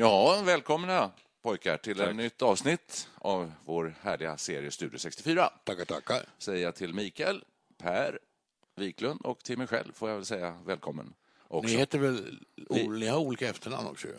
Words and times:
Ja, 0.00 0.42
välkomna 0.44 1.10
pojkar 1.42 1.76
till 1.76 2.00
ett 2.00 2.16
nytt 2.16 2.42
avsnitt 2.42 3.08
av 3.14 3.52
vår 3.64 3.94
härliga 4.02 4.36
serie 4.36 4.70
Studio 4.70 4.98
64. 4.98 5.50
Tackar, 5.64 5.84
tackar. 5.84 6.22
Säger 6.38 6.64
jag 6.64 6.74
till 6.74 6.94
Mikael, 6.94 7.44
Per 7.78 8.18
Wiklund 8.76 9.20
och 9.20 9.38
till 9.38 9.58
mig 9.58 9.66
själv 9.66 9.92
får 9.92 10.08
jag 10.08 10.16
väl 10.16 10.24
säga 10.24 10.58
välkommen. 10.66 11.14
Också. 11.48 11.72
Ni 11.72 11.76
heter 11.76 11.98
väl, 11.98 12.38
ni 12.98 13.06
har 13.06 13.18
olika 13.18 13.48
efternamn 13.48 13.86
också 13.86 14.08
ju? 14.08 14.14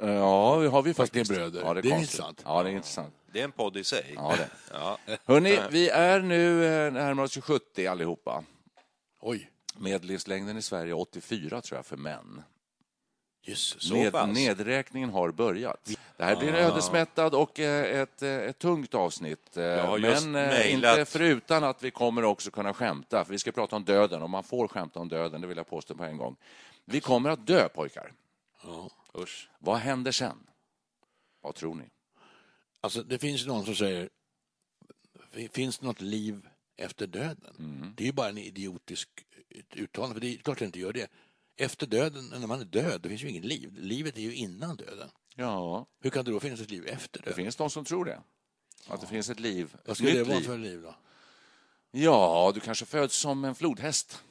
Ja, 0.00 0.58
det 0.62 0.68
har 0.68 0.82
vi 0.82 0.94
Fast 0.94 1.12
faktiskt. 1.12 1.30
ni 1.30 1.36
är 1.36 1.40
bröder. 1.40 1.60
Ja, 1.66 1.74
det 1.74 1.80
är, 1.80 1.82
Det 1.82 1.88
är 1.88 1.98
intressant. 1.98 2.42
Ja, 2.44 2.62
det 2.62 2.70
är 2.70 2.72
intressant. 2.72 3.14
Det 3.32 3.40
är 3.40 3.44
en 3.44 3.52
podd 3.52 3.76
i 3.76 3.84
sig. 3.84 4.12
Ja, 4.16 4.34
det. 4.38 4.50
Ja. 4.72 4.98
Hörrni, 5.24 5.58
vi 5.70 5.88
är 5.88 6.20
nu 6.20 6.64
eh, 6.64 6.92
närmare 6.92 7.26
oss 7.26 7.38
70 7.38 7.86
allihopa. 7.86 8.44
Oj, 9.20 9.50
Medellivslängden 9.76 10.56
i 10.56 10.62
Sverige 10.62 10.92
är 10.92 10.98
84 10.98 11.60
tror 11.60 11.78
jag 11.78 11.86
för 11.86 11.96
män. 11.96 12.42
Så 13.54 13.94
Ned, 13.94 14.28
nedräkningen 14.28 15.10
har 15.10 15.30
börjat. 15.30 15.90
Det 16.16 16.24
här 16.24 16.36
blir 16.36 16.48
en 16.48 16.54
ödesmättad 16.54 17.34
och 17.34 17.60
eh, 17.60 18.00
ett, 18.00 18.22
eh, 18.22 18.30
ett 18.30 18.58
tungt 18.58 18.94
avsnitt. 18.94 19.56
eh, 19.56 19.94
just 19.98 20.22
Men 20.26 20.32
mejlat. 20.32 20.98
inte 20.98 21.10
förutan 21.10 21.64
att 21.64 21.82
vi 21.82 21.90
kommer 21.90 22.24
också 22.24 22.50
kunna 22.50 22.74
skämta. 22.74 23.24
För 23.24 23.32
vi 23.32 23.38
ska 23.38 23.52
prata 23.52 23.76
om 23.76 23.84
döden 23.84 24.22
och 24.22 24.30
man 24.30 24.44
får 24.44 24.68
skämta 24.68 25.00
om 25.00 25.08
döden, 25.08 25.40
det 25.40 25.46
vill 25.46 25.56
jag 25.56 25.66
påstå 25.68 25.94
på 25.94 26.04
en 26.04 26.16
gång. 26.16 26.36
Vi 26.84 27.00
kommer 27.00 27.30
att 27.30 27.46
dö 27.46 27.68
pojkar. 27.68 28.12
Ja. 28.64 28.90
Usch. 29.18 29.48
Vad 29.58 29.76
händer 29.76 30.12
sen? 30.12 30.46
Vad 31.42 31.54
tror 31.54 31.74
ni? 31.74 31.84
Alltså, 32.80 33.02
det 33.02 33.18
finns 33.18 33.46
någon 33.46 33.64
som 33.64 33.74
säger, 33.74 34.08
finns 35.52 35.78
det 35.78 35.86
något 35.86 36.00
liv 36.00 36.48
efter 36.76 37.06
döden? 37.06 37.54
Mm. 37.58 37.92
Det 37.96 38.02
är 38.04 38.06
ju 38.06 38.12
bara 38.12 38.28
en 38.28 38.38
idiotisk 38.38 39.08
uttalande, 39.74 40.14
för 40.14 40.20
det 40.20 40.34
är 40.34 40.36
klart 40.36 40.58
det 40.58 40.64
inte 40.64 40.80
gör 40.80 40.92
det. 40.92 41.10
Efter 41.56 41.86
döden, 41.86 42.28
när 42.40 42.46
man 42.46 42.60
är 42.60 42.64
död, 42.64 43.00
det 43.02 43.08
finns 43.08 43.22
ju 43.24 43.28
inget 43.28 43.44
liv. 43.44 43.74
Livet 43.78 44.16
är 44.16 44.20
ju 44.20 44.34
innan 44.34 44.76
döden. 44.76 45.08
Ja, 45.34 45.86
Hur 46.00 46.10
kan 46.10 46.24
det 46.24 46.30
då 46.30 46.40
finnas 46.40 46.60
ett 46.60 46.70
liv 46.70 46.86
efter 46.86 47.18
det 47.20 47.24
döden? 47.24 47.36
finns 47.44 47.56
de 47.56 47.70
som 47.70 47.84
tror 47.84 48.04
det. 48.04 48.20
Att 48.88 49.00
det 49.00 49.06
finns 49.06 49.30
ett 49.30 49.40
liv, 49.40 49.76
Vad 49.84 49.96
skulle 49.96 50.12
det 50.12 50.24
vara 50.24 50.38
liv. 50.38 50.46
för 50.46 50.58
liv 50.58 50.82
då? 50.82 50.94
Ja, 51.90 52.50
du 52.54 52.60
kanske 52.60 52.84
föds 52.86 53.16
som 53.16 53.44
en 53.44 53.54
flodhäst. 53.54 54.22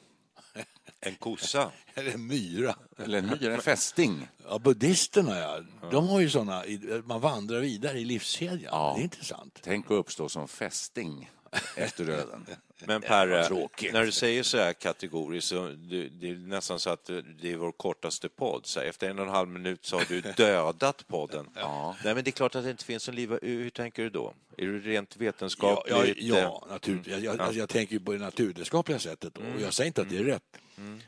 En 1.00 1.16
kossa. 1.16 1.72
Eller 1.94 2.12
en 2.12 2.28
myra? 2.28 2.76
Eller 2.98 3.18
en 3.18 3.26
myra, 3.28 3.54
en 3.54 3.62
fästing. 3.62 4.28
Ja, 4.48 4.60
buddhisterna 4.60 5.40
ja, 5.40 5.62
de 5.92 6.08
har 6.08 6.20
ju 6.20 6.30
sådana, 6.30 6.64
man 7.06 7.22
vandrar 7.22 7.60
vidare 7.60 8.00
i 8.00 8.06
livskedjan. 8.06 8.60
Ja. 8.74 8.94
Det 8.96 9.02
är 9.02 9.04
intressant. 9.04 9.60
Tänk 9.64 9.86
att 9.86 9.92
uppstå 9.92 10.30
som 10.30 10.48
fästing 10.48 11.32
efter 11.76 12.06
döden. 12.06 12.46
Men 12.86 13.02
Per, 13.02 13.44
tråkigt. 13.44 13.94
när 13.94 14.04
du 14.06 14.12
säger 14.12 14.44
så 14.44 14.58
här 14.58 14.74
kategoriskt 14.74 15.50
så 15.50 15.68
det, 15.68 16.10
det 16.10 16.30
är 16.30 16.36
nästan 16.36 16.80
så 16.80 16.90
att 16.90 17.06
det 17.42 17.52
är 17.52 17.56
vår 17.58 17.72
kortaste 17.72 18.30
podd. 18.30 18.66
Så 18.66 18.80
här, 18.80 18.88
efter 18.88 19.10
en 19.10 19.20
och 19.20 19.26
en 19.26 19.32
halv 19.32 19.50
minut 19.50 19.86
så 19.86 19.98
har 19.98 20.06
du 20.10 20.22
dödat 20.38 21.08
podden. 21.08 21.50
Ja. 21.56 21.96
Nej, 22.04 22.16
men 22.16 22.24
det 22.24 22.30
är 22.30 22.32
klart 22.32 22.56
att 22.56 22.64
det 22.64 22.72
inte 22.72 22.86
finns 22.86 23.08
någon 23.08 23.16
liv. 23.16 23.38
Hur 23.42 23.70
tänker 23.70 24.04
du 24.04 24.10
då? 24.10 24.34
Är 24.58 24.66
du 24.66 24.80
rent 24.82 25.16
Ja, 25.16 25.20
vetenskapligt? 25.20 25.96
ja, 25.98 26.06
eh, 26.06 26.14
ja 26.18 26.68
naturligt. 26.70 27.08
Jag, 27.08 27.24
jag, 27.24 27.54
jag 27.54 27.70
tänker 27.70 28.00
på 28.00 28.12
det 28.14 28.20
naturvetenskapliga 28.20 29.00
sättet 29.00 29.38
och 29.38 29.44
jag 29.62 29.74
säger 29.74 29.88
inte 29.88 30.02
att 30.02 30.10
det 30.10 30.16
är 30.16 30.20
Mm. 30.20 30.32
rätt. 30.34 30.58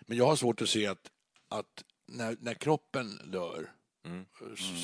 Men 0.06 0.18
jag 0.18 0.26
har 0.26 0.36
svårt 0.36 0.62
att 0.62 0.70
se 0.70 0.88
att, 0.88 1.12
att 1.50 1.84
när, 2.08 2.38
när 2.40 2.54
kroppen 2.54 3.22
dör 3.32 3.72
Mm. 4.06 4.26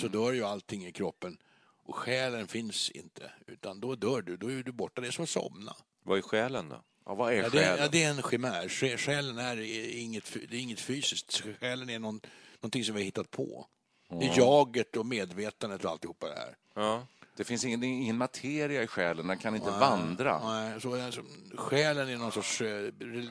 så 0.02 0.08
dör 0.08 0.32
ju 0.32 0.44
allting 0.44 0.86
i 0.88 0.92
kroppen 0.92 1.38
och 1.86 1.96
själen 1.96 2.48
finns 2.48 2.90
inte 2.90 3.32
utan 3.48 3.80
då 3.80 3.96
dör 3.96 4.22
du, 4.22 4.38
då 4.38 4.52
är 4.52 4.64
du 4.64 4.72
borta. 4.72 5.02
Det 5.02 5.08
är 5.08 5.12
som 5.12 5.24
att 5.24 5.30
somna. 5.30 5.76
Vad 6.04 6.18
är 6.18 6.22
själen 6.22 6.70
då? 6.70 6.84
Ja, 7.06 7.16
vad 7.16 7.34
är 7.34 7.38
Ja, 7.44 7.50
det, 7.50 7.58
är, 7.60 7.64
själen? 7.64 7.78
ja, 7.84 7.88
det 7.92 8.04
är 8.04 8.10
en 8.10 8.22
chimär. 8.22 8.68
Sjä- 8.68 8.98
Själen 8.98 9.38
är 9.38 9.62
inget, 9.98 10.34
det 10.50 10.56
är 10.58 10.60
inget 10.62 10.80
fysiskt. 10.80 11.44
Själen 11.60 11.90
är 11.90 12.00
någon, 12.00 12.22
någonting 12.62 12.84
som 12.84 12.96
vi 12.96 13.02
har 13.02 13.06
hittat 13.06 13.32
på. 13.32 13.68
Det 14.10 14.26
är 14.28 14.38
jaget 14.38 14.98
och 14.98 15.06
medvetandet 15.06 15.86
och 15.86 15.92
alltihopa 15.92 16.28
det 16.30 16.36
här. 16.36 16.56
Ja. 16.76 17.08
Det 17.38 17.44
finns 17.44 17.66
ingen, 17.66 17.84
ingen 17.84 18.18
materia 18.18 18.84
i 18.84 18.88
själen, 18.88 19.28
den 19.28 19.38
kan 19.38 19.56
inte 19.56 19.70
vandra. 19.72 20.40
Nej, 20.44 20.82
så, 20.82 21.02
alltså, 21.02 21.22
själen 21.56 22.10
är 22.10 22.18
någon 22.18 22.32
sorts, 22.32 22.62
eh, 22.62 22.84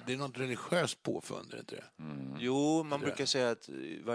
det 0.07 0.13
är 0.13 0.17
något 0.17 0.39
religiöst 0.39 1.03
påfund, 1.03 1.51
är 1.53 1.57
det 1.57 1.61
inte 1.61 1.75
det? 1.77 1.85
Jo, 2.39 2.83
man 2.83 3.01
brukar 3.01 3.27
säga 3.27 3.51
att 3.51 3.69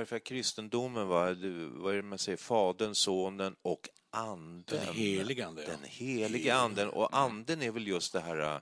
fall 0.09 0.19
kristendomen, 0.19 1.07
va, 1.07 1.33
det- 1.33 1.67
vad 1.67 1.93
är 1.93 1.97
det 1.97 2.03
man 2.03 2.17
säger, 2.17 2.37
Fadern, 2.37 2.95
Sonen 2.95 3.55
och 3.61 3.89
Anden. 4.11 4.63
Den 4.85 4.95
helige 4.95 5.45
Ande, 5.47 5.61
ja. 5.63 5.67
Den 5.69 5.83
helige 5.83 6.55
Anden. 6.55 6.89
Och 6.89 7.17
Anden 7.17 7.61
är 7.61 7.71
väl 7.71 7.87
just 7.87 8.13
det 8.13 8.19
här 8.19 8.61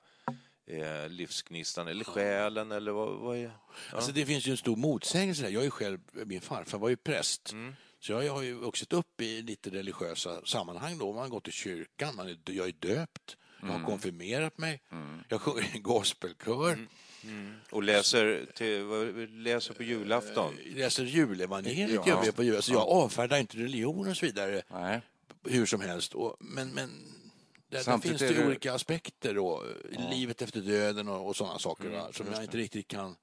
eh, 0.67 1.09
livsgnistan, 1.09 1.87
eller 1.87 2.03
själen, 2.05 2.71
eller 2.71 2.91
vad, 2.91 3.19
vad 3.19 3.37
är 3.37 3.51
Alltså 3.91 4.11
det 4.11 4.25
finns 4.25 4.47
ju 4.47 4.51
en 4.51 4.57
stor 4.57 4.75
motsägelse 4.75 5.41
där. 5.43 5.49
Jag 5.49 5.65
är 5.65 5.69
själv, 5.69 5.99
min 6.11 6.41
farfar 6.41 6.77
var 6.77 6.89
ju 6.89 6.95
präst. 6.97 7.51
Mm. 7.51 7.75
Så 7.99 8.11
jag 8.11 8.33
har 8.33 8.41
ju 8.41 8.53
vuxit 8.53 8.93
upp 8.93 9.21
i 9.21 9.41
lite 9.41 9.69
religiösa 9.69 10.45
sammanhang 10.45 10.97
då. 10.97 11.13
Man 11.13 11.21
har 11.21 11.29
gått 11.29 11.47
i 11.47 11.51
kyrkan, 11.51 12.15
man 12.15 12.27
är, 12.29 12.37
jag 12.45 12.67
är 12.67 12.71
döpt, 12.79 13.37
jag 13.61 13.69
Mm. 13.69 13.81
har 13.81 13.89
konfirmerat 13.89 14.57
mig, 14.57 14.81
jag 15.29 15.41
sjunger 15.41 15.61
i 15.61 15.69
en 15.73 15.83
gospelkör, 15.83 16.87
Och 17.71 17.83
läser, 17.83 18.45
till, 18.55 19.33
läser 19.43 19.73
på 19.73 19.83
julafton. 19.83 20.57
jag 20.65 20.75
läser 20.77 21.03
julevangeliet, 21.03 22.01
Ja. 22.05 22.21
vi 22.25 22.31
på 22.31 22.43
jul. 22.43 22.61
Så 22.61 22.73
jag 22.73 22.87
avfärdar 22.87 23.37
inte 23.37 23.57
religion 23.57 24.07
och 24.09 24.17
så 24.17 24.25
vidare 24.25 24.61
Nej. 24.71 25.01
Hur 25.49 25.65
som 25.65 25.81
helst. 25.81 26.13
Och, 26.13 26.35
men 26.39 26.69
men 26.73 26.89
där, 27.69 27.83
där 27.85 27.97
finns 27.97 28.19
det 28.21 28.33
det- 28.33 28.45
olika 28.47 28.73
aspekter 28.73 29.33
då, 29.33 29.63
livet 30.11 30.41
efter 30.41 30.61
döden 30.61 31.07
och, 31.07 31.27
och 31.27 31.35
sådana 31.35 31.59
saker 31.59 31.89
va, 31.89 32.07
som 32.11 32.25
jag 32.33 32.43
inte 32.43 32.57
riktigt 32.57 32.87
kan 32.87 33.15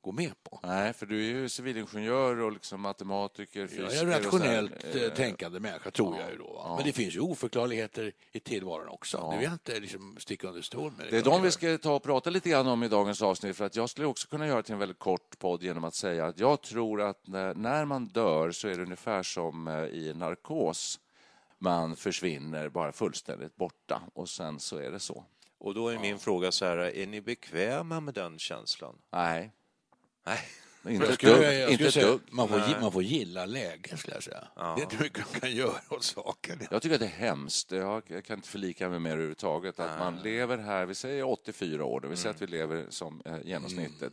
gå 0.00 0.12
med 0.12 0.42
på. 0.42 0.60
Nej, 0.62 0.92
för 0.92 1.06
du 1.06 1.18
är 1.18 1.28
ju 1.28 1.48
civilingenjör 1.48 2.36
och 2.40 2.52
liksom 2.52 2.80
matematiker, 2.80 3.66
fysiker. 3.66 3.82
Jag 3.84 3.94
är 3.94 4.02
en 4.02 4.08
och 4.08 4.24
rationellt 4.24 4.94
eh, 4.94 5.08
tänkande 5.08 5.60
människa, 5.60 5.90
tror 5.90 6.16
jag 6.20 6.30
ju 6.30 6.36
då. 6.36 6.44
Va? 6.44 6.62
ja. 6.64 6.76
Men 6.76 6.86
det 6.86 6.92
finns 6.92 7.14
ju 7.16 7.20
oförklarligheter 7.20 8.12
i 8.32 8.40
tillvaron 8.40 8.88
också. 8.88 9.16
Ja. 9.16 9.30
Det 9.30 9.36
vill 9.36 9.44
jag 9.44 9.52
inte 9.52 9.80
liksom 9.80 10.16
sticka 10.20 10.48
under 10.48 10.62
stol 10.62 10.92
med. 10.98 11.06
Det 11.10 11.18
är 11.18 11.22
de 11.22 11.42
vi 11.42 11.50
ska 11.50 11.78
ta 11.78 11.94
och 11.94 12.02
prata 12.02 12.30
lite 12.30 12.48
grann 12.50 12.66
om 12.66 12.82
i 12.82 12.88
dagens 12.88 13.22
avsnitt 13.22 13.56
för 13.56 13.64
att 13.64 13.76
jag 13.76 13.90
skulle 13.90 14.06
också 14.06 14.28
kunna 14.28 14.46
göra 14.46 14.62
till 14.62 14.72
en 14.72 14.78
väldigt 14.78 14.98
kort 14.98 15.38
podd 15.38 15.62
genom 15.62 15.84
att 15.84 15.94
säga 15.94 16.26
att 16.26 16.38
jag 16.38 16.62
tror 16.62 17.00
att 17.02 17.26
när, 17.26 17.54
när 17.54 17.84
man 17.84 18.06
dör 18.08 18.50
så 18.50 18.68
är 18.68 18.76
det 18.76 18.82
ungefär 18.82 19.22
som 19.22 19.68
eh, 19.68 19.74
i 19.84 20.12
narkos. 20.14 21.00
Man 21.58 21.96
försvinner 21.96 22.68
bara 22.68 22.92
fullständigt 22.92 23.56
borta 23.56 24.02
och 24.14 24.28
sen 24.28 24.60
så 24.60 24.76
är 24.76 24.90
det 24.90 25.00
så. 25.00 25.24
Och 25.58 25.74
då 25.74 25.88
är 25.88 25.98
min 25.98 26.18
fråga 26.18 26.52
så 26.52 26.64
här, 26.64 26.76
är 26.76 27.06
ni 27.06 27.20
bekväma 27.20 28.00
med 28.00 28.14
den 28.14 28.38
känslan? 28.38 28.98
Nej, 29.12 29.52
Nej. 30.26 30.38
inte 30.94 31.12
ett 31.12 31.20
dugg. 31.20 31.70
Inte 31.70 31.92
säga, 31.92 32.06
dugg. 32.06 32.20
man, 32.30 32.48
får, 32.48 32.80
man 32.80 32.92
får 32.92 33.02
gilla 33.02 33.46
läget, 33.46 33.98
skulle 33.98 34.16
jag 34.16 34.22
säga. 34.22 34.48
Det 34.54 34.62
är 34.62 34.80
inte 34.82 35.02
mycket 35.02 35.32
man 35.32 35.40
kan 35.40 35.50
göra 35.50 35.80
åt 35.90 36.04
saken. 36.04 36.58
Jag 36.70 36.82
tycker 36.82 36.94
att 36.94 37.00
det 37.00 37.06
är 37.06 37.10
hemskt. 37.10 37.72
Jag, 37.72 38.02
jag 38.06 38.24
kan 38.24 38.38
inte 38.38 38.48
förlika 38.48 38.88
mig 38.88 38.98
med 38.98 39.10
det 39.10 39.14
överhuvudtaget. 39.14 39.80
Att 39.80 39.98
man 39.98 40.16
lever 40.16 40.58
här, 40.58 40.86
vi 40.86 40.94
säger 40.94 41.24
84 41.24 41.84
år, 41.84 42.00
det 42.00 42.08
vill 42.08 42.16
säga 42.16 42.30
att 42.30 42.42
vi 42.42 42.46
lever 42.46 42.86
som 42.88 43.22
eh, 43.24 43.36
genomsnittet. 43.44 44.12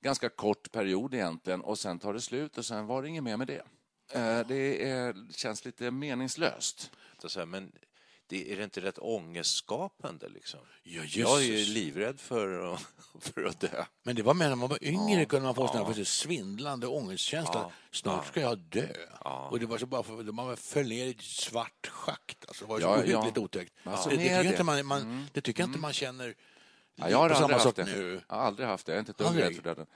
Ganska 0.00 0.28
kort 0.28 0.72
period 0.72 1.14
egentligen 1.14 1.60
och 1.60 1.78
sen 1.78 1.98
tar 1.98 2.14
det 2.14 2.20
slut 2.20 2.58
och 2.58 2.64
sen 2.64 2.86
var 2.86 3.02
det 3.02 3.08
inget 3.08 3.24
mer 3.24 3.36
med 3.36 3.46
det. 3.46 3.62
Eh, 4.12 4.40
det 4.48 4.90
är, 4.90 5.32
känns 5.32 5.64
lite 5.64 5.90
meningslöst. 5.90 6.90
Men 7.46 7.72
det, 8.26 8.52
är 8.52 8.56
det 8.56 8.64
inte 8.64 8.80
rätt 8.80 8.98
ångestskapande? 8.98 10.28
Liksom? 10.28 10.60
Ja, 10.82 11.02
Jag 11.04 11.38
är 11.38 11.44
ju 11.44 11.64
livrädd 11.64 12.20
för, 12.20 12.74
att- 12.74 12.86
för 13.20 13.44
att 13.44 13.60
dö. 13.60 13.84
Men 14.02 14.16
det 14.16 14.22
var 14.22 14.34
med 14.34 14.48
när 14.48 14.56
man 14.56 14.68
var 14.68 14.84
yngre 14.84 15.24
kunde 15.24 15.44
man 15.44 15.54
få 15.54 15.68
sån 15.68 15.94
här 15.94 16.04
svindlande 16.04 16.86
ångestkänsla. 16.86 17.70
Snart 17.92 18.26
ska 18.26 18.40
jag 18.40 18.58
dö. 18.58 18.88
Och 19.50 19.60
det 19.60 19.66
var 19.66 19.78
så 19.78 19.86
bara 19.86 20.02
för, 20.02 20.12
man 20.32 20.56
föll 20.56 20.88
ner 20.88 21.06
i 21.06 21.10
ett 21.10 21.20
svart 21.22 21.86
schakt. 21.86 22.44
Alltså, 22.48 22.64
det 22.64 22.70
var 22.70 22.80
så 22.80 22.86
Ja, 22.86 22.96
ja. 22.96 23.18
ohyggligt 23.18 23.38
otäckt. 23.38 23.72
Alltså, 23.84 24.08
det, 24.08 24.16
det, 24.16 24.22
tycker 24.22 24.34
jag 24.36 24.44
det. 24.44 24.48
inte 24.50 24.62
man, 24.64 24.86
man, 24.86 25.26
det 25.32 25.40
tycker 25.40 25.62
jag 25.62 25.68
inte 25.68 25.78
man 25.80 25.92
känner 25.92 26.34
Ja, 27.00 27.10
jag 27.10 27.18
har 27.18 27.24
aldrig 27.24 27.38
samma 27.38 27.52
haft 27.64 27.76
det. 27.76 27.84
nu. 27.84 28.20
Jag 28.28 28.36
har 28.36 28.42
aldrig 28.42 28.68
haft 28.68 28.86
det. 28.86 28.92
Jag 28.92 28.96
är 28.96 29.00
inte 29.00 29.10
ett 29.12 29.18
dugg 29.18 29.42
rädd 29.42 29.54
för 29.54 29.62
döden. 29.62 29.86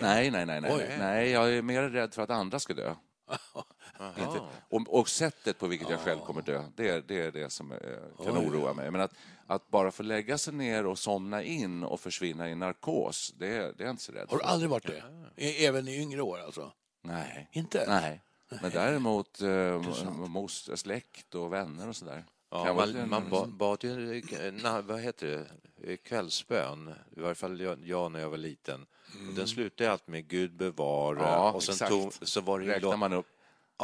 Nej, 0.00 0.30
nej, 0.30 0.46
nej. 0.46 0.60
Nej, 0.60 0.72
Oj. 0.74 0.96
nej, 0.98 1.30
jag 1.30 1.54
är 1.54 1.62
mer 1.62 1.82
rädd 1.82 2.14
för 2.14 2.22
att 2.22 2.30
andra 2.30 2.58
ska 2.58 2.74
dö. 2.74 2.94
Inte, 4.18 4.40
och, 4.68 4.98
och 5.00 5.08
sättet 5.08 5.58
på 5.58 5.66
vilket 5.66 5.90
jag 5.90 6.00
själv 6.00 6.20
kommer 6.20 6.42
dö, 6.42 6.64
det 6.76 6.88
är 6.88 7.02
det, 7.08 7.20
är 7.26 7.32
det 7.32 7.50
som 7.50 7.72
eh, 7.72 7.78
kan 8.24 8.38
oroa 8.38 8.72
mig. 8.74 8.90
Men 8.90 9.00
att, 9.00 9.12
att 9.46 9.68
bara 9.68 9.90
få 9.90 10.02
lägga 10.02 10.38
sig 10.38 10.54
ner 10.54 10.86
och 10.86 10.98
somna 10.98 11.42
in 11.42 11.82
och 11.82 12.00
försvinna 12.00 12.50
i 12.50 12.54
narkos, 12.54 13.34
det, 13.38 13.46
är- 13.46 13.72
det 13.72 13.82
är 13.82 13.84
jag 13.84 13.90
inte 13.90 14.02
så 14.02 14.12
rädd 14.12 14.26
Har 14.30 14.36
du 14.38 14.44
för. 14.44 14.50
aldrig 14.50 14.70
varit 14.70 14.86
det? 14.86 15.02
E- 15.36 15.66
Även 15.66 15.88
i 15.88 15.96
yngre 16.00 16.22
år 16.22 16.38
alltså? 16.40 16.72
Nej. 17.02 17.48
Inte? 17.52 17.84
Nej. 17.88 18.20
Men 18.62 18.70
däremot 18.70 19.40
eh, 19.40 19.80
moster, 20.28 20.76
släkt 20.76 21.34
och 21.34 21.52
vänner 21.52 21.88
och 21.88 21.96
sådär. 21.96 22.24
Ja, 22.52 22.74
man, 22.74 23.08
man 23.08 23.30
ba- 23.30 23.46
bad 23.46 23.84
ju, 23.84 24.22
na, 24.62 24.80
vad 24.82 25.00
heter 25.00 25.26
det, 25.26 25.46
Eh, 25.84 25.96
kvällsbön, 25.96 26.94
i 27.16 27.20
varje 27.20 27.34
fall 27.34 27.60
jag, 27.84 28.12
när 28.12 28.20
jag 28.20 28.30
var 28.30 28.36
liten. 28.36 28.86
Och 29.28 29.34
den 29.34 29.48
slutade 29.48 29.92
alltid 29.92 30.08
med 30.12 30.28
Gud 30.28 30.52
bevara 30.56 31.18
Ja, 31.22 31.52
och 31.52 31.62
sen 31.62 31.88
tog, 31.88 32.12
så 32.22 32.40
var 32.40 32.60
det 32.60 32.66
Räknar 32.66 32.90
lång- 32.90 32.98
man 32.98 33.12
upp. 33.12 33.26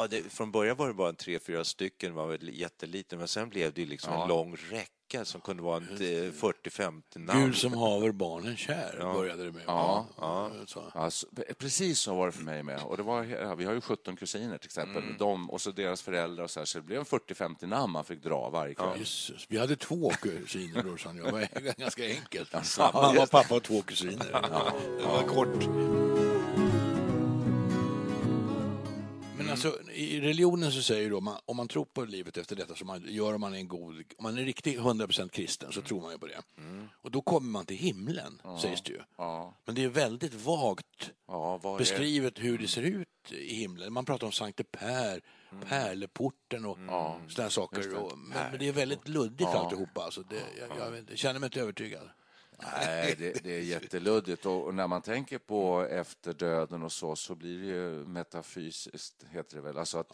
Ja, 0.01 0.07
det, 0.07 0.23
från 0.33 0.51
början 0.53 0.77
var 0.77 0.89
det 0.89 0.95
bara 0.95 1.09
en 1.09 1.17
tre, 1.17 1.39
fyra 1.39 1.65
stycken, 1.65 2.15
var 2.15 2.27
väl 2.27 2.49
jätteliten, 2.61 3.19
men 3.19 3.29
sen 3.29 3.49
blev 3.49 3.73
det 3.73 3.81
ju 3.81 3.87
liksom 3.87 4.13
Ja. 4.13 4.23
en 4.23 4.29
lång 4.29 4.57
räcka 4.71 5.25
som 5.25 5.41
kunde 5.41 5.63
vara 5.63 5.77
en 5.77 5.83
eh, 5.97 6.33
40-50 6.33 7.03
namn. 7.15 7.45
Gud 7.45 7.57
som 7.57 7.73
haver 7.73 8.13
barnen 8.13 8.57
kär, 8.57 8.99
började 9.15 9.45
det 9.45 9.53
med. 9.53 9.63
Ja. 9.67 10.07
Ja, 10.95 11.07
s- 11.07 11.25
precis 11.59 11.99
så 11.99 12.15
var 12.15 12.27
det 12.27 12.33
för 12.33 12.45
mig 12.45 12.63
med. 12.63 12.83
Och 12.83 12.97
det 12.97 13.03
var, 13.03 13.25
ja, 13.25 13.55
vi 13.55 13.65
har 13.65 13.73
ju 13.73 13.81
17 13.81 14.17
kusiner 14.17 14.59
till 14.59 14.67
exempel. 14.67 15.03
De, 15.19 15.51
och 15.51 15.61
så 15.61 15.71
deras 15.71 16.03
föräldrar 16.03 16.45
och 16.45 16.51
så, 16.51 16.61
här, 16.61 16.65
så 16.65 16.79
det 16.79 16.85
blev 16.85 16.99
en 16.99 17.05
40-50 17.05 17.67
namn 17.67 17.93
man 17.93 18.05
fick 18.05 18.23
dra 18.23 18.51
varje 18.51 18.75
kväll. 18.75 18.99
Jösses, 18.99 19.47
Vi 19.49 19.59
hade 19.59 19.77
två 19.77 20.11
kusiner, 20.11 20.83
brorsan 20.83 21.17
jag. 21.17 21.27
Det 21.27 21.33
var 21.33 21.75
ganska 21.79 22.05
enkelt. 22.05 22.55
Alltså, 22.55 22.91
Mamma, 22.95 23.27
pappa 23.27 23.55
och 23.55 23.63
två 23.63 23.83
kusiner. 23.83 24.27
Det 24.99 25.07
var 25.07 25.23
kort. 25.23 26.28
Alltså, 29.67 29.93
i 29.93 30.21
religionen 30.21 30.73
så 30.73 30.83
säger 30.83 31.11
då, 31.11 31.21
man, 31.21 31.39
om 31.45 31.57
man 31.57 31.69
tror 31.69 31.85
på 31.85 32.05
livet 32.05 32.37
efter 32.37 32.57
detta 32.57 32.75
så 32.75 32.85
man, 32.85 33.05
gör 33.09 33.39
man 33.39 33.55
en 33.55 33.69
god, 33.69 33.97
om 34.19 34.23
man 34.23 34.39
är 34.39 34.43
riktigt 34.45 34.79
100% 34.79 35.29
kristen 35.29 35.73
så 35.73 35.83
tror 35.83 36.01
man 36.01 36.13
ju 36.13 36.19
på 36.19 36.27
det. 36.27 36.43
Och 36.93 37.11
då 37.11 37.23
kommer 37.23 37.51
man 37.51 37.67
till 37.67 37.77
himlen, 37.77 38.43
sägs 38.63 38.83
det 38.83 38.93
ju. 38.93 39.01
Ja, 39.17 39.55
Men 39.65 39.75
det 39.75 39.85
är 39.85 39.89
väldigt 39.89 40.35
vagt 40.35 41.11
ja, 41.27 41.77
beskrivet 41.79 42.39
hur 42.39 42.59
det 42.59 42.69
ser 42.69 42.83
ut 42.83 43.09
i 43.33 43.55
himlen. 43.55 43.93
Man 43.93 44.05
pratar 44.05 44.27
om 44.27 44.33
Sankte 44.33 44.65
Per, 44.65 45.21
pärleporten 45.69 46.65
och 46.65 46.79
sådana 47.29 47.51
saker. 47.51 47.95
Och, 47.97 48.19
men, 48.19 48.51
men 48.51 48.59
det 48.59 48.69
är 48.69 48.73
väldigt 48.73 49.09
luddigt 49.09 49.51
alltihopa. 49.51 50.03
Alltså. 50.03 50.23
Det, 50.23 50.43
jag, 50.59 50.79
jag, 50.79 51.05
jag 51.09 51.19
känner 51.19 51.41
mig 51.41 51.47
inte 51.47 51.61
övertygad. 51.61 52.11
Nej, 52.63 53.15
det, 53.19 53.45
det 53.45 53.57
är 53.57 53.61
jätteluddigt. 53.61 54.47
Och, 54.47 54.65
och 54.67 54.75
när 54.75 54.87
man 54.87 55.03
tänker 55.03 55.39
på 55.39 55.87
efter 55.91 56.33
döden 56.33 56.83
och 56.83 56.93
så, 56.93 57.17
så 57.17 57.35
blir 57.35 57.59
det 57.59 57.67
ju 57.67 57.91
metafysiskt, 58.07 59.25
heter 59.31 59.57
det 59.57 59.63
väl. 59.63 59.79
Alltså 59.79 59.99
att 59.99 60.13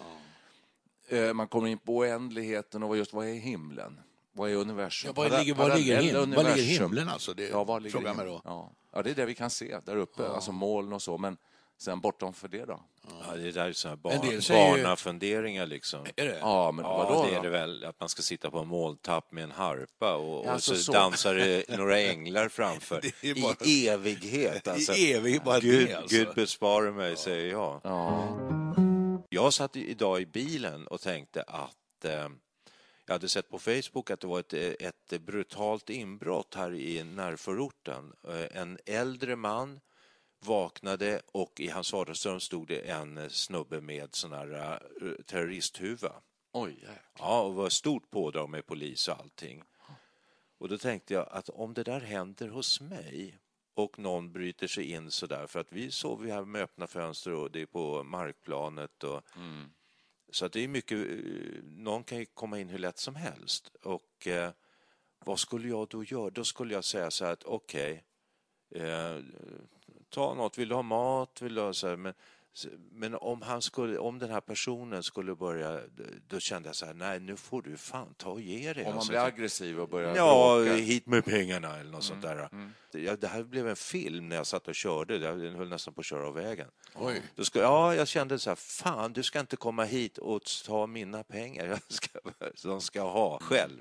eh, 1.09 1.33
man 1.33 1.49
kommer 1.49 1.69
in 1.69 1.79
på 1.79 1.97
oändligheten 1.97 2.83
och 2.83 2.97
just 2.97 3.13
vad 3.13 3.27
är 3.29 3.35
himlen? 3.35 4.01
Vad 4.33 4.51
är 4.51 4.55
universum? 4.55 5.13
Ja, 5.17 5.23
var, 5.23 5.39
ligger, 5.39 5.55
var, 5.55 5.77
ligger 5.77 5.97
Parallella 5.97 6.21
him, 6.21 6.35
var 6.35 6.45
ligger 6.57 6.81
himlen 6.81 7.09
alltså? 7.09 7.35
Det 7.35 7.49
Ja, 7.49 7.65
var 7.65 7.81
ligger 7.81 7.91
frågar 7.91 8.07
jag 8.09 8.17
mig 8.17 8.27
himlen? 8.27 8.41
då. 8.45 8.51
Ja. 8.51 8.73
ja, 8.93 9.03
det 9.03 9.11
är 9.11 9.15
det 9.15 9.27
vi 9.27 9.35
kan 9.35 9.51
se 9.51 9.81
där 9.85 9.97
uppe, 9.97 10.29
alltså 10.29 10.53
moln 10.53 10.93
och 10.93 11.03
så. 11.03 11.19
Men 11.19 11.37
sen 11.79 12.01
bortom 12.01 12.33
för 12.35 12.49
det 12.49 12.65
då? 12.65 12.81
Ja, 13.29 13.37
det 13.37 13.51
där 13.53 13.65
är 13.67 13.87
En 13.93 14.01
bar, 14.01 14.41
säger 14.41 14.77
ju- 14.77 14.83
barnafunderingar 14.83 15.67
liksom. 15.67 16.07
Är 16.17 16.25
det? 16.27 16.39
Ja, 16.41 16.73
men 16.73 16.85
Ja, 16.85 16.97
vadå 16.97 17.25
det 17.25 17.31
är 17.33 17.37
då? 17.37 17.43
det 17.43 17.51
väl. 17.51 17.85
Att 17.85 18.01
man 18.01 18.09
ska 18.09 18.23
sitta 18.23 18.51
på 18.51 18.59
en 18.59 18.69
måltapp 18.69 19.33
med 19.33 19.45
en 19.45 19.51
harpa 19.51 20.15
och, 20.17 20.47
Ja, 20.47 20.51
alltså 20.51 20.73
och 20.73 20.79
så, 20.79 20.85
så. 20.85 20.93
dansar 20.93 21.35
det 21.35 21.69
några 21.79 22.01
änglar 22.01 22.49
framför. 22.49 23.01
Det 23.21 23.31
är 23.31 23.43
bara- 23.43 23.57
I 23.65 23.89
evighet. 23.89 24.69
Alltså. 24.69 24.93
I 24.93 25.13
evighet, 25.13 25.45
bara 25.45 25.61
Gud, 25.61 25.89
det 25.89 25.95
alltså. 25.95 26.17
Gud 26.17 26.29
bespare 26.35 26.91
mig, 26.93 27.17
säger 27.17 27.51
jag. 27.51 27.81
Ja. 27.85 28.29
Jag 29.29 29.53
satt 29.53 29.77
idag 29.77 30.21
i 30.21 30.27
bilen 30.27 30.87
och 30.87 31.01
tänkte 31.01 31.43
att 31.43 32.05
eh, 32.05 32.29
jag 33.07 33.15
hade 33.15 33.29
sett 33.29 33.49
på 33.51 33.59
Facebook 33.59 34.11
att 34.11 34.21
det 34.21 34.27
var 34.27 34.41
ett, 34.41 34.53
ett 34.83 35.21
brutalt 35.21 35.91
inbrott 35.91 36.55
här 36.55 36.75
i 36.75 37.05
närförorten. 37.05 38.13
Eh, 38.29 38.61
En 38.61 38.79
äldre 38.87 39.37
man 39.37 39.81
vaknade 40.45 41.21
och 41.33 41.61
i 41.61 41.69
hans 41.69 41.93
vardagsrum 41.93 42.41
stod 42.41 42.69
det 42.69 42.79
en 42.79 43.19
eh, 43.19 43.29
snubbe 43.29 43.81
med 43.81 44.15
sån 44.15 44.33
här 44.33 44.81
eh, 45.03 45.25
terroristhuva. 45.27 46.13
Oj, 46.53 46.73
jäklar. 46.73 46.99
Ja, 47.19 47.43
och 47.43 47.55
var 47.55 47.69
stort 47.69 48.11
pådrag 48.11 48.51
med 48.51 48.67
polis 48.67 49.09
och 49.09 49.19
allting. 49.21 49.63
Och 50.59 50.69
då 50.69 50.79
tänkte 50.79 51.15
jag 51.15 51.29
att 51.31 51.49
om 51.49 51.75
det 51.75 51.83
där 51.83 52.01
händer 52.01 52.49
hos 52.49 52.81
mig 52.81 53.39
och 53.75 53.99
någon 53.99 54.33
bryter 54.33 54.67
sig 54.67 54.91
in 54.91 55.11
så 55.11 55.27
där, 55.27 55.47
för 55.47 55.61
att 55.61 55.73
vi 55.73 55.91
sover 55.91 56.27
ju 56.27 56.33
här 56.33 56.45
med 56.45 56.63
öppna 56.63 56.87
fönster 56.87 57.33
och 57.33 57.51
det 57.51 57.61
är 57.61 57.67
på 57.67 58.03
markplanet 58.03 59.05
och 59.05 59.23
så 60.35 60.45
att 60.47 60.53
det 60.53 60.65
är 60.65 60.69
mycket, 60.69 60.99
eh, 60.99 61.63
någon 61.63 62.05
kan 62.05 62.19
ju 62.19 62.25
komma 62.25 62.61
in 62.61 62.69
hur 62.69 62.79
lätt 62.79 62.99
som 62.99 63.15
helst 63.15 63.77
och 63.83 64.27
eh, 64.27 64.51
vad 65.25 65.39
skulle 65.39 65.69
jag 65.69 65.89
då 65.89 66.05
göra? 66.05 66.31
Då 66.31 66.45
skulle 66.45 66.75
jag 66.75 66.85
säga 66.85 67.11
så 67.11 67.25
här 67.25 67.33
att 67.33 67.45
okej, 67.45 68.05
eh, 68.75 69.19
ta 70.15 70.35
något, 70.35 70.59
vill 70.59 70.69
du 70.69 70.75
ha 70.75 70.83
mat, 70.83 71.43
vill 71.43 71.55
du 71.55 71.61
ha 71.61 71.73
så 71.73 71.89
här, 71.89 71.97
men 71.97 72.15
men 72.91 73.15
om, 73.15 73.43
han 73.43 73.63
skulle, 73.63 73.99
om 73.99 74.19
den 74.19 74.31
här 74.31 74.41
personen 74.41 75.03
skulle 75.03 75.35
börja, 75.35 75.81
då 76.29 76.41
kände 76.41 76.69
jag 76.69 76.77
så 76.77 76.87
här, 76.87 76.95
nej 76.95 77.21
nu 77.21 77.37
får 77.37 77.63
du 77.63 77.77
fan 77.77 78.15
ta 78.17 78.31
och 78.31 78.41
ge 78.41 78.73
dig. 78.73 78.83
Om 78.85 78.89
man 78.89 78.95
Alltså, 78.99 79.11
blir 79.11 79.21
aggressiv 79.21 79.81
och 79.81 79.89
börjar 79.89 80.17
Ja, 80.17 80.57
bråka. 80.65 80.75
hit 80.77 81.07
med 81.07 81.25
pengarna 81.25 81.77
eller 81.79 81.91
något 81.91 82.05
sånt 82.05 82.23
där. 82.23 82.49
Ja, 82.93 83.17
det 83.17 83.27
här 83.27 83.43
blev 83.43 83.69
en 83.69 83.77
film 83.77 84.29
när 84.29 84.37
jag 84.37 84.47
satt 84.47 84.69
och 84.69 84.75
körde, 84.75 85.17
jag 85.17 85.37
höll 85.39 85.69
nästan 85.69 85.95
på 85.95 86.01
att 86.01 86.07
köra 86.07 86.29
av 86.29 86.35
vägen. 86.35 86.69
Oj. 86.95 87.23
Då 87.35 87.45
ska, 87.45 87.59
ja, 87.59 87.95
jag 87.95 88.09
kände 88.09 88.39
så 88.39 88.51
här, 88.51 88.55
fan 88.57 89.13
du 89.13 89.23
ska 89.23 89.41
inte 89.41 89.57
komma 89.57 89.85
hit 89.85 90.19
och 90.19 90.43
ta 90.67 90.87
mina 90.87 91.23
pengar, 91.23 91.67
jag 91.69 91.81
ska, 91.89 92.19
de 92.63 92.81
ska 92.81 93.03
ha 93.03 93.39
själv. 93.39 93.81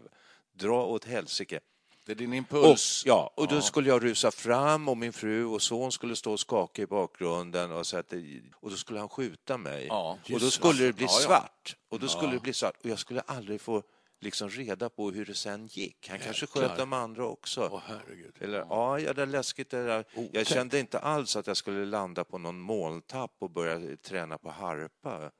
Dra 0.53 0.85
åt 0.85 1.05
helsike. 1.05 1.59
Det 2.05 2.11
är 2.11 2.15
din 2.15 2.29
Och, 2.29 2.35
impuls. 2.35 3.03
ja, 3.05 3.33
och 3.35 3.47
då 3.47 3.61
skulle 3.61 3.89
jag 3.89 4.03
rusa 4.03 4.31
fram 4.31 4.87
och 4.89 4.97
min 4.97 5.13
fru 5.13 5.45
och 5.45 5.61
son 5.61 5.91
skulle 5.91 6.15
stå 6.15 6.31
och 6.33 6.39
skaka 6.39 6.81
i 6.81 6.85
bakgrunden 6.85 7.71
och, 7.71 7.87
så 7.87 7.97
att 7.97 8.13
och 8.55 8.69
då 8.69 8.75
skulle 8.75 8.99
han 8.99 9.09
skjuta 9.09 9.57
mig. 9.57 9.85
Ja, 9.87 10.17
och 10.33 10.39
då 10.39 10.49
skulle 10.51 10.83
det 10.85 10.93
bli 10.93 11.05
Ja, 11.05 11.11
ja. 11.21 11.25
svart. 11.27 11.75
Och 11.89 11.99
då 11.99 12.07
skulle 12.07 12.31
det 12.33 12.39
bli 12.39 12.53
svart 12.53 12.75
och 12.83 12.89
jag 12.89 12.99
skulle 12.99 13.21
aldrig 13.21 13.61
få 13.61 13.83
liksom 14.21 14.49
reda 14.49 14.89
på 14.89 15.11
hur 15.11 15.25
det 15.25 15.33
sen 15.33 15.67
gick. 15.67 16.09
Han 16.09 16.19
kanske 16.19 16.47
sköt 16.47 16.77
de 16.77 16.93
andra 16.93 17.25
också. 17.25 17.69
Åh, 17.71 17.81
herregud. 17.85 18.35
Eller, 18.39 18.57
ja, 18.69 18.99
ja, 18.99 19.13
det 19.13 19.21
är 19.21 19.25
läskigt 19.25 19.69
det 19.69 19.83
där. 19.85 20.05
Jag 20.13 20.23
Otäckt. 20.25 20.49
kände 20.49 20.79
inte 20.79 20.99
alls 20.99 21.35
att 21.35 21.47
jag 21.47 21.57
skulle 21.57 21.85
landa 21.85 22.23
på 22.23 22.37
någon 22.37 22.59
molntapp 22.59 23.35
och 23.39 23.49
börja 23.49 23.97
träna 23.97 24.37
på 24.37 24.49
harpa. 24.51 25.31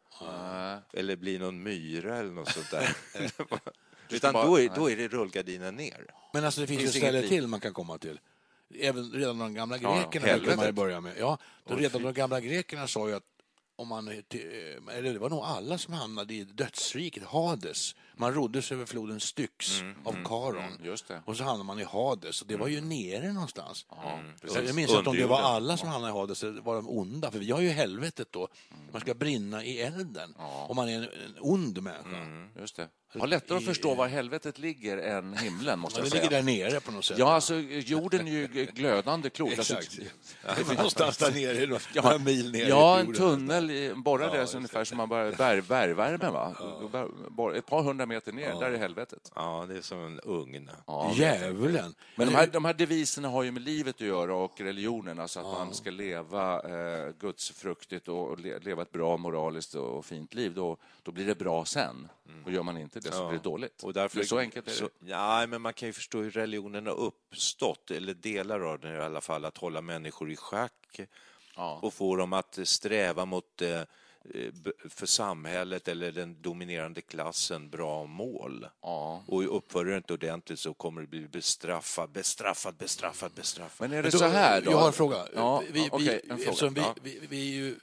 Eller 0.94 1.16
bli 1.16 1.40
någon 1.40 1.64
myra 1.64 2.18
eller 2.18 2.32
något 2.32 2.50
sånt 2.50 2.72
där. 2.72 2.96
Utan 4.14 4.34
då 4.34 4.60
är, 4.60 4.70
då 4.76 4.90
är 4.90 4.96
det 4.96 5.08
rullgardinen 5.08 5.76
ner. 5.76 6.06
Men 6.34 6.46
alltså 6.46 6.62
det 6.62 6.68
finns, 6.68 6.82
Finns 6.82 6.96
ju 6.96 7.12
liv. 7.12 7.28
till 7.28 7.48
man 7.48 7.60
kan 7.60 7.74
komma 7.74 7.98
till. 7.98 8.20
Även 8.80 9.12
redan 9.12 9.40
de 9.40 9.54
gamla 9.54 9.78
ja, 9.78 10.10
grekerna 10.12 10.38
brukar 10.38 10.58
man 10.58 10.76
börja 10.76 11.02
med. 11.02 11.14
Ja, 11.20 11.38
då 11.68 11.76
redan 11.76 12.02
de 12.02 12.14
gamla 12.14 12.42
grekerna 12.42 12.88
sa 12.88 13.10
ju 13.10 13.16
att 13.16 13.24
om 13.76 13.88
man, 13.88 14.08
eller 14.08 15.14
det 15.14 15.20
var 15.20 15.30
nog 15.30 15.44
alla 15.44 15.78
som 15.78 15.94
hamnade 15.94 16.34
i 16.34 16.44
dödsriket, 16.44 17.24
Hades. 17.24 17.96
Man 18.16 18.34
roddes 18.34 18.72
över 18.72 18.86
floden 18.86 19.20
Styx 19.20 19.82
av 20.04 20.16
Karon. 20.26 20.80
just 20.84 21.08
det. 21.08 21.22
Och 21.26 21.38
så 21.38 21.44
hamnade 21.44 21.64
man 21.64 21.80
i 21.80 21.84
Hades 21.84 22.42
och 22.42 22.48
det 22.48 22.56
var 22.56 22.68
ju 22.68 22.82
nere 22.82 23.34
någonstans. 23.34 23.86
precis. 24.42 24.68
jag 24.68 24.76
minns 24.76 24.92
att 24.92 25.08
om 25.08 25.16
det 25.16 25.26
var 25.26 25.40
alla 25.42 25.78
som 25.78 25.90
hamnade 25.90 26.14
i 26.14 26.20
Hades 26.20 26.38
så 26.38 26.52
var 26.52 26.76
de 26.76 26.90
onda, 26.90 27.32
för 27.32 27.40
vi 27.40 27.52
har 27.52 27.62
ju 27.62 27.70
helvetet 27.70 28.28
då. 28.32 28.48
Man 28.92 29.02
ska 29.02 29.14
brinna 29.14 29.64
i 29.64 29.82
elden 29.82 30.36
om 30.68 30.76
man 30.76 30.90
är 30.90 30.98
en, 30.98 31.04
en 31.04 31.36
ond 31.40 31.84
människa. 31.84 32.50
Just 32.60 32.76
det. 32.76 32.88
Har 33.20 33.28
lättare 33.28 33.58
att 33.58 33.66
förstå 33.66 33.96
var 33.96 34.08
helvetet 34.08 34.60
ligger 34.60 34.98
än 34.98 35.38
himlen, 35.38 35.80
måste 35.80 36.00
Ja, 36.00 36.06
jag 36.06 36.12
det 36.12 36.16
ligger 36.16 36.30
säga. 36.30 36.42
där 36.64 36.70
nere 36.72 36.80
på 36.80 36.92
något 36.92 37.06
sätt. 37.06 37.18
Ja, 37.18 37.34
alltså 37.34 37.56
jorden 37.60 38.28
är 38.28 38.32
ju 38.32 38.48
glödande 38.74 39.30
klot. 39.30 39.58
Alltså, 39.58 39.74
Exakt. 39.78 40.00
Det 40.58 40.64
var 40.64 40.76
någonstans 40.76 41.18
där 41.18 41.32
nere, 41.32 41.68
några 41.68 41.82
Ja, 41.94 42.18
mil 42.18 42.52
ner 42.52 42.68
ja 42.70 43.00
en 43.00 43.14
tunnel 43.14 43.94
borrad 43.96 44.30
ja, 44.36 44.58
ungefär 44.58 44.84
som 44.84 44.98
man 44.98 45.10
bara 45.10 45.32
bär, 45.32 45.62
bergvärme. 45.62 46.30
Va? 46.30 46.56
Bara 47.30 47.56
Ett 47.58 47.66
par 47.66 47.84
hundra 47.84 48.06
meter 48.06 48.32
ner, 48.32 48.60
där 48.60 48.72
är 48.72 48.78
helvetet. 48.78 49.32
Ja, 49.36 49.66
det 49.70 49.78
är 49.78 49.82
som 49.82 50.06
en 50.06 50.20
ugn. 50.24 50.70
Ja. 50.88 51.12
Djävulen. 51.16 51.94
Men 52.16 52.28
de 52.28 52.36
här, 52.36 52.48
de 52.48 52.66
här 52.66 52.74
deviserna 52.74 53.28
har 53.30 53.44
ju 53.44 53.52
med 53.52 53.62
livet 53.64 53.96
att 53.96 54.02
göra 54.02 54.36
och 54.36 54.62
religionen, 54.62 55.20
alltså 55.20 55.40
att 55.40 55.46
man 55.46 55.74
ska 55.74 55.92
leva 55.92 56.56
eh, 56.62 57.14
gudsfruktigt 57.20 58.08
och 58.08 58.40
le, 58.40 58.60
leva 58.60 58.82
ett 58.82 58.92
bra 58.92 59.18
moraliskt 59.18 59.76
och 59.76 60.06
fint 60.06 60.34
liv. 60.34 60.54
Då, 60.54 60.78
då 61.04 61.12
blir 61.12 61.26
det 61.26 61.36
bra 61.36 61.66
sen. 61.66 62.08
Och 62.46 62.52
gör 62.52 62.64
man 62.64 62.78
inte 62.78 63.00
det 63.00 63.12
så 63.12 63.18
Ja. 63.24 63.28
blir 63.30 63.38
det 63.40 63.44
dåligt. 63.44 63.84
Och 63.84 63.94
därför, 63.94 64.18
det 64.18 64.24
är 64.24 64.28
så 64.28 64.38
enkelt 64.38 64.68
är 64.68 64.72
det. 64.72 64.78
så, 64.78 64.90
ja, 65.00 65.48
men 65.48 65.62
man 65.62 65.74
kan 65.74 65.90
ju 65.90 65.94
förstå 65.94 66.22
hur 66.22 66.32
religionen 66.32 66.88
har 66.88 66.94
uppstått, 67.00 67.92
eller 67.92 68.14
delar 68.14 68.60
av 68.60 68.80
den 68.80 68.96
i 68.96 69.00
alla 69.00 69.22
fall, 69.22 69.46
att 69.46 69.58
hålla 69.58 69.82
människor 69.82 70.32
i 70.32 70.36
schack 70.36 71.00
Ja. 71.56 71.80
och 71.82 71.94
få 71.94 72.16
dem 72.16 72.34
att 72.34 72.60
sträva 72.64 73.26
mot 73.26 73.62
eh, 73.62 73.82
b- 74.54 74.72
för 74.90 75.06
samhället 75.06 75.88
eller 75.88 76.12
den 76.12 76.42
dominerande 76.42 77.02
klassen 77.02 77.70
bra 77.70 78.06
mål. 78.06 78.68
Ja. 78.82 79.24
Och 79.28 79.58
uppför 79.58 79.86
du 79.86 79.98
inte 79.98 80.14
ordentligt 80.14 80.60
så 80.60 80.74
kommer 80.74 81.02
du 81.02 81.08
bli 81.08 81.28
bestraffad, 81.28 82.10
bestraffad, 82.12 82.76
bestraffad, 82.76 83.32
bestraffad. 83.32 83.90
Men 83.90 84.00
är 84.00 84.04
det 84.04 84.10
Då- 84.10 84.18
så 84.18 84.26
här 84.28 84.62
då? 84.62 84.72
Jag 84.72 84.78
har 84.78 84.88
en 84.88 84.94
fråga. 84.94 85.28
Ja, 85.36 85.64
vi, 85.72 85.88
ja, 85.92 85.98
vi, 85.98 86.22
en 86.30 86.38
fråga. 86.38 86.70
vi, 86.72 86.82
Ja. 86.82 86.96
vi, 87.02 87.20
vi 87.30 87.50
är 87.52 87.56
ju, 87.56 87.76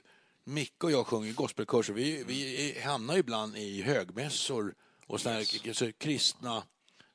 Micke 0.43 0.83
och 0.83 0.91
jag 0.91 1.07
sjunger 1.07 1.33
gospelkör, 1.33 1.83
så 1.83 1.93
vi, 1.93 2.23
vi 2.23 2.79
hamnar 2.83 3.17
ibland 3.17 3.57
i 3.57 3.81
högmässor 3.81 4.75
och 5.07 5.21
såna 5.21 5.35
här 5.35 5.67
alltså, 5.67 5.91
kristna 5.97 6.63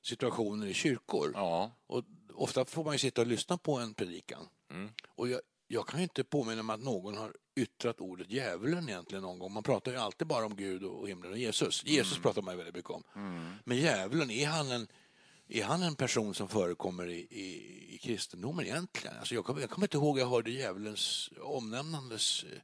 situationer 0.02 0.66
i 0.66 0.74
kyrkor. 0.74 1.30
Ja. 1.34 1.70
Och 1.86 2.04
ofta 2.34 2.64
får 2.64 2.84
man 2.84 2.94
ju 2.94 2.98
sitta 2.98 3.20
och 3.20 3.26
lyssna 3.26 3.58
på 3.58 3.78
en 3.78 3.94
predikan. 3.94 4.48
Mm. 4.70 4.88
Och 5.08 5.28
jag, 5.28 5.40
jag 5.68 5.86
kan 5.88 6.00
ju 6.00 6.02
inte 6.02 6.24
påminna 6.24 6.62
mig 6.62 6.74
att 6.74 6.80
någon 6.80 7.16
har 7.16 7.34
yttrat 7.56 8.00
ordet 8.00 8.30
djävulen 8.30 8.88
egentligen 8.88 9.22
någon 9.22 9.38
gång. 9.38 9.52
Man 9.52 9.62
pratar 9.62 9.92
ju 9.92 9.98
alltid 9.98 10.26
bara 10.26 10.46
om 10.46 10.56
Gud 10.56 10.84
och 10.84 11.08
himlen 11.08 11.32
och 11.32 11.38
Jesus. 11.38 11.84
Jesus 11.84 12.12
Mm. 12.12 12.22
pratar 12.22 12.42
man 12.42 12.54
ju 12.54 12.56
väldigt 12.56 12.74
mycket 12.74 12.90
om. 12.90 13.02
Men 13.64 13.76
djävulen, 13.76 14.30
är 14.30 14.46
han 14.46 14.70
en, 14.70 14.88
är 15.48 15.64
han 15.64 15.82
en 15.82 15.94
person 15.96 16.34
som 16.34 16.48
förekommer 16.48 17.06
i, 17.08 17.18
i, 17.30 17.94
i 17.94 17.98
kristendomen 17.98 18.66
egentligen? 18.66 19.16
Alltså 19.18 19.34
jag, 19.34 19.44
kommer, 19.44 19.60
jag 19.60 19.70
kommer 19.70 19.86
inte 19.86 19.96
ihåg 19.96 20.16
att 20.18 20.20
jag 20.22 20.30
hörde 20.30 20.50
djävulens 20.50 21.30
omnämnandes 21.40 22.44
eh, 22.44 22.58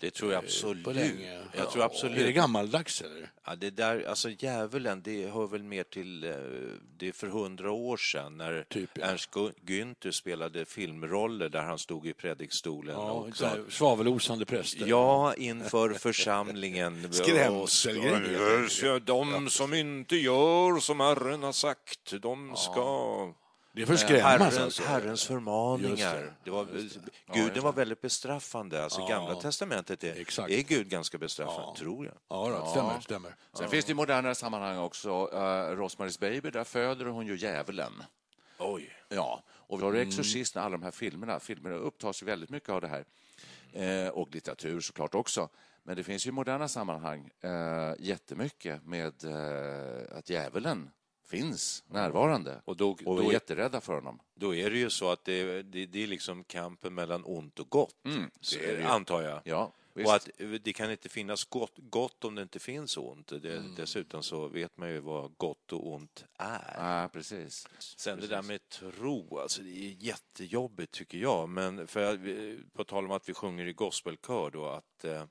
Det 0.00 0.10
tror 0.10 0.32
jag 0.32 0.40
på 0.40 0.46
absolut. 0.46 0.86
länge. 0.86 1.40
Jag 1.52 1.70
tror 1.70 1.82
Är 1.82 1.88
det 1.88 1.94
absolut. 1.94 2.34
gammaldags 2.34 3.00
eller? 3.02 3.30
Ja, 3.46 3.56
det 3.56 3.70
där, 3.70 4.04
alltså 4.08 4.30
djävulen, 4.30 5.02
det 5.02 5.26
hör 5.26 5.46
väl 5.46 5.62
mer 5.62 5.84
till, 5.84 6.24
eh, 6.24 6.30
det 6.98 7.08
är 7.08 7.12
för 7.12 7.26
hundra 7.26 7.72
år 7.72 7.96
sedan 7.96 8.36
när 8.36 8.62
Typ, 8.62 8.90
ja. 8.94 9.04
Ernst 9.04 9.30
Günther 9.66 10.10
spelade 10.10 10.64
filmroller 10.64 11.48
där 11.48 11.62
han 11.62 11.78
stod 11.78 12.06
i 12.06 12.12
predikstolen. 12.12 12.94
Ja, 12.94 13.10
och 13.10 13.36
så 13.36 13.46
svavelosande 13.68 14.46
präster. 14.46 14.86
Ja, 14.86 15.34
inför 15.34 15.90
församlingen. 15.94 17.12
Skrämselgrejer. 17.12 19.00
De 19.00 19.50
som 19.50 19.74
inte 19.74 20.16
gör 20.16 20.80
som 20.80 21.00
Herren 21.00 21.42
har 21.42 21.52
sagt, 21.52 22.22
de 22.22 22.56
ska... 22.56 23.34
Det 23.72 23.82
är 23.82 23.86
för 23.86 23.96
skrämmas 23.96 24.22
Herrens, 24.24 24.58
alltså. 24.58 24.82
Herrens 24.82 25.24
förmaningar. 25.24 26.14
det. 26.14 26.34
Det 26.44 26.50
var, 26.50 26.66
Guden 27.34 27.62
var 27.62 27.72
väldigt 27.72 28.00
bestraffande. 28.00 28.84
Alltså, 28.84 29.06
Gamla 29.06 29.34
testamentet 29.34 30.04
är, 30.04 30.20
Exakt. 30.20 30.50
är 30.50 30.62
Gud 30.62 30.88
ganska 30.88 31.18
bestraffande, 31.18 31.62
Ja. 31.66 31.74
tror 31.78 32.06
jag. 32.06 32.14
Ja, 32.28 32.48
då, 32.48 32.66
stämmer, 32.66 33.00
stämmer. 33.00 33.34
Sen 33.52 33.68
finns 33.68 33.84
det 33.84 33.92
i 33.92 33.94
modernare 33.94 34.34
sammanhang 34.34 34.78
också. 34.78 35.10
Uh, 35.10 35.38
Rosemary's 35.76 36.20
Baby, 36.20 36.50
där 36.50 36.64
föder 36.64 37.04
hon 37.06 37.26
ju 37.26 37.36
djävulen. 37.36 37.92
Oj. 38.58 38.92
Ja, 39.08 39.42
och 39.50 39.80
vi 39.80 39.84
har 39.84 39.94
Exorcisten, 39.94 40.62
alla 40.62 40.72
de 40.72 40.82
här 40.82 40.90
filmerna. 40.90 41.40
Filmerna 41.40 41.76
upptas 41.76 42.22
ju 42.22 42.26
väldigt 42.26 42.50
mycket 42.50 42.68
av 42.68 42.80
det 42.80 42.88
här. 42.88 43.04
Eh, 43.72 44.08
och 44.08 44.34
litteratur 44.34 44.80
såklart 44.80 45.14
också. 45.14 45.48
Men 45.82 45.96
det 45.96 46.04
finns 46.04 46.26
ju 46.26 46.28
i 46.28 46.32
moderna 46.32 46.68
sammanhang 46.68 47.30
eh, 47.40 47.94
jättemycket 47.98 48.84
med 48.84 49.24
eh, 49.24 50.18
att 50.18 50.30
djävulen 50.30 50.90
finns 51.30 51.84
närvarande. 51.88 52.62
Och 52.64 52.76
då- 52.76 52.90
och 53.04 53.20
vi 53.22 53.26
är 53.28 53.32
jätterädda 53.32 53.80
för 53.80 53.94
honom. 53.94 54.20
Då 54.34 54.54
är 54.54 54.70
det 54.70 54.78
ju 54.78 54.90
så 54.90 55.10
att 55.10 55.24
det, 55.24 55.62
det, 55.62 55.86
det 55.86 56.02
är 56.02 56.06
liksom 56.06 56.44
kampen 56.44 56.94
mellan 56.94 57.22
ont 57.24 57.58
och 57.58 57.70
gott, 57.70 57.94
ju. 58.52 58.82
antar 58.82 59.22
jag. 59.22 59.40
Ja, 59.44 59.72
visst. 59.94 60.08
och 60.08 60.14
att 60.14 60.28
det 60.64 60.72
kan 60.72 60.90
inte 60.90 61.08
finnas 61.08 61.44
gott, 61.44 61.72
gott 61.76 62.24
om 62.24 62.34
det 62.34 62.42
inte 62.42 62.58
finns 62.58 62.96
ont. 62.96 63.26
Det, 63.42 63.56
Mm. 63.56 63.74
Dessutom 63.76 64.22
så 64.22 64.48
vet 64.48 64.76
man 64.76 64.90
ju 64.90 65.00
vad 65.00 65.36
gott 65.36 65.72
och 65.72 65.92
ont 65.92 66.24
är. 66.38 66.74
Ja, 67.02 67.08
precis. 67.12 67.66
Sen 67.78 68.20
det 68.20 68.26
där 68.26 68.42
med 68.42 68.68
tro, 68.68 69.38
alltså 69.38 69.62
det 69.62 69.70
är 69.70 69.96
jättejobbigt 69.98 70.92
tycker 70.92 71.18
jag. 71.18 71.48
Men 71.48 71.86
för 71.86 72.16
vi- 72.16 72.58
på 72.72 72.84
tal 72.84 73.04
om 73.04 73.10
att 73.10 73.28
vi 73.28 73.34
sjunger 73.34 73.66
i 73.66 73.72
gospelkör 73.72 74.50
då, 74.50 74.66
att 74.66 75.04
eh, 75.04 75.24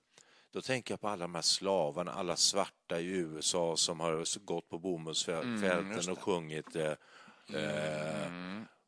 då 0.51 0.61
tänker 0.61 0.93
jag 0.93 1.01
på 1.01 1.07
alla 1.07 1.23
de 1.23 1.35
här 1.35 1.41
slavarna, 1.41 2.11
alla 2.11 2.35
svarta 2.35 2.99
i 2.99 3.05
USA 3.05 3.77
som 3.77 3.99
har 3.99 4.39
gått 4.45 4.69
på 4.69 4.79
bomullsfälten 4.79 6.11
och 6.11 6.19
sjungit 6.19 6.75
eh, 6.75 6.91
eh, 7.53 8.31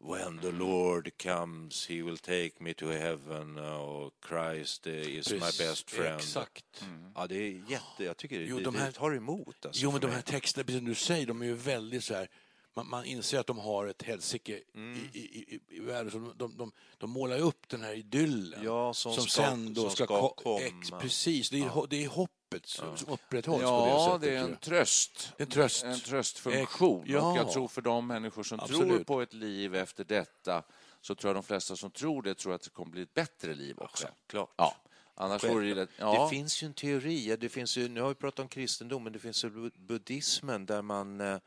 When 0.04 0.40
the 0.40 0.52
Lord 0.52 1.10
comes 1.24 1.88
he 1.90 2.02
will 2.04 2.18
take 2.18 2.52
me 2.60 2.74
to 2.74 2.86
heaven 2.90 3.58
och 3.58 4.14
Christ 4.30 4.88
is 4.88 5.32
my 5.32 5.40
best 5.40 5.90
friend. 5.92 6.16
Exakt. 6.16 6.84
Ja, 7.16 7.28
det 7.28 7.36
är 7.36 7.72
jätte... 7.72 8.04
Jag 8.04 8.18
tycker 8.18 8.40
Jo, 8.40 8.58
det, 8.58 8.64
de 8.64 8.76
här- 8.76 8.86
det 8.86 8.92
tar 8.92 9.16
emot. 9.16 9.66
Alltså, 9.66 9.84
Jo, 9.84 9.92
men 9.92 10.02
de 10.02 10.12
här 10.12 10.22
texterna, 10.22 10.64
precis 10.64 10.80
som 10.80 10.88
du 10.90 10.96
säger, 10.96 11.26
de 11.26 11.42
är 11.42 11.46
ju 11.46 11.54
väldigt 11.54 12.04
så 12.04 12.14
här... 12.14 12.28
Man, 12.76 12.90
man 12.90 13.06
inser 13.06 13.40
att 13.40 13.48
de 13.48 13.58
har 13.60 13.88
ett 13.88 14.02
helsike 14.02 14.52
i, 14.54 14.80
i, 15.14 15.20
i, 15.20 15.60
i 15.70 15.80
världen. 15.80 16.12
Så 16.12 16.18
de, 16.38 16.58
de, 16.58 16.72
de, 16.98 17.10
målar 17.10 17.40
upp 17.40 17.70
den 17.70 17.82
här 17.82 17.94
idyllen 17.94 18.64
Ja, 18.64 18.94
som 18.94 19.14
ska- 19.14 19.22
sen 19.44 19.74
då 19.74 19.82
som 19.82 19.90
ska, 19.92 20.06
ska 20.06 20.20
ko- 20.20 20.34
komma. 20.44 20.60
Ex, 20.62 20.92
precis, 20.92 21.50
det 21.50 21.60
är, 21.60 21.64
ho- 21.70 21.88
det 21.90 22.04
är 22.04 22.08
hoppet 22.08 22.66
som, 22.66 22.98
som 22.98 23.14
upprätthålls 23.14 23.62
på 23.64 23.68
Ja, 23.68 24.18
det 24.22 24.28
det 24.30 24.36
är 24.36 24.40
sättet. 24.42 24.52
en 24.54 24.58
tröst. 24.62 25.34
En 25.38 25.48
tröst. 25.48 25.84
En 25.84 26.00
tröstfunktion. 26.00 27.04
Ja. 27.08 27.32
Och 27.32 27.38
jag 27.38 27.52
tror 27.52 27.68
för 27.68 27.82
de 27.82 28.08
människor 28.08 28.44
som 28.44 28.60
tror 28.60 28.70
Absolut. 28.82 29.08
på 29.08 29.22
ett 29.22 29.34
liv 29.34 29.76
efter 29.76 30.04
detta 30.04 30.64
så 31.02 31.16
tror 31.16 31.30
jag 31.30 31.36
de 31.36 31.44
flesta 31.44 31.76
som 31.76 31.92
tror 31.92 32.22
det 32.24 32.36
tror 32.36 32.54
att 32.54 32.62
det 32.62 32.70
kommer 32.70 32.92
bli 32.92 33.02
ett 33.02 33.14
bättre 33.14 33.54
liv 33.54 33.76
också. 33.80 34.08
Klart. 34.28 34.54
Ja. 34.58 34.76
Annars 35.16 35.44
vore 35.44 35.68
det... 35.74 35.74
Det 35.76 35.88
Ja. 35.98 36.30
finns 36.30 36.64
ju 36.64 36.66
en 36.68 36.74
teori, 36.74 37.30
ja, 37.30 37.38
det 37.38 37.50
finns 37.50 37.78
ju, 37.78 37.88
nu 37.90 38.02
har 38.02 38.10
vi 38.10 38.16
pratat 38.16 38.40
om 38.40 38.48
kristendom, 38.48 39.04
men 39.04 39.14
det 39.14 39.20
finns 39.20 39.44
ju 39.46 39.50
bu- 39.50 39.72
buddhismen 39.88 40.66
där 40.66 40.82
man 40.82 41.22
eh, 41.22 41.38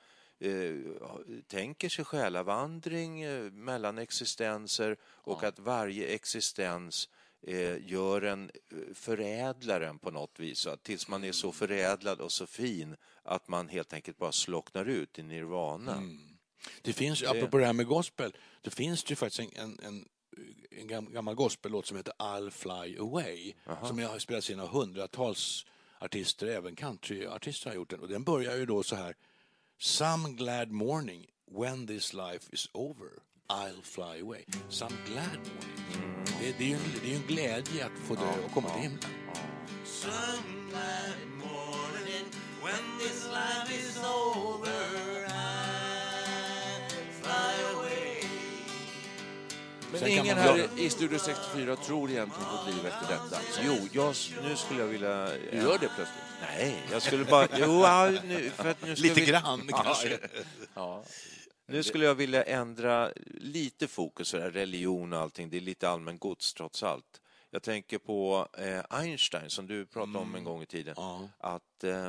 tänker 1.47 1.89
sig 1.89 2.05
själavandring 2.05 3.23
eh, 3.23 3.51
mellan 3.53 3.99
existenser 3.99 4.97
och 5.05 5.45
att 5.45 5.59
varje 5.59 6.07
existens 6.07 7.09
eh, 7.47 7.87
gör 7.91 8.23
en, 8.23 8.51
eh, 8.71 8.95
förädlar 8.95 9.81
en 9.81 9.99
på 9.99 10.11
något 10.11 10.41
vis, 10.41 10.69
tills 10.83 11.09
man 11.09 11.25
är 11.25 11.33
så 11.33 11.53
förädlad 11.53 12.21
och 12.21 12.33
så 12.33 12.47
fin 12.47 12.97
att 13.23 13.49
man 13.49 13.69
helt 13.69 13.93
enkelt 13.93 14.19
bara 14.19 14.33
slocknar 14.33 14.85
ut 14.85 15.19
i 15.19 15.23
nirvana. 15.23 16.03
Det 16.83 16.93
finns, 16.93 17.23
ju, 17.23 17.27
apropå 17.27 17.59
det 17.59 17.67
här 17.67 17.73
med 17.73 17.87
gospel, 17.87 18.37
det 18.63 18.71
finns 18.71 19.05
det 19.05 19.11
ju 19.11 19.17
faktiskt 19.17 19.41
en, 19.41 19.65
en, 19.65 19.79
en, 19.83 20.09
en 20.71 20.89
gam- 20.89 21.13
gammal 21.13 21.35
gospellåt 21.35 21.87
som 21.87 21.97
heter 21.97 22.15
I'll 22.19 22.51
fly 22.51 22.99
away, 22.99 23.53
som 23.87 23.99
jag 23.99 24.09
har 24.09 24.19
spelat 24.19 24.51
in 24.51 24.61
av 24.61 24.69
hundratals 24.69 25.67
artister, 25.99 26.47
även 26.47 26.77
countryartister 26.77 27.71
har 27.71 27.77
gjort 27.77 27.91
den. 27.91 28.01
Och 28.01 28.09
den 28.09 28.25
börjar 28.25 28.57
ju 28.57 28.67
då 28.67 28.83
så 28.83 28.97
här, 28.97 29.15
Some 29.79 30.37
glad 30.37 30.71
morning 30.71 31.27
when 31.47 31.87
this 31.87 32.15
life 32.15 32.49
is 32.53 32.69
over, 32.75 33.23
I'll 33.51 33.83
fly 33.83 34.19
away. 34.23 34.45
Some 34.69 34.97
glad 35.07 35.39
morning. 35.39 36.25
Det, 36.41 36.55
det, 36.59 36.65
är 36.65 36.69
ju 36.69 36.79
det 37.03 37.07
är 37.07 37.11
ju 37.11 37.17
en 37.17 37.27
glädje 37.27 37.87
att 37.87 37.99
få 38.09 38.15
dö 38.15 38.45
och 38.45 38.53
komma 38.53 38.69
till 38.69 38.83
himlen. 38.83 39.01
Some 39.85 40.71
glad 40.71 41.29
morning 41.39 42.27
when 42.63 42.99
this 42.99 43.27
life 43.29 43.89
is 43.89 43.99
over, 43.99 44.94
Men 49.95 50.01
Sen 50.01 50.09
ingen 50.09 50.37
man- 50.37 50.47
här 50.47 50.69
i 50.79 50.91
Studio 50.91 51.19
64 51.19 51.77
tror 51.77 52.11
egentligen 52.11 52.49
på 52.49 52.57
ett 52.57 52.75
liv 52.75 52.87
efter 52.87 53.15
detta. 53.15 53.41
Jo, 53.65 53.89
jag, 53.93 54.15
nu 54.43 54.57
skulle 54.57 54.81
jag 54.81 54.87
vilja... 54.87 55.29
Du 55.51 55.57
gör 55.57 55.79
det 55.79 55.89
plötsligt. 55.97 56.25
Nej, 56.41 56.83
jag 56.93 57.03
skulle 57.03 57.25
bara... 57.25 57.49
Jo, 57.59 57.83
ja, 57.83 58.11
nu, 58.25 58.51
för 58.51 58.71
att 58.71 58.83
nu 58.83 58.95
Lite 58.95 59.21
vi, 59.21 59.27
grann 59.27 59.69
kanske. 59.69 60.19
Nu 61.67 61.83
skulle 61.83 62.05
jag 62.05 62.15
vilja 62.15 62.43
ändra 62.43 63.11
lite 63.27 63.89
fokus 63.89 64.31
för 64.31 64.51
religion 64.51 65.13
och 65.13 65.19
allting. 65.19 65.51
Det 65.51 65.57
är 65.57 65.61
lite 65.61 65.89
allmän 65.89 66.19
gods 66.19 66.55
trots 66.55 66.83
allt. 66.83 67.21
Jag 67.51 67.63
tänker 67.63 67.99
på 67.99 68.49
eh, 68.59 68.81
Einstein 68.91 69.51
som 69.51 69.67
du 69.67 69.87
pratade 69.87 70.19
om 70.19 70.35
en 70.35 70.45
gång 70.45 70.63
i 70.63 70.67
tiden. 70.67 70.95
Ja. 70.97 71.29
Att 71.39 71.85
eh, 71.85 72.09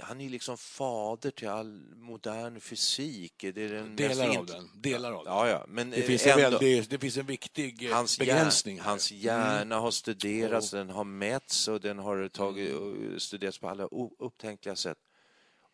han 0.00 0.20
är 0.20 0.28
liksom 0.28 0.56
fader 0.58 1.30
till 1.30 1.48
all 1.48 1.94
modern 1.96 2.60
fysik. 2.60 3.34
Det 3.38 3.48
är 3.62 3.68
den 3.68 3.96
Delar 3.96 4.38
av 4.38 4.46
den. 4.46 4.70
Delar 4.82 5.12
av 5.12 5.24
den. 5.24 5.32
Ja, 5.34 5.48
ja, 5.48 5.64
men 5.68 5.90
Det 5.90 5.96
eh, 5.96 6.06
finns, 6.06 6.26
en 6.26 6.30
ändå- 6.32 6.42
väldig, 6.58 6.88
det 6.90 6.98
finns 6.98 7.16
en 7.16 7.26
viktig 7.26 7.84
eh, 7.86 7.94
Hans, 7.94 8.18
begränsning. 8.18 8.76
hjär, 8.76 8.84
hans 8.84 9.12
hjärna 9.12 9.78
har 9.80 9.90
studerats, 9.90 10.70
den 10.70 10.90
har 10.90 11.04
mätts 11.04 11.68
och 11.68 11.80
den 11.80 11.98
har 11.98 12.28
tagit, 12.28 12.74
och 12.76 13.22
studerats 13.22 13.58
på 13.58 13.68
alla 13.68 13.88
upptänkliga 14.18 14.76
sätt. 14.76 14.98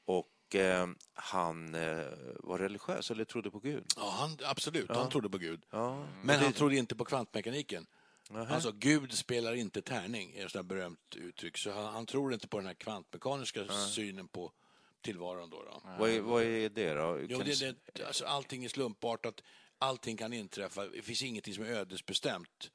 Och 0.05 0.55
eh, 0.55 0.87
han 1.15 1.75
eh, 1.75 2.05
var 2.41 2.59
religiös 2.59 3.11
eller 3.11 3.25
trodde 3.25 3.51
på 3.51 3.59
Gud. 3.59 3.85
Ja, 3.97 4.11
han, 4.19 4.39
absolut, 4.45 4.91
han 4.91 5.09
trodde 5.11 5.29
på 5.31 5.39
Gud. 5.39 5.63
Ja, 5.71 6.07
Men 6.23 6.41
han 6.41 6.53
trodde 6.53 6.77
inte 6.77 6.95
på 6.97 7.05
kvantmekaniken. 7.05 7.87
Alltså, 8.35 8.73
Gud 8.73 9.13
spelar 9.13 9.55
inte 9.55 9.83
tärning, 9.83 10.35
är 10.35 10.47
ett 10.47 10.55
här 10.55 10.63
berömt 10.63 11.17
uttryck. 11.17 11.59
Så 11.59 11.71
han, 11.71 11.93
han 11.93 12.07
tror 12.07 12.35
inte 12.35 12.49
på 12.49 12.59
den 12.59 12.67
här 12.67 12.75
kvantmekaniska 12.75 13.69
synen 13.69 14.29
på 14.29 14.53
tillvaron. 15.01 15.51
Då, 15.51 15.63
då. 15.63 15.83
Vad, 15.99 16.11
är, 16.11 16.21
vad 16.21 16.43
är 16.43 16.69
det 16.69 16.95
då? 16.95 17.21
Jo, 17.29 17.39
det, 17.39 17.61
det, 17.93 18.05
alltså, 18.05 18.25
allting 18.25 18.65
är 18.65 18.69
slumpartat, 18.69 19.43
allting 19.79 20.17
kan 20.17 20.33
inträffa, 20.33 20.87
det 20.87 21.03
finns 21.03 21.23
ingenting 21.23 21.55
som 21.55 21.65
är 21.65 21.69
ödesbestämt. 21.69 22.71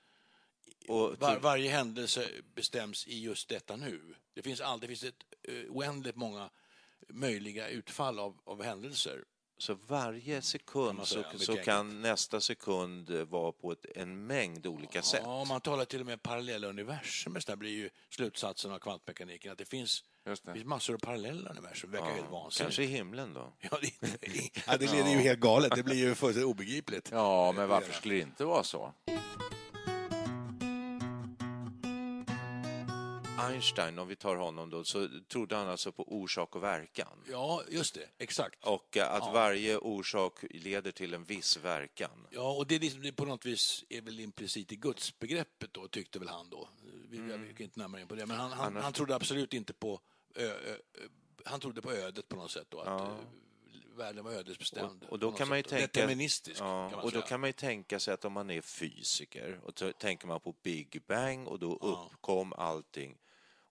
och, 0.87 1.19
Var, 1.19 1.39
varje 1.39 1.71
händelse 1.71 2.29
bestäms 2.55 3.07
i 3.07 3.19
just 3.19 3.49
detta 3.49 3.75
nu. 3.75 4.15
Det 4.33 4.41
finns, 4.41 4.61
all, 4.61 4.79
det 4.79 4.87
finns 4.87 5.03
ett 5.03 5.23
uh, 5.49 5.65
oändligt 5.69 6.15
många 6.15 6.49
möjliga 7.09 7.67
utfall 7.67 8.19
av, 8.19 8.39
av 8.43 8.63
händelser. 8.63 9.23
Så 9.63 9.77
varje 9.87 10.41
sekund 10.41 11.07
så, 11.07 11.23
så 11.37 11.55
kan 11.55 12.01
nästa 12.01 12.41
sekund 12.41 13.09
eh, 13.09 13.23
vara 13.23 13.51
på 13.51 13.71
ett, 13.71 13.85
en 13.95 14.27
mängd 14.27 14.67
olika 14.67 15.01
sätt. 15.01 15.21
Ja, 15.23 15.45
man 15.45 15.61
talar 15.61 15.85
till 15.85 15.99
och 15.99 16.05
med 16.05 16.23
parallella 16.23 16.67
universum. 16.67 17.37
Det 17.47 17.55
blir 17.55 17.71
ju 17.71 17.89
slutsatsen 18.09 18.71
av 18.71 18.79
kvantmekaniken 18.79 19.51
att 19.51 19.57
det 19.57 19.65
finns, 19.65 20.03
det. 20.23 20.37
det 20.43 20.53
finns 20.53 20.65
massor 20.65 20.93
av 20.93 20.97
parallella 20.97 21.49
universum. 21.49 21.91
Det 21.91 21.97
verkar 21.97 22.13
helt 22.13 22.31
vansinnigt. 22.31 22.57
Kanske 22.57 22.83
i 22.83 22.85
himlen 22.85 23.33
då? 23.33 23.53
Ja, 23.59 23.79
det, 23.81 23.91
ja, 24.67 24.77
det 24.77 24.91
leder 24.91 25.11
ju 25.11 25.17
helt 25.17 25.39
galet. 25.39 25.75
Det 25.75 25.83
blir 25.83 25.95
ju 25.95 26.15
fullständigt 26.15 26.51
obegripligt. 26.51 27.09
Ja, 27.11 27.51
men 27.51 27.69
varför 27.69 27.93
skulle 27.93 28.15
det 28.15 28.21
inte 28.21 28.45
vara 28.45 28.63
så? 28.63 28.93
Einstein, 33.39 33.99
om 33.99 34.07
vi 34.07 34.15
tar 34.15 34.35
honom 34.35 34.69
då, 34.69 34.83
så 34.83 35.09
trodde 35.27 35.55
han 35.55 35.67
alltså 35.67 35.91
på 35.91 36.03
orsak 36.13 36.55
och 36.55 36.63
verkan. 36.63 37.23
Ja, 37.29 37.63
just 37.69 37.95
det. 37.95 38.09
Exakt. 38.17 38.65
Och 38.65 38.97
eh, 38.97 39.13
att 39.13 39.33
varje 39.33 39.77
orsak 39.77 40.43
leder 40.49 40.91
till 40.91 41.13
en 41.13 41.23
viss 41.23 41.57
verkan. 41.57 42.27
Ja, 42.29 42.51
och 42.53 42.67
det 42.67 42.75
är, 42.75 42.79
liksom, 42.79 43.11
på 43.15 43.25
något 43.25 43.45
vis 43.45 43.83
är 43.89 44.01
väl 44.01 44.19
implicit 44.19 44.71
i 44.71 44.75
gudsbegreppet 44.75 45.73
då, 45.73 45.87
tyckte 45.87 46.19
väl 46.19 46.27
han 46.27 46.49
då. 46.49 46.69
Vi, 47.09 47.17
Jag 47.17 47.47
gick 47.47 47.59
inte 47.59 47.79
närmare 47.79 48.01
in 48.01 48.07
på 48.07 48.15
det, 48.15 48.25
men 48.25 48.37
han, 48.37 48.51
han, 48.51 48.75
han 48.75 48.93
trodde 48.93 49.15
absolut 49.15 49.53
inte 49.53 49.73
på 49.73 49.99
ö, 50.35 50.45
ö, 50.45 50.75
han 51.45 51.59
trodde 51.59 51.81
på 51.81 51.91
ödet 51.91 52.29
på 52.29 52.35
något 52.35 52.51
sätt 52.51 52.67
då, 52.69 52.79
att 52.79 53.01
eh, 53.01 53.17
världen 53.95 54.23
var 54.23 54.31
ödesbestämd. 54.31 55.03
Och, 55.03 55.09
och 55.11 55.19
då 55.19 55.31
kan 55.31 55.47
man 55.49 55.57
ju 55.57 55.63
tänka... 55.63 55.87
Deterministisk, 55.87 56.61
ja, 56.61 56.89
kan 56.89 56.91
man 56.91 57.05
och 57.05 57.11
då 57.11 57.21
kan 57.21 57.39
man 57.39 57.49
ju 57.49 57.53
tänka 57.53 57.99
sig 57.99 58.13
att 58.13 58.25
om 58.25 58.33
man 58.33 58.49
är 58.49 58.61
fysiker 58.61 59.59
och 59.63 59.99
tänker 59.99 60.27
man 60.27 60.39
på 60.39 60.55
Big 60.63 61.01
Bang 61.07 61.47
och 61.47 61.59
då 61.59 61.75
uppkom 61.75 62.53
allting. 62.53 63.17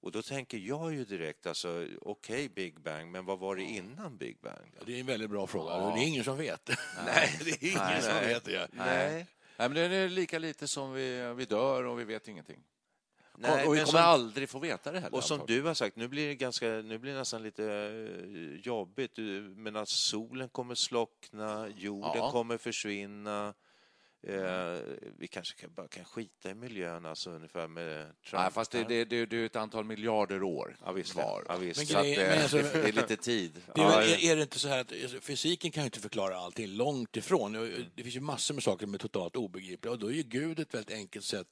Och 0.03 0.13
då 0.13 0.23
tänker 0.23 0.59
jag 0.59 0.95
ju 0.95 1.05
direkt, 1.05 1.47
alltså 1.47 1.87
okej 2.01 2.49
Big 2.49 2.81
Bang, 2.81 3.11
men 3.11 3.25
vad 3.25 3.39
var 3.39 3.57
det 3.57 3.63
innan 3.63 4.17
Big 4.17 4.37
Bang? 4.43 4.73
Ja, 4.79 4.83
Det 4.87 4.97
är 4.97 5.01
en 5.01 5.07
väldigt 5.07 5.31
bra 5.31 5.47
fråga. 5.47 5.77
Det 5.95 6.03
är 6.03 6.07
ingen 6.07 6.25
som 6.25 6.37
vet. 6.39 6.71
Nej, 7.07 7.39
det 7.45 7.51
är 7.51 7.65
ingen 7.67 7.79
Nej, 7.79 8.03
som 8.03 8.15
nej. 8.15 8.27
vet 8.27 8.45
det. 8.45 8.69
Nej. 8.73 9.27
Nej, 9.57 9.69
men 9.69 9.75
det 9.75 9.81
är 9.97 10.09
lika 10.09 10.39
lite 10.39 10.69
som 10.69 10.93
vi, 10.93 11.35
vi 11.37 11.45
dör 11.45 11.85
och 11.85 12.01
vi 12.01 12.05
vet 12.05 12.29
ingenting. 12.29 12.59
Nej, 13.37 13.67
och 13.67 13.75
vi 13.75 13.79
kommer 13.79 13.85
som- 13.87 14.01
aldrig 14.01 14.49
få 14.49 14.59
veta 14.59 14.93
det 14.93 15.01
heller. 15.01 15.17
Och 15.17 15.25
som 15.25 15.35
antagligen. 15.35 15.63
du 15.63 15.69
har 15.69 15.75
sagt, 15.75 15.97
nu 15.97 16.09
blir 16.09 16.29
det, 16.29 16.35
ganska, 16.35 16.67
nu 16.69 16.99
blir 16.99 17.13
det 17.13 17.19
nästan 17.19 17.43
lite 17.43 17.65
eh, 17.65 18.61
jobbigt. 18.67 19.15
Du- 19.15 19.41
Men 19.57 19.77
att 19.77 19.89
solen 19.89 20.49
kommer 20.49 20.75
slockna, 20.75 21.69
jorden 21.77 22.13
Ja. 22.15 22.31
kommer 22.31 22.59
försvinna. 22.59 23.55
Eh, 24.27 24.79
vi 25.19 25.29
kanske 25.29 25.61
kan, 25.61 25.75
bara 25.75 25.89
kan 25.89 26.05
skita 26.05 26.51
i 26.51 26.55
miljön, 26.55 27.07
alltså 27.07 27.31
ungefär 27.31 27.69
med 27.69 28.07
Trump. 28.25 28.43
Nej, 28.43 28.51
fast 28.51 28.71
det, 28.71 28.85
det, 28.85 29.05
det, 29.05 29.27
det 29.27 29.37
är 29.37 29.47
ett 29.47 29.57
antal 29.57 29.85
miljarder 29.85 30.43
år 30.43 30.77
Ja, 30.85 30.93
visst. 30.93 31.13
kvar. 31.13 31.45
Ja, 31.49 31.57
visst. 31.57 31.79
Men 31.81 31.87
Så 31.87 32.03
det, 32.03 32.29
men 32.29 32.43
alltså- 32.43 32.57
det 32.57 32.89
är 32.89 32.93
lite 32.93 33.17
tid. 33.17 33.63
Det 33.75 33.81
är, 33.81 33.85
Ja, 33.85 34.03
är, 34.03 34.25
är 34.31 34.37
det 34.37 34.43
inte 34.43 34.59
så 34.59 34.69
här 34.69 34.81
att 34.81 34.93
alltså, 34.93 35.21
fysiken 35.21 35.71
kan 35.71 35.83
ju 35.83 35.85
inte 35.87 36.01
förklara 36.01 36.37
allting, 36.37 36.67
långt 36.67 37.17
ifrån. 37.17 37.53
Det 37.95 38.03
finns 38.03 38.17
ju 38.17 38.21
massor 38.21 38.55
med 38.55 38.63
saker 38.63 38.87
som 38.87 38.95
är 38.95 38.99
totalt 38.99 39.37
obegripliga 39.37 39.93
och 39.93 39.99
då 39.99 40.07
är 40.07 40.13
ju 40.15 40.23
Gud 40.23 40.59
ett 40.61 40.75
väldigt 40.75 40.97
enkelt 40.97 41.25
sätt 41.25 41.49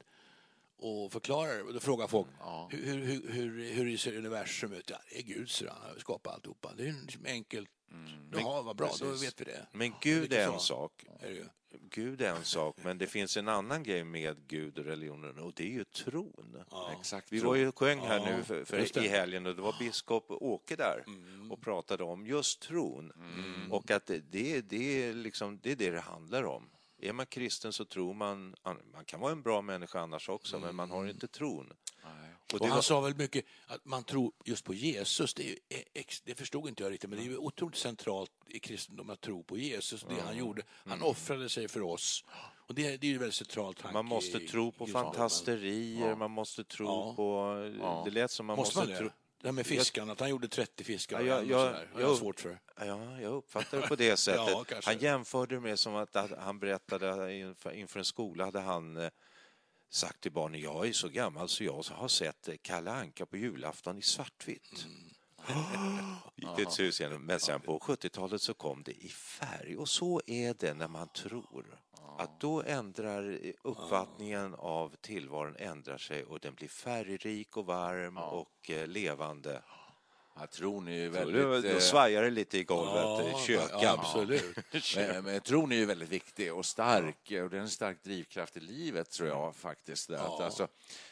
att 0.82 1.12
förklara 1.12 1.54
det. 1.54 1.62
Och 1.62 1.72
då 1.74 1.80
frågar 1.80 2.06
folk, 2.06 2.28
hur, 2.70 2.82
hur, 2.84 3.04
hur, 3.04 3.32
hur, 3.32 3.72
hur 3.72 3.96
ser 3.96 4.16
universum 4.16 4.72
ut? 4.72 4.90
Ja, 4.90 4.98
det 5.10 5.18
är 5.18 5.22
Gud, 5.22 5.50
så 5.50 5.64
han 5.68 5.90
har 5.90 5.98
skapat 5.98 6.34
alltihopa. 6.34 6.72
Det 6.76 6.82
är 6.82 6.86
ju 6.86 6.94
liksom 7.02 7.26
enkelt. 7.92 8.42
Jaha, 8.42 8.62
vad 8.62 8.76
bra, 8.76 8.90
då 9.00 9.06
vet 9.06 9.40
vi 9.40 9.44
det. 9.44 9.66
Men 9.73 9.92
Gud 10.00 10.32
är 10.32 10.47
så. 10.47 10.52
en 10.52 10.61
sak. 10.61 11.04
Är. 11.20 11.50
Gud 11.90 12.23
är 12.23 12.35
en 12.35 12.44
sak, 12.44 12.76
men 12.82 12.99
det 12.99 13.06
finns 13.06 13.37
en 13.37 13.49
annan 13.49 13.82
grej 13.82 14.04
med 14.04 14.37
Gud 14.47 14.78
och 14.78 14.85
religionen 14.85 15.38
och 15.38 15.52
det 15.56 15.62
är 15.62 15.73
ju 15.73 15.85
tron. 15.85 16.64
Exakt. 16.99 17.32
Vi 17.32 17.40
var 17.40 17.54
ju 17.54 17.73
sjöng 17.73 17.99
här 17.99 18.18
Ja, 18.18 18.37
nu 18.37 18.44
för, 18.44 18.64
för 18.64 19.04
i 19.04 19.09
helgen 19.09 19.47
och 19.47 19.56
det 19.56 19.62
var 19.62 19.75
biskop 19.78 20.26
Åke 20.28 20.76
där 20.76 21.04
och 21.50 21.61
pratade 21.61 22.04
om 22.04 22.26
just 22.26 22.61
tron. 22.61 23.12
Och 23.70 23.90
att 23.90 24.06
det, 24.06 24.18
det, 24.18 24.61
det, 24.61 25.02
är 25.02 25.14
liksom, 25.14 25.59
det 25.62 25.73
är 25.73 25.76
det 25.76 25.90
det 25.90 26.00
handlar 26.00 26.44
om. 26.44 26.70
Är 27.02 27.12
man 27.12 27.26
kristen 27.26 27.73
så 27.73 27.85
tror 27.85 28.14
man, 28.14 28.56
man 28.92 29.04
kan 29.04 29.20
vara 29.20 29.32
en 29.32 29.42
bra 29.42 29.62
människa 29.62 30.00
annars 30.00 30.29
också, 30.29 30.59
men 30.59 30.74
man 30.74 30.90
har 30.90 31.07
inte 31.07 31.29
tron. 31.29 31.72
Och 32.54 32.60
Och 32.60 32.66
han 32.66 32.74
var, 32.76 32.82
sa 32.82 33.00
väl 33.00 33.16
mycket 33.16 33.44
att 33.66 33.84
man 33.84 34.04
tror 34.04 34.32
just 34.44 34.64
på 34.64 34.74
Jesus. 34.74 35.34
Det, 35.34 35.42
ju 35.42 35.56
ex- 35.94 36.20
det 36.20 36.34
förstod 36.34 36.68
inte 36.68 36.82
jag 36.82 36.92
riktigt, 36.92 37.10
men 37.10 37.18
det 37.18 37.24
är 37.24 37.28
ju 37.30 37.36
otroligt 37.36 37.76
centralt 37.76 38.30
i 38.46 38.58
kristendomen 38.58 39.12
att 39.14 39.20
tro 39.20 39.42
på 39.44 39.58
Jesus. 39.58 40.04
Det 40.08 40.20
han 40.26 40.36
gjorde. 40.36 40.62
Han 40.86 41.02
offrade 41.02 41.48
sig 41.48 41.68
för 41.68 41.82
oss. 41.82 42.24
Och 42.66 42.74
det, 42.74 42.96
det 42.96 43.06
är 43.06 43.10
ju 43.10 43.18
väldigt 43.18 43.34
centralt 43.34 43.76
tanke 43.78 43.94
man 43.94 44.04
måste 44.06 44.38
i- 44.38 44.48
tro 44.48 44.72
på 44.72 44.86
fantasterier, 44.86 46.14
man 46.16 46.30
måste 46.30 46.64
tro 46.64 46.86
Ja. 46.86 47.14
på... 47.16 48.02
Det 48.04 48.10
lät 48.10 48.30
som 48.30 48.46
man 48.46 48.56
Måste 48.56 48.78
måste, 48.78 48.90
man 48.92 48.98
tro... 48.98 49.06
det? 49.08 49.46
Här 49.48 49.52
med 49.52 49.66
fiskarna, 49.66 50.12
att 50.12 50.20
han 50.20 50.30
gjorde 50.30 50.48
30 50.48 50.84
fiskar 50.84 51.20
Ja, 51.20 51.26
ja, 51.26 51.42
jag- 51.42 51.74
jag, 51.94 52.02
jag- 52.02 52.16
svårt 52.16 52.40
för. 52.40 52.58
Ja, 52.78 53.20
jag 53.20 53.32
uppfattar 53.32 53.80
det 53.80 53.88
på 53.88 53.96
det 53.96 54.16
sättet. 54.18 54.48
Ja, 54.48 54.64
han 54.84 54.98
jämförde 54.98 55.54
det 55.54 55.60
med 55.60 55.78
som 55.78 55.94
att, 55.96 56.16
han 56.38 56.58
berättade 56.58 57.34
inför, 57.34 57.72
inför 57.72 57.98
en 57.98 58.04
skola 58.04 58.44
hade 58.44 58.60
han 58.60 58.96
eh, 58.96 59.10
sagt 59.90 60.20
till 60.20 60.33
barnen, 60.33 60.61
jag 60.61 60.88
är 60.88 60.92
så 60.92 61.09
gammal 61.09 61.48
så 61.48 61.64
jag 61.64 61.83
har 61.90 62.09
sett 62.09 62.48
eh, 62.48 62.55
Kalle 62.62 62.90
Anka 62.90 63.26
på 63.26 63.37
julafton 63.37 63.98
i 63.98 64.03
svartvitt. 64.03 64.87
Gick 66.37 66.59
ett 66.59 66.72
sus 66.72 67.00
igenom. 67.00 67.24
Men 67.24 67.40
sen 67.40 67.61
på 67.61 67.79
70-talet 67.79 68.42
så 68.42 68.55
kom 68.55 68.83
det 68.83 68.92
i 68.92 69.09
färg 69.09 69.76
och 69.76 69.88
så 69.88 70.20
är 70.26 70.55
det 70.59 70.74
när 70.74 70.88
man 70.88 71.09
tror. 71.09 71.81
Att 72.18 72.40
då 72.40 72.62
ändrar 72.62 73.46
eh, 73.46 73.53
uppfattningen 73.62 74.55
av 74.55 74.94
tillvaron 75.00 75.57
ändrar 75.59 75.98
sig 75.98 76.24
och 76.24 76.40
den 76.40 76.55
blir 76.55 76.68
färgrik 76.68 77.57
och 77.57 77.66
varm 77.66 78.16
och 78.16 78.70
eh, 78.70 78.87
levande. 78.87 79.62
Jag 80.40 80.50
tror 80.50 80.81
ni 80.81 81.00
är 81.00 81.09
väldigt... 81.09 81.64
då 81.64 81.68
eh, 81.68 81.79
svajar 81.79 82.22
det 82.22 82.31
lite 82.31 82.59
i 82.59 82.64
golvet 82.64 83.26
i 83.26 83.46
köket. 83.46 83.79
ja, 83.83 83.96
absolut. 83.98 84.57
Men, 84.96 85.24
men 85.24 85.40
tron 85.40 85.72
är 85.72 85.76
ju 85.76 85.85
väldigt 85.85 86.09
viktig 86.09 86.55
och 86.55 86.66
stark 86.66 87.16
och 87.42 87.50
det 87.50 87.57
är 87.57 87.61
en 87.61 87.68
stark 87.68 88.03
drivkraft 88.03 88.57
i 88.57 88.61
livet 88.61 89.11
tror 89.11 89.29
jag 89.29 89.57
faktiskt. 89.57 90.09
Där. 90.09 90.16
Att, 90.16 90.40
alltså, 90.40 90.68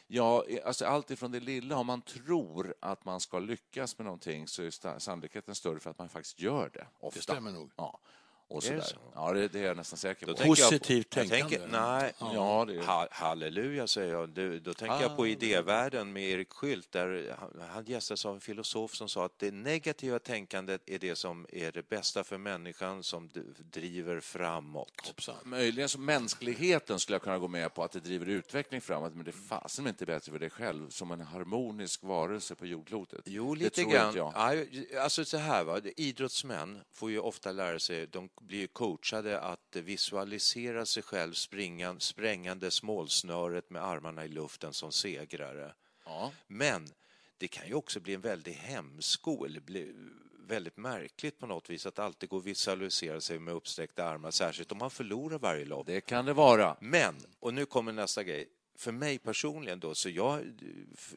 ja, 0.07 0.45
alltså, 0.65 0.87
allt 0.87 1.11
ifrån 1.11 1.33
det 1.33 1.41
lilla, 1.41 1.77
om 1.77 1.87
man 1.87 2.03
tror 2.03 2.75
att 2.81 3.05
man 3.05 3.21
ska 3.21 3.39
lyckas 3.39 3.99
med 3.99 4.05
någonting 4.05 4.49
så 4.49 4.63
är 4.63 4.99
sannolikheten 4.99 5.55
större 5.55 5.81
för 5.81 5.91
att 5.91 5.99
man 5.99 6.09
faktiskt 6.09 6.41
gör 6.41 6.71
det. 6.73 6.87
Ofta. 6.99 7.19
Det 7.19 7.23
stämmer 7.23 7.51
nog. 7.51 7.71
Ja, 7.77 8.01
och 8.49 8.65
Är 8.67 8.75
det 8.77 8.83
så? 8.83 8.97
Ja, 9.15 9.33
det, 9.33 9.49
det 9.49 9.59
är 9.61 9.67
jag 9.67 9.77
nästan 9.77 9.97
säker 9.99 10.27
på. 10.27 10.33
jag- 10.39 10.47
Positivt 10.47 11.17
jag 11.17 11.29
tänkande. 11.29 11.57
tänker, 11.59 11.69
nej, 11.73 12.13
Ja, 12.21 12.65
det 12.69 12.75
är- 12.77 12.83
ha, 12.83 13.09
halleluja 13.11 13.87
säger 13.87 14.13
jag. 14.13 14.29
Du, 14.29 14.61
då 14.61 14.75
tänker 14.75 15.01
jag 15.01 15.17
på 15.17 15.27
idévärlden 15.27 16.13
med 16.13 16.23
Erik 16.31 16.53
Skylt 16.53 16.93
där 16.93 17.37
han, 17.39 17.69
han 17.71 17.85
gästades 17.85 18.27
av 18.27 18.35
en 18.35 18.41
filosof 18.41 18.95
som 18.95 19.09
sa 19.09 19.25
att 19.25 19.39
det 19.39 19.51
negativa 19.51 20.19
tänkandet 20.19 20.83
är 20.87 20.99
det 20.99 21.17
som 21.17 21.47
är 21.53 21.73
det 21.73 21.89
bästa 21.89 22.25
för 22.25 22.39
människan 22.39 23.03
som 23.03 23.31
driver 23.59 24.21
framåt. 24.21 24.93
Hoppsan. 25.07 25.35
Möjligen 25.45 25.89
som 25.89 26.05
mänskligheten 26.05 27.01
skulle 27.01 27.15
jag 27.15 27.23
kunna 27.23 27.39
gå 27.39 27.49
med 27.49 27.75
på 27.75 27.83
att 27.85 27.93
det 27.93 28.01
driver 28.01 28.27
utveckling 28.27 28.81
framåt, 28.81 29.15
men 29.15 29.25
det 29.25 29.31
är 29.31 29.49
fasen 29.49 29.87
inte 29.87 30.07
bättre 30.07 30.33
för 30.33 30.39
dig 30.39 30.51
själv 30.51 30.89
som 30.91 31.11
en 31.11 31.21
harmonisk 31.21 32.03
varelse 32.03 32.55
på 32.55 32.67
jordklotet. 32.67 33.21
Jo, 33.25 33.55
lite 33.55 33.85
grann. 33.85 34.15
Ja, 34.17 34.33
alltså 35.03 35.25
så 35.25 35.37
här, 35.37 35.65
va? 35.65 35.81
idrottsmän 35.97 36.79
får 36.93 37.11
ju 37.11 37.19
ofta 37.19 37.53
lära 37.53 37.79
sig, 37.79 38.07
de 38.07 38.29
blir 38.41 38.67
coachade 38.67 39.41
att 39.41 39.77
visualisera 39.77 40.87
sig 40.87 41.03
själv 41.03 41.33
springan, 41.33 42.01
sprängandes 42.01 42.83
målsnöret 42.83 43.71
med 43.71 43.85
armarna 43.85 44.25
i 44.25 44.29
luften 44.29 44.73
som 44.73 44.93
segrare. 44.93 45.75
Ja. 46.05 46.33
Men 46.47 46.89
det 47.39 47.49
kan 47.49 47.69
ju 47.69 47.75
också 47.75 48.01
bli 48.01 48.15
en 48.15 48.21
väldig 48.21 48.53
hämsko 48.53 49.45
eller 49.45 49.61
bli 49.61 49.95
väldigt 50.49 50.77
märkligt 50.77 51.39
på 51.39 51.47
något 51.47 51.71
vis 51.71 51.87
att 51.87 51.99
alltid 51.99 52.29
gå 52.29 52.37
och 52.37 52.47
visualisera 52.47 53.21
sig 53.21 53.39
med 53.39 53.55
uppsträckta 53.55 54.05
armar, 54.05 54.31
särskilt 54.31 54.73
om 54.73 54.79
man 54.79 54.91
förlorar 54.91 55.39
varje 55.39 55.65
lopp. 55.65 55.87
Det 55.87 56.01
kan 56.01 56.25
det 56.25 56.33
vara. 56.33 56.77
Men, 56.81 57.15
och 57.41 57.55
nu 57.55 57.67
kommer 57.67 57.93
nästa 57.93 58.25
grej. 58.25 58.49
För 58.77 58.93
mig 58.93 59.19
personligen 59.19 59.81
då, 59.81 59.95
så 59.95 60.11
jag, 60.11 60.61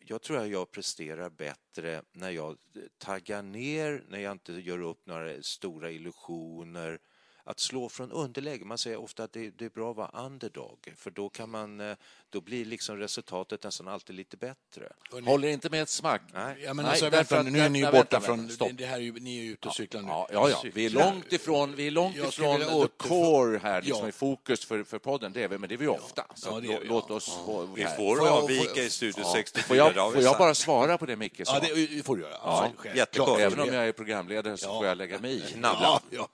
jag 0.05 0.21
tror 0.21 0.37
att 0.37 0.49
jag 0.49 0.71
presterar 0.71 1.29
bättre 1.29 2.01
när 2.11 2.29
jag 2.29 2.57
taggar 2.97 3.41
ner, 3.41 4.03
när 4.07 4.19
jag 4.19 4.31
inte 4.31 4.53
gör 4.53 4.81
upp 4.81 5.05
några 5.05 5.43
stora 5.43 5.91
illusioner. 5.91 6.99
Att 7.43 7.59
slå 7.59 7.89
från 7.89 8.11
underläge, 8.11 8.65
man 8.65 8.77
säger 8.77 8.97
ofta 9.01 9.23
att 9.23 9.33
det, 9.33 9.49
det 9.57 9.65
är 9.65 9.69
bra 9.69 9.91
att 9.91 9.97
vara 9.97 10.25
underdog, 10.25 10.93
för 10.97 11.11
då 11.11 11.29
kan 11.29 11.49
man, 11.49 11.79
eh, 11.79 11.95
då 12.29 12.41
blir 12.41 12.65
liksom 12.65 12.97
resultatet 12.97 13.63
nästan 13.63 13.87
alltid 13.87 14.15
lite 14.15 14.37
bättre. 14.37 14.89
Håller 15.25 15.47
inte 15.47 15.69
med 15.69 15.81
ett 15.81 15.89
smack. 15.89 16.21
Nej. 16.33 16.55
Ja, 16.63 16.73
men 16.73 16.83
Nej, 16.85 16.89
alltså, 16.91 17.05
därför 17.09 17.35
vänta, 17.35 17.39
att- 17.47 17.53
nu 17.53 17.59
är 17.59 17.69
ni 17.69 17.79
ju 17.79 17.85
nej, 17.85 17.91
borta 17.93 18.19
vänta, 18.19 18.25
från... 18.27 18.49
stopp. 18.49 18.69
Det, 18.73 18.85
här 18.85 18.95
är 18.95 18.99
ju, 19.01 19.11
ni 19.13 19.37
är 19.39 19.43
ju 19.43 19.51
ute 19.51 19.67
och 19.67 19.75
cyklar 19.75 20.01
nu. 20.01 20.07
Ja, 20.07 20.27
ja, 20.33 20.49
ja. 20.49 20.63
Vi 20.73 20.85
är 20.85 20.89
långt 20.89 21.33
ifrån, 21.33 21.75
vi 21.75 21.87
är 21.87 21.91
långt 21.91 22.15
ifrån 22.17 22.59
the 22.59 22.87
core 23.07 23.57
här, 23.57 23.81
liksom 23.81 24.03
Ja. 24.03 24.09
i 24.09 24.11
fokus 24.11 24.65
för, 24.65 24.83
för 24.83 24.99
podden. 24.99 25.33
Det 25.33 25.43
är 25.43 25.47
vi, 25.47 25.57
men 25.57 25.69
det 25.69 25.75
är 25.75 25.77
vi 25.77 25.87
ofta. 25.87 26.25
Så 26.35 26.49
Ja, 26.49 26.59
det 26.59 26.79
låt 26.83 27.05
ja. 27.09 27.15
oss 27.15 27.39
få... 27.45 27.65
Vi 27.75 27.85
får 27.97 28.29
avvika 28.29 28.83
i 28.83 28.89
Studio 28.89 29.21
Ja. 29.23 29.31
64. 29.35 29.63
Får 29.67 29.77
jag, 29.77 30.13
får 30.13 30.21
jag 30.21 30.37
bara 30.37 30.55
svara 30.55 30.97
på 30.97 31.05
det 31.05 31.15
Micke 31.15 31.41
sa? 31.47 31.53
Ja, 31.53 31.75
det, 31.75 32.03
får 32.05 32.15
du 32.15 32.21
göra. 32.21 32.69
Jättekort. 32.95 33.39
Även 33.39 33.59
om 33.59 33.73
jag 33.73 33.87
är 33.87 33.91
programledare 33.91 34.57
så 34.57 34.67
får 34.67 34.85
jag 34.85 34.97
lägga 34.97 35.19
mig 35.19 35.35
i. 35.35 35.43
Ja, 35.61 36.01
ja. 36.09 36.29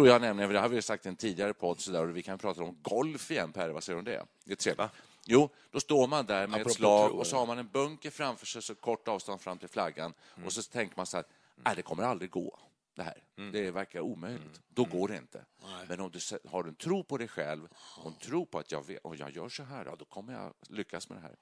Tror 0.00 0.12
jag 0.12 0.20
nämligen, 0.20 0.48
för 0.48 0.54
det 0.54 0.60
har 0.60 0.68
vi 0.68 0.82
sagt 0.82 1.06
i 1.06 1.08
en 1.08 1.16
tidigare 1.16 1.54
podd, 1.54 1.80
så 1.80 1.90
där, 1.90 2.08
och 2.08 2.16
vi 2.16 2.22
kan 2.22 2.38
prata 2.38 2.62
om 2.62 2.78
golf 2.82 3.30
igen, 3.30 3.52
Per, 3.52 3.68
vad 3.68 3.82
säger 3.82 3.94
du 3.94 3.98
om 3.98 4.04
det? 4.04 4.26
Det 4.44 4.52
är 4.52 4.56
trevligt. 4.56 4.90
Jo, 5.26 5.48
då 5.70 5.80
står 5.80 6.06
man 6.06 6.26
där 6.26 6.46
med 6.46 6.54
Apropå 6.54 6.70
ett 6.70 6.76
slag 6.76 7.14
och 7.14 7.26
så 7.26 7.36
har 7.36 7.46
man 7.46 7.58
en 7.58 7.68
bunker 7.68 8.10
framför 8.10 8.46
sig, 8.46 8.62
så 8.62 8.74
kort 8.74 9.08
avstånd 9.08 9.40
fram 9.40 9.58
till 9.58 9.68
flaggan, 9.68 10.14
och 10.44 10.52
så 10.52 10.62
tänker 10.62 10.96
man 10.96 11.06
så 11.06 11.16
här, 11.16 11.26
nej, 11.56 11.76
det 11.76 11.82
kommer 11.82 12.02
aldrig 12.02 12.30
gå. 12.30 12.58
Det 12.94 13.02
här. 13.02 13.24
Det 13.52 13.70
verkar 13.70 14.00
omöjligt. 14.00 14.60
Då 14.68 14.84
går 14.84 15.08
det 15.08 15.16
inte. 15.16 15.44
Men 15.88 16.00
om 16.00 16.10
du 16.10 16.18
har 16.48 16.64
en 16.64 16.74
tro 16.74 17.04
på 17.04 17.18
dig 17.18 17.28
själv 17.28 17.68
och 17.74 18.06
en 18.06 18.18
tro 18.18 18.46
på 18.46 18.58
att 18.58 18.72
jag, 18.72 18.86
vet, 18.86 18.98
och 19.04 19.16
jag 19.16 19.30
gör 19.30 19.48
så 19.48 19.62
här, 19.62 19.96
då 19.98 20.04
kommer 20.04 20.32
jag 20.32 20.54
lyckas 20.68 21.08
med 21.08 21.18
det 21.18 21.22
här. 21.22 21.36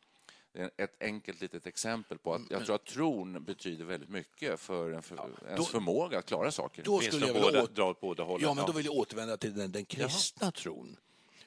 Det 0.59 0.71
är 0.77 0.85
ett 0.85 0.97
enkelt 1.03 1.41
litet 1.41 1.67
exempel 1.67 2.19
på 2.19 2.35
att 2.35 2.51
jag 2.51 2.65
tror 2.65 2.75
att 2.75 2.85
tron 2.85 3.45
betyder 3.45 3.85
väldigt 3.85 4.09
mycket 4.09 4.61
för, 4.61 4.91
en 4.93 5.03
för 5.03 5.39
ens 5.47 5.69
förmåga 5.69 6.19
att 6.19 6.27
klara 6.27 6.51
saker. 6.51 6.83
Då 6.83 6.99
Finns 7.01 7.15
skulle 7.15 7.27
jag 7.27 7.35
vilja 7.35 7.49
båda, 7.51 7.63
åt- 7.63 7.75
dra 7.75 7.91
åt 7.91 8.01
båda 8.01 8.23
hållen? 8.23 8.47
Ja, 8.49 8.55
men 8.55 8.67
då 8.67 8.73
vill 8.73 8.85
jag 8.85 8.95
återvända 8.95 9.37
till 9.37 9.55
den, 9.55 9.73
den 9.73 9.85
kristna 9.85 10.53
tron. 10.53 10.97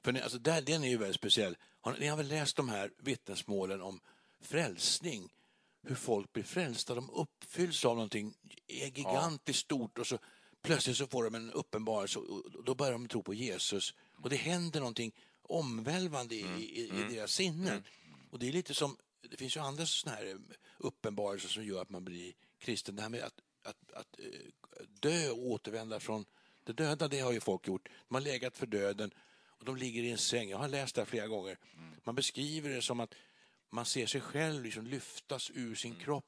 För 0.01 0.11
ni- 0.11 0.21
alltså, 0.21 0.37
där, 0.37 0.61
den 0.61 0.83
är 0.83 0.87
ju 0.89 0.97
väldigt 0.97 1.15
speciell. 1.15 1.57
Har, 1.81 1.95
ni 1.99 2.07
har 2.07 2.17
väl 2.17 2.27
läst 2.27 2.55
de 2.55 2.69
här 2.69 2.91
vittnesmålen 2.97 3.81
om 3.81 3.99
frälsning? 4.41 5.33
Hur 5.83 5.95
folk 5.95 6.33
blir 6.33 6.43
frälsta. 6.43 6.95
De 6.95 7.09
uppfylls 7.09 7.85
av 7.85 7.95
någonting 7.95 8.33
gigantiskt 8.67 9.59
stort 9.59 9.97
och 9.97 10.07
så 10.07 10.17
plötsligt 10.61 10.97
så 10.97 11.07
får 11.07 11.23
de 11.23 11.35
en 11.35 11.51
uppenbarelse 11.51 12.19
och 12.19 12.63
då 12.63 12.75
börjar 12.75 12.91
de 12.91 13.07
tro 13.07 13.23
på 13.23 13.33
Jesus. 13.33 13.93
Och 14.23 14.29
det 14.29 14.35
händer 14.35 14.79
någonting 14.79 15.11
omvälvande 15.43 16.35
i, 16.35 16.39
i, 16.39 16.91
i 16.99 17.15
deras 17.15 17.31
sinnen. 17.31 17.83
Och 18.31 18.39
det 18.39 18.47
är 18.47 18.51
lite 18.51 18.73
som, 18.73 18.97
det 19.29 19.37
finns 19.37 19.55
ju 19.55 19.59
andra 19.59 19.85
sådana 19.85 20.17
här 20.17 20.27
eh, 20.27 20.35
uppenbarelser 20.77 21.49
som 21.49 21.65
gör 21.65 21.81
att 21.81 21.89
man 21.89 22.05
blir 22.05 22.33
kristen. 22.59 22.95
Det 22.95 23.01
här 23.01 23.09
med 23.09 23.23
att, 23.23 23.39
att, 23.63 23.91
att 23.93 24.19
eh, 24.19 24.85
dö 24.87 25.29
och 25.29 25.45
återvända 25.45 25.99
från 25.99 26.25
det 26.63 26.73
döda, 26.73 27.07
det 27.07 27.19
har 27.19 27.31
ju 27.31 27.39
folk 27.39 27.67
gjort. 27.67 27.89
De 28.07 28.15
har 28.15 28.21
legat 28.21 28.57
för 28.57 28.65
döden 28.65 29.11
och 29.45 29.65
de 29.65 29.75
ligger 29.75 30.03
i 30.03 30.11
en 30.11 30.17
säng. 30.17 30.49
Jag 30.49 30.57
har 30.57 30.67
läst 30.67 30.95
det 30.95 31.01
här 31.01 31.05
flera 31.05 31.27
gånger. 31.27 31.57
Man 32.03 32.15
beskriver 32.15 32.69
det 32.69 32.81
som 32.81 32.99
att 32.99 33.13
man 33.69 33.85
ser 33.85 34.05
sig 34.05 34.21
själv 34.21 34.63
liksom 34.63 34.87
lyftas 34.87 35.51
ur 35.53 35.75
sin 35.75 35.95
kropp 35.95 36.25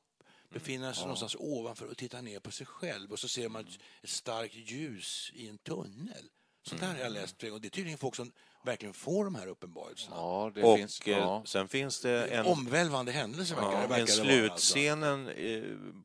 befinna 0.54 0.94
sig 0.94 1.04
någonstans 1.04 1.36
ovanför 1.40 1.86
och 1.86 1.98
titta 1.98 2.22
ner 2.22 2.40
på 2.40 2.52
sig 2.52 2.66
själv 2.66 3.12
och 3.12 3.20
så 3.20 3.28
ser 3.28 3.50
man 3.50 3.68
ett, 3.68 3.80
ett 4.02 4.10
starkt 4.10 4.56
ljus 4.56 5.32
i 5.34 5.48
en 5.48 5.58
tunnel. 5.58 6.30
Sånt 6.64 6.82
där 6.82 6.88
har 6.88 6.98
jag 6.98 7.12
läst 7.12 7.42
gånger. 7.42 7.60
Det 7.60 7.68
är 7.68 7.70
tydligen 7.70 7.98
folk 7.98 8.16
som 8.16 8.32
verkligen 8.66 8.94
får 8.94 9.26
de 9.26 9.36
här 9.36 9.48
uppenbarelserna. 9.48 10.16
Ja, 10.16 10.52
det 10.56 10.64
Och 10.64 10.78
finns... 10.78 11.02
eh, 11.02 11.18
Ja. 11.18 11.44
sen 11.46 11.68
finns 11.68 12.02
det 12.02 12.26
en, 12.26 12.46
Omvälvande 12.46 13.12
händelser 13.12 13.56
verkar 13.56 13.72
ja, 13.82 13.88
verkar 13.88 14.22
en 14.22 14.28
det 14.28 14.42
vara. 14.42 14.52
Alltså. 14.52 14.66
slutscenen 14.74 15.28
eh, 15.30 15.64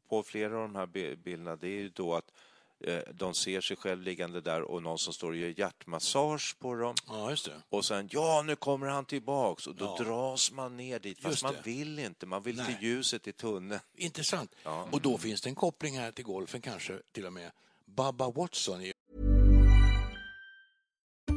på 0.09 0.23
flera 0.23 0.57
av 0.57 0.61
de 0.63 0.75
här 0.75 0.87
bi- 0.87 1.17
bilderna. 1.17 1.57
Det 1.57 1.67
är 1.69 1.81
ju 1.81 1.89
då 1.89 2.15
att 2.15 2.31
eh, 2.85 2.99
de 3.15 3.35
ser 3.35 3.61
sig 3.61 3.77
själv 3.77 4.03
liggande 4.03 4.41
där 4.41 4.63
och 4.63 4.83
någon 4.83 4.99
som 4.99 5.13
står 5.13 5.31
och 5.31 5.37
gör 5.37 5.55
hjärtmassage 5.59 6.57
på 6.59 6.75
dem. 6.75 6.95
Ja. 7.09 7.37
Och 7.69 7.85
sen, 7.85 8.09
ja, 8.13 8.43
nu 8.47 8.57
kommer 8.57 8.87
han 8.87 9.05
tillbaks. 9.05 9.67
Och 9.67 9.75
då 9.75 9.85
Ja. 9.99 10.05
dras 10.05 10.53
man 10.53 10.77
ner 10.77 10.99
dit. 10.99 11.19
Fast 11.23 11.43
man 11.43 11.55
vill 11.65 11.99
inte. 11.99 12.27
Man 12.27 12.43
vill 12.43 12.57
Nej. 12.57 12.67
till 12.67 12.89
ljuset 12.89 13.27
i 13.29 13.33
tunneln. 13.33 13.81
Intressant. 13.95 14.55
Och 14.91 15.01
då 15.01 15.19
finns 15.19 15.41
det 15.41 15.49
en 15.49 15.55
koppling 15.55 15.99
här 15.99 16.13
till 16.13 16.25
golfen 16.25 16.61
kanske 16.61 16.99
till 17.13 17.27
och 17.27 17.33
med. 17.33 17.51
Bubba 17.87 18.31
Watson 18.31 18.81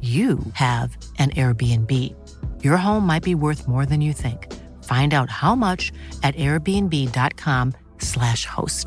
you 0.00 0.38
have 0.54 0.96
an 1.18 1.30
Airbnb. 1.30 1.90
Your 2.64 2.76
home 2.76 3.04
might 3.06 3.24
be 3.24 3.34
worth 3.34 3.66
more 3.68 3.86
than 3.86 4.00
you 4.00 4.12
think. 4.12 4.46
Find 4.84 5.12
out 5.14 5.28
how 5.30 5.54
much 5.56 5.92
at 6.22 6.34
airbnb.com/slash 6.36 8.46
host. 8.46 8.86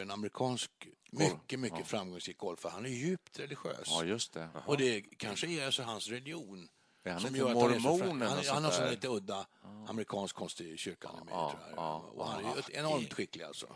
en 0.00 0.10
amerikansk, 0.10 0.70
mycket, 1.10 1.60
mycket 1.60 1.86
framgångsrik 1.86 2.38
golfare. 2.38 2.72
Han 2.72 2.84
är 2.86 2.90
djupt 2.90 3.38
religiös. 3.38 3.82
ja, 3.86 4.04
just 4.04 4.32
det. 4.32 4.48
Och 4.66 4.76
det 4.76 5.00
kanske 5.18 5.46
är 5.46 5.70
så 5.70 5.82
hans 5.82 6.08
religion. 6.08 6.68
Är 7.04 7.10
han 7.10 7.20
som 7.20 7.26
inte 7.28 7.38
gör 7.38 7.50
att 7.50 7.62
han 7.62 7.74
är 7.74 7.78
så 7.80 7.88
mormon 7.88 8.20
Han, 8.22 8.36
något 8.36 8.48
han 8.48 8.64
har 8.64 8.70
sån 8.70 8.84
där? 8.84 8.90
lite 8.90 9.08
udda 9.08 9.46
amerikansk 9.88 10.36
konst 10.36 10.60
i 10.60 10.76
kyrkan. 10.76 11.10
med, 11.24 11.34
Ja, 11.34 11.50
tror 11.50 11.62
jag. 11.70 11.78
ja, 11.78 12.04
och 12.14 12.26
han 12.28 12.44
är 12.44 12.76
enormt 12.76 13.14
skicklig 13.14 13.44
alltså. 13.44 13.66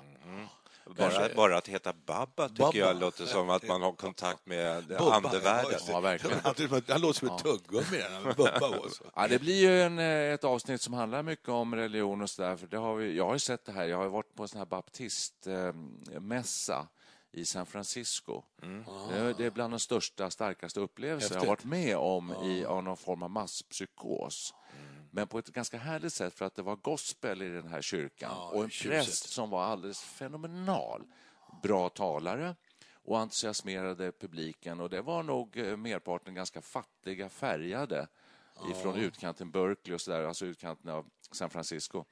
Bara, 0.86 1.10
Kanske- 1.10 1.34
bara 1.34 1.58
att 1.58 1.68
heta 1.68 1.92
Babba 2.06 2.48
tycker 2.48 2.62
Babba. 2.62 2.76
jag 2.78 3.00
låter 3.00 3.26
som 3.26 3.50
att 3.50 3.68
man 3.68 3.82
har 3.82 3.92
kontakt 3.92 4.46
med 4.46 4.84
Bubba, 4.86 5.14
andevärlden. 5.14 5.80
ja, 5.88 6.00
verkligen. 6.00 6.38
Han, 6.44 6.54
han 6.88 7.00
låter 7.00 7.18
som 7.18 7.28
ett 7.36 7.42
tuggummi. 7.44 8.02
Bubba 8.36 8.78
också. 8.78 9.04
Ja, 9.16 9.28
det 9.28 9.38
blir 9.38 9.60
ju 9.60 9.82
en, 9.82 9.98
eh, 9.98 10.32
ett 10.34 10.44
avsnitt 10.44 10.80
som 10.80 10.94
handlar 10.94 11.22
mycket 11.22 11.48
om 11.48 11.74
religion 11.74 12.22
och 12.22 12.30
sådär. 12.30 12.56
För 12.56 12.66
det 12.66 12.76
har 12.76 12.94
vi, 12.94 13.16
jag 13.16 13.26
har 13.26 13.32
ju 13.32 13.38
sett 13.38 13.64
det 13.64 13.72
här. 13.72 13.86
Jag 13.86 13.96
har 13.98 14.08
varit 14.08 14.34
på 14.34 14.42
en 14.42 14.48
sån 14.48 14.58
här 14.58 14.66
baptistmässa 14.66 16.86
i 17.32 17.44
San 17.44 17.66
Francisco. 17.66 18.42
Det, 19.10 19.16
är- 19.18 19.34
det 19.38 19.46
är 19.46 19.50
bland 19.50 19.72
de 19.72 19.78
största, 19.80 20.30
starkaste 20.30 20.80
upplevelser 20.80 21.34
jag 21.34 21.40
har 21.40 21.46
Häftigt. 21.46 21.66
varit 21.66 21.70
med 21.78 21.96
om 21.96 22.34
i 22.44 22.64
av 22.64 22.84
någon 22.84 22.96
form 22.96 23.22
av 23.22 23.30
masspsykos. 23.30 24.54
Men 25.14 25.26
på 25.28 25.38
ett 25.38 25.48
ganska 25.48 25.78
härligt 25.78 26.12
sätt 26.12 26.34
för 26.34 26.44
att 26.44 26.54
det 26.54 26.62
var 26.62 26.76
gospel 26.76 27.42
i 27.42 27.48
den 27.48 27.66
här 27.68 27.82
kyrkan 27.82 28.30
Ja, 28.34 28.48
och 28.54 28.64
en 28.64 28.70
tjusigt. 28.70 28.90
präst 29.06 29.28
som 29.30 29.50
var 29.50 29.64
alldeles 29.64 30.00
fenomenal. 30.02 31.02
Bra 31.62 31.88
talare 31.88 32.56
och 33.04 33.18
entusiasmerade 33.18 34.12
publiken 34.12 34.80
och 34.80 34.90
det 34.90 35.02
var 35.02 35.22
nog 35.22 35.56
eh, 35.58 35.76
merparten 35.76 36.34
ganska 36.34 36.62
fattiga, 36.62 37.28
färgade 37.28 38.08
ifrån 38.70 38.96
utkanten 38.96 39.50
Berkeley 39.50 39.94
och 39.94 40.00
så 40.00 40.10
där, 40.10 40.24
alltså 40.24 40.46
utkanten 40.46 40.90
av 40.90 41.06
San 41.32 41.50
Francisco 41.50 42.04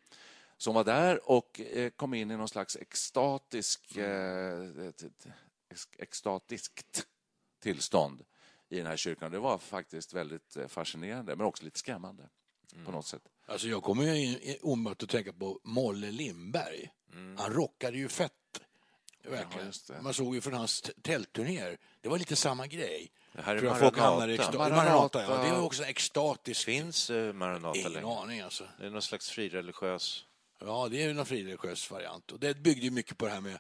som 0.57 0.75
var 0.75 0.85
där 0.85 1.31
och 1.31 1.61
eh, 1.61 1.91
kom 1.91 2.15
in 2.15 2.31
i 2.31 2.37
någon 2.37 2.49
slags 2.49 2.77
extatisk, 2.77 3.97
eh, 3.97 4.87
ett- 4.89 5.27
ex- 5.71 5.89
extatiskt 5.99 7.07
tillstånd 7.63 8.25
i 8.69 8.77
den 8.77 8.87
här 8.87 8.97
kyrkan. 8.97 9.31
Det 9.33 9.39
var 9.39 9.59
faktiskt 9.59 10.13
väldigt 10.13 10.57
eh, 10.57 10.67
fascinerande, 10.67 11.37
men 11.37 11.47
också 11.47 11.65
lite 11.65 11.79
skrämmande 11.79 12.29
på 12.85 12.93
något 12.93 13.07
sätt. 13.07 13.23
Alltså 13.47 13.69
jag 13.69 13.83
kommer 13.83 14.15
ju 14.15 14.57
omedelbart 14.63 15.03
att 15.03 15.09
tänka 15.09 15.33
på 15.33 15.61
Molle 15.65 16.11
Lindberg. 16.11 16.91
Han 17.39 17.53
rockade 17.53 17.97
ju 17.99 18.09
fett. 18.09 18.33
Verkligen. 19.23 19.53
Mm. 19.53 19.67
just 19.67 19.89
det. 19.89 20.03
Man 20.03 20.15
såg 20.15 20.35
ju 20.35 20.41
från 20.41 20.55
hans 20.55 20.91
tältturnéer. 21.03 21.79
Det 22.01 22.09
var 22.09 22.19
lite 22.19 22.37
samma 22.37 22.67
grej. 22.67 23.13
Det 23.33 23.43
här 23.43 23.57
är 23.57 23.63
Maranata. 23.63 24.59
Maranata. 24.59 25.23
Ja, 25.23 25.43
det 25.43 25.49
är 25.49 25.63
också 25.63 25.83
en 25.83 25.89
extatisk... 25.89 26.65
Finns 26.65 27.11
eh, 27.11 27.33
Maranata 27.33 27.79
Ingen 27.79 27.93
längre? 27.93 28.07
aning 28.07 28.41
alltså. 28.41 28.65
Det 28.79 28.87
är 28.87 28.91
någon 28.91 29.03
slags 29.03 29.31
frireligiös... 29.31 30.25
Ja, 30.59 30.89
det 30.91 31.03
är 31.03 31.09
ju 31.09 31.15
någon 31.15 31.27
frireligiös 31.27 31.91
variant. 31.91 32.33
Och 32.33 32.41
det 32.41 32.57
byggde 32.57 32.85
ju 32.85 32.91
mycket 32.91 33.19
på 33.19 33.27
det 33.27 33.33
här 33.33 33.41
med 33.41 33.59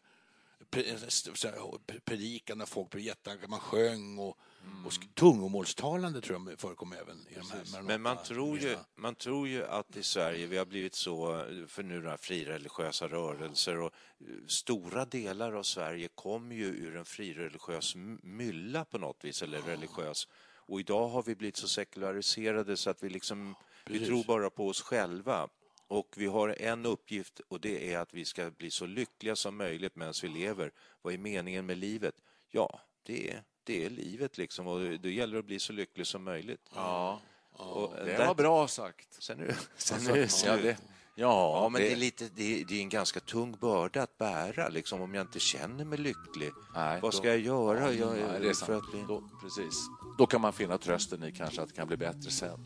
predikan 2.05 2.59
där 2.59 2.66
folk 2.66 2.90
blev 2.90 3.05
jätteengagerade, 3.05 3.51
man 3.51 3.61
sjöng 3.61 4.18
och, 4.18 4.38
och 4.85 4.90
sk- 4.92 5.14
tungomålstalande 5.14 6.20
tror 6.20 6.49
jag 6.49 6.61
förekom 6.61 6.92
även 6.92 7.16
i 7.29 7.35
de 7.35 7.51
här 7.51 7.64
Maranata- 7.64 7.83
Men 7.83 8.03
man 8.03 8.16
tror, 8.23 8.59
ju, 8.59 8.77
man 8.96 9.14
tror 9.14 9.49
ju 9.49 9.64
att 9.66 9.96
i 9.96 10.03
Sverige 10.03 10.46
vi 10.46 10.57
har 10.57 10.66
blivit 10.66 10.94
så, 10.94 11.44
för 11.68 11.83
nu 11.83 12.01
några 12.01 12.18
frireligiösa 12.18 13.09
rörelser 13.09 13.81
och 13.81 13.92
eh, 14.20 14.27
stora 14.46 15.05
delar 15.05 15.53
av 15.53 15.62
Sverige 15.62 16.09
kommer 16.14 16.55
ju 16.55 16.64
ur 16.66 16.96
en 16.96 17.05
frireligiös 17.05 17.94
mylla 18.23 18.85
på 18.85 18.99
något 18.99 19.25
vis, 19.25 19.42
eller 19.42 19.61
religiös. 19.62 20.29
Och 20.57 20.81
idag 20.81 21.09
har 21.09 21.23
vi 21.23 21.35
blivit 21.37 21.57
så 21.57 21.68
sekulariserade 21.68 22.77
så 22.77 22.90
att 22.90 23.03
vi 23.03 23.09
liksom, 23.09 23.55
vi 23.87 23.92
Precis. 23.92 24.09
tror 24.09 24.25
bara 24.25 24.51
på 24.51 24.68
oss 24.68 24.81
själva. 24.83 25.49
Och 25.87 26.14
vi 26.16 26.27
har 26.27 26.49
en 26.49 26.87
uppgift 26.87 27.40
och 27.49 27.61
det 27.61 27.92
är 27.94 27.99
att 27.99 28.14
vi 28.14 28.25
ska 28.25 28.51
bli 28.51 28.70
så 28.70 28.87
lyckliga 28.87 29.37
som 29.37 29.57
möjligt 29.57 29.96
medan 29.96 30.14
vi 30.23 30.29
lever. 30.29 30.73
Vad 31.03 31.14
är 31.14 31.18
meningen 31.18 31.66
med 31.66 31.79
livet? 31.79 32.14
Ja, 32.51 32.81
det 33.03 33.31
är, 33.31 33.42
det 33.71 33.85
är 33.87 33.91
livet 33.91 34.39
liksom 34.39 34.67
och 34.67 34.81
det 34.81 35.11
gäller 35.13 35.39
att 35.39 35.45
bli 35.45 35.59
så 35.59 35.73
lycklig 35.73 36.07
som 36.07 36.25
möjligt. 36.25 36.61
Ja, 36.75 37.21
Och 37.53 37.93
det 37.97 38.05
där- 38.05 38.27
var 38.27 38.35
bra 38.35 38.69
sagt. 38.69 39.23
Sen 39.23 39.41
är 39.41 39.47
det, 39.47 39.57
sen 39.77 39.97
Alltså, 39.97 40.11
är 40.11 40.15
det 40.15 40.21
ja, 40.23 40.29
slut. 40.29 40.63
det- 40.63 40.77
ja, 41.15 41.63
ja, 41.63 41.69
men 41.69 41.83
det- 41.83 41.89
det, 41.89 41.93
är 41.93 41.97
lite, 41.97 42.29
det, 42.35 42.61
är, 42.61 42.65
det 42.65 42.75
är 42.79 42.83
en 42.83 42.89
ganska 42.89 43.21
tung 43.21 43.57
börda 43.61 44.03
att 44.03 44.19
bära. 44.19 44.69
Liksom, 44.69 45.01
om 45.01 45.15
jag 45.15 45.23
inte 45.23 45.41
känner 45.41 45.85
mig 45.85 45.99
lycklig, 45.99 46.51
Nej, 46.75 47.01
vad 47.01 47.13
då- 47.13 47.17
ska 47.17 47.29
jag 47.29 47.39
göra? 47.41 47.81
Ja, 47.81 47.93
Jag, 47.93 48.29
nej, 48.31 48.41
det 48.41 48.49
är 48.49 48.55
för 48.67 48.73
att 48.77 48.91
bli... 48.93 49.05
Då, 49.09 49.23
precis. 49.43 49.75
Då 50.19 50.27
kan 50.27 50.41
man 50.41 50.53
finna 50.53 50.79
trösten 50.79 51.25
i 51.25 51.33
kanske 51.33 51.63
att 51.63 51.69
det 51.69 51.75
kan 51.75 51.89
bli 51.89 51.97
bättre 51.97 52.31
sen. 52.31 52.61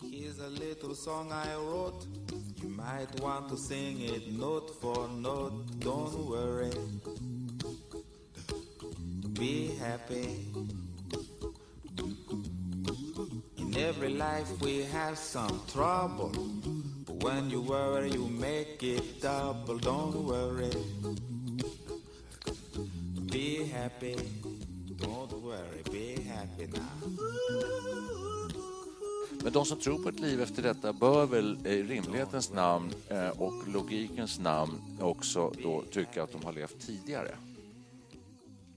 Here's 0.00 0.46
a 0.46 0.48
little 0.48 0.94
song 0.94 1.30
I 1.32 1.54
wrote. 1.56 2.06
You 2.62 2.68
might 2.70 3.20
want 3.20 3.48
to 3.50 3.56
sing 3.56 4.04
it 4.04 4.38
note 4.38 4.72
for 4.80 5.08
note. 5.08 5.54
Don't 5.88 6.28
worry. 6.28 6.70
Be 9.38 9.70
happy. 9.80 10.28
In 13.56 13.76
every 13.76 14.10
life 14.10 14.62
we 14.62 14.84
have 14.84 15.18
some 15.18 15.60
trouble. 15.72 16.32
But 17.06 17.22
when 17.24 17.50
you 17.50 17.60
worry, 17.60 18.12
you 18.12 18.28
make 18.28 18.82
it 18.82 19.20
double. 19.20 19.78
Don't 19.78 20.24
worry. 20.24 20.70
Be 23.32 23.64
happy. 23.64 24.16
Don't 24.96 25.32
worry. 25.42 25.82
Be 25.90 26.22
happy 26.22 26.66
now. 26.72 27.14
Men 29.42 29.52
de 29.52 29.64
som 29.64 29.78
tror 29.78 30.02
på 30.02 30.08
ett 30.08 30.20
liv 30.20 30.40
efter 30.40 30.62
detta 30.62 30.92
bör 30.92 31.26
väl 31.26 31.66
i 31.66 31.82
rimlighetens 31.82 32.52
namn 32.52 32.92
eh, 33.08 33.28
och 33.28 33.68
logikens 33.68 34.38
namn 34.38 34.72
också 35.00 35.52
då 35.62 35.82
tycka 35.92 36.22
att 36.22 36.32
de 36.32 36.44
har 36.44 36.52
levt 36.52 36.86
tidigare. 36.86 37.34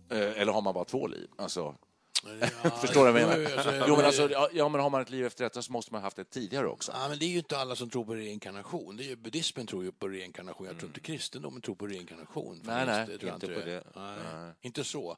Eh, 0.09 0.41
Eller 0.41 0.53
har 0.53 0.61
man 0.61 0.73
bara 0.73 0.85
två 0.85 1.07
liv? 1.07 1.29
Alltså, 1.35 1.75
förstår 2.81 3.05
du 3.05 3.11
vad 3.11 3.21
jag 3.21 3.29
menar? 3.29 3.55
alltså, 3.57 3.85
Jo, 3.87 3.95
men 3.95 4.05
alltså, 4.05 4.29
ja, 4.31 4.49
ja, 4.53 4.69
men 4.69 4.81
har 4.81 4.89
man 4.89 5.01
ett 5.01 5.09
liv 5.09 5.25
efter 5.25 5.43
detta 5.43 5.61
så 5.61 5.71
måste 5.71 5.93
man 5.93 6.01
ha 6.01 6.05
haft 6.05 6.19
ett 6.19 6.29
tidigare 6.29 6.67
också. 6.67 6.91
Ja, 6.95 7.09
men 7.09 7.19
det 7.19 7.25
är 7.25 7.29
ju 7.29 7.37
inte 7.37 7.57
alla 7.57 7.75
som 7.75 7.89
tror 7.89 8.05
på 8.05 8.15
reinkarnation. 8.15 8.97
Det 8.97 9.03
är 9.03 9.07
ju, 9.07 9.15
buddhismen 9.15 9.67
tror 9.67 9.83
ju 9.83 9.91
på 9.91 10.07
reinkarnation. 10.07 10.67
Jag 10.67 10.77
tror 10.77 10.89
inte 10.89 10.99
kristendomen 10.99 11.61
tror 11.61 11.75
på 11.75 11.87
reinkarnation. 11.87 12.61
Nej, 12.63 12.85
nej, 12.85 13.17
jag 13.21 13.33
inte 13.33 13.47
på 13.47 13.59
det. 13.59 13.83
Nej, 13.95 14.17
Nej. 14.33 14.53
Inte 14.61 14.83
så. 14.83 15.17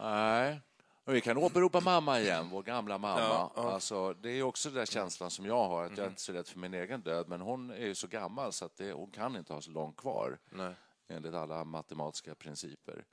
Nej. 0.00 0.60
Och 1.04 1.14
vi 1.14 1.20
kan 1.20 1.36
åberopa 1.36 1.80
mamma 1.80 2.20
igen, 2.20 2.48
vår 2.50 2.62
gamla 2.62 2.98
mamma. 2.98 3.20
Ja, 3.20 3.52
ja. 3.56 3.72
Alltså, 3.72 4.14
det 4.14 4.30
är 4.30 4.42
också 4.42 4.68
den 4.68 4.78
där 4.78 4.86
känslan 4.86 5.30
som 5.30 5.46
jag 5.46 5.68
har, 5.68 5.84
att 5.84 5.96
jag 5.96 6.04
är 6.04 6.10
inte 6.10 6.22
så 6.22 6.32
rädd 6.32 6.48
för 6.48 6.58
min 6.58 6.74
egen 6.74 7.00
död, 7.00 7.28
men 7.28 7.40
hon 7.40 7.70
är 7.70 7.86
ju 7.86 7.94
så 7.94 8.06
gammal 8.06 8.52
så 8.52 8.64
att 8.64 8.76
det, 8.76 8.92
hon 8.92 9.10
kan 9.10 9.36
inte 9.36 9.52
ha 9.52 9.60
så 9.60 9.70
långt 9.70 9.96
kvar 9.96 10.38
Nej. 10.50 10.74
enligt 11.08 11.34
alla 11.34 11.64
matematiska 11.64 12.34
principer. 12.34 13.04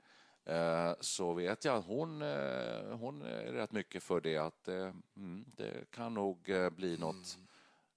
Eh, 0.50 0.94
så 1.00 1.32
vet 1.32 1.64
jag 1.64 1.76
att 1.76 1.84
hon, 1.84 2.22
eh, 2.22 2.96
hon 2.98 3.22
är 3.22 3.52
rätt 3.52 3.72
mycket 3.72 4.02
för 4.02 4.20
det 4.20 4.36
att 4.36 4.68
eh, 4.68 4.92
mm, 5.16 5.44
det 5.56 5.90
kan 5.90 6.14
nog 6.14 6.50
bli 6.72 6.96
något, 6.96 7.38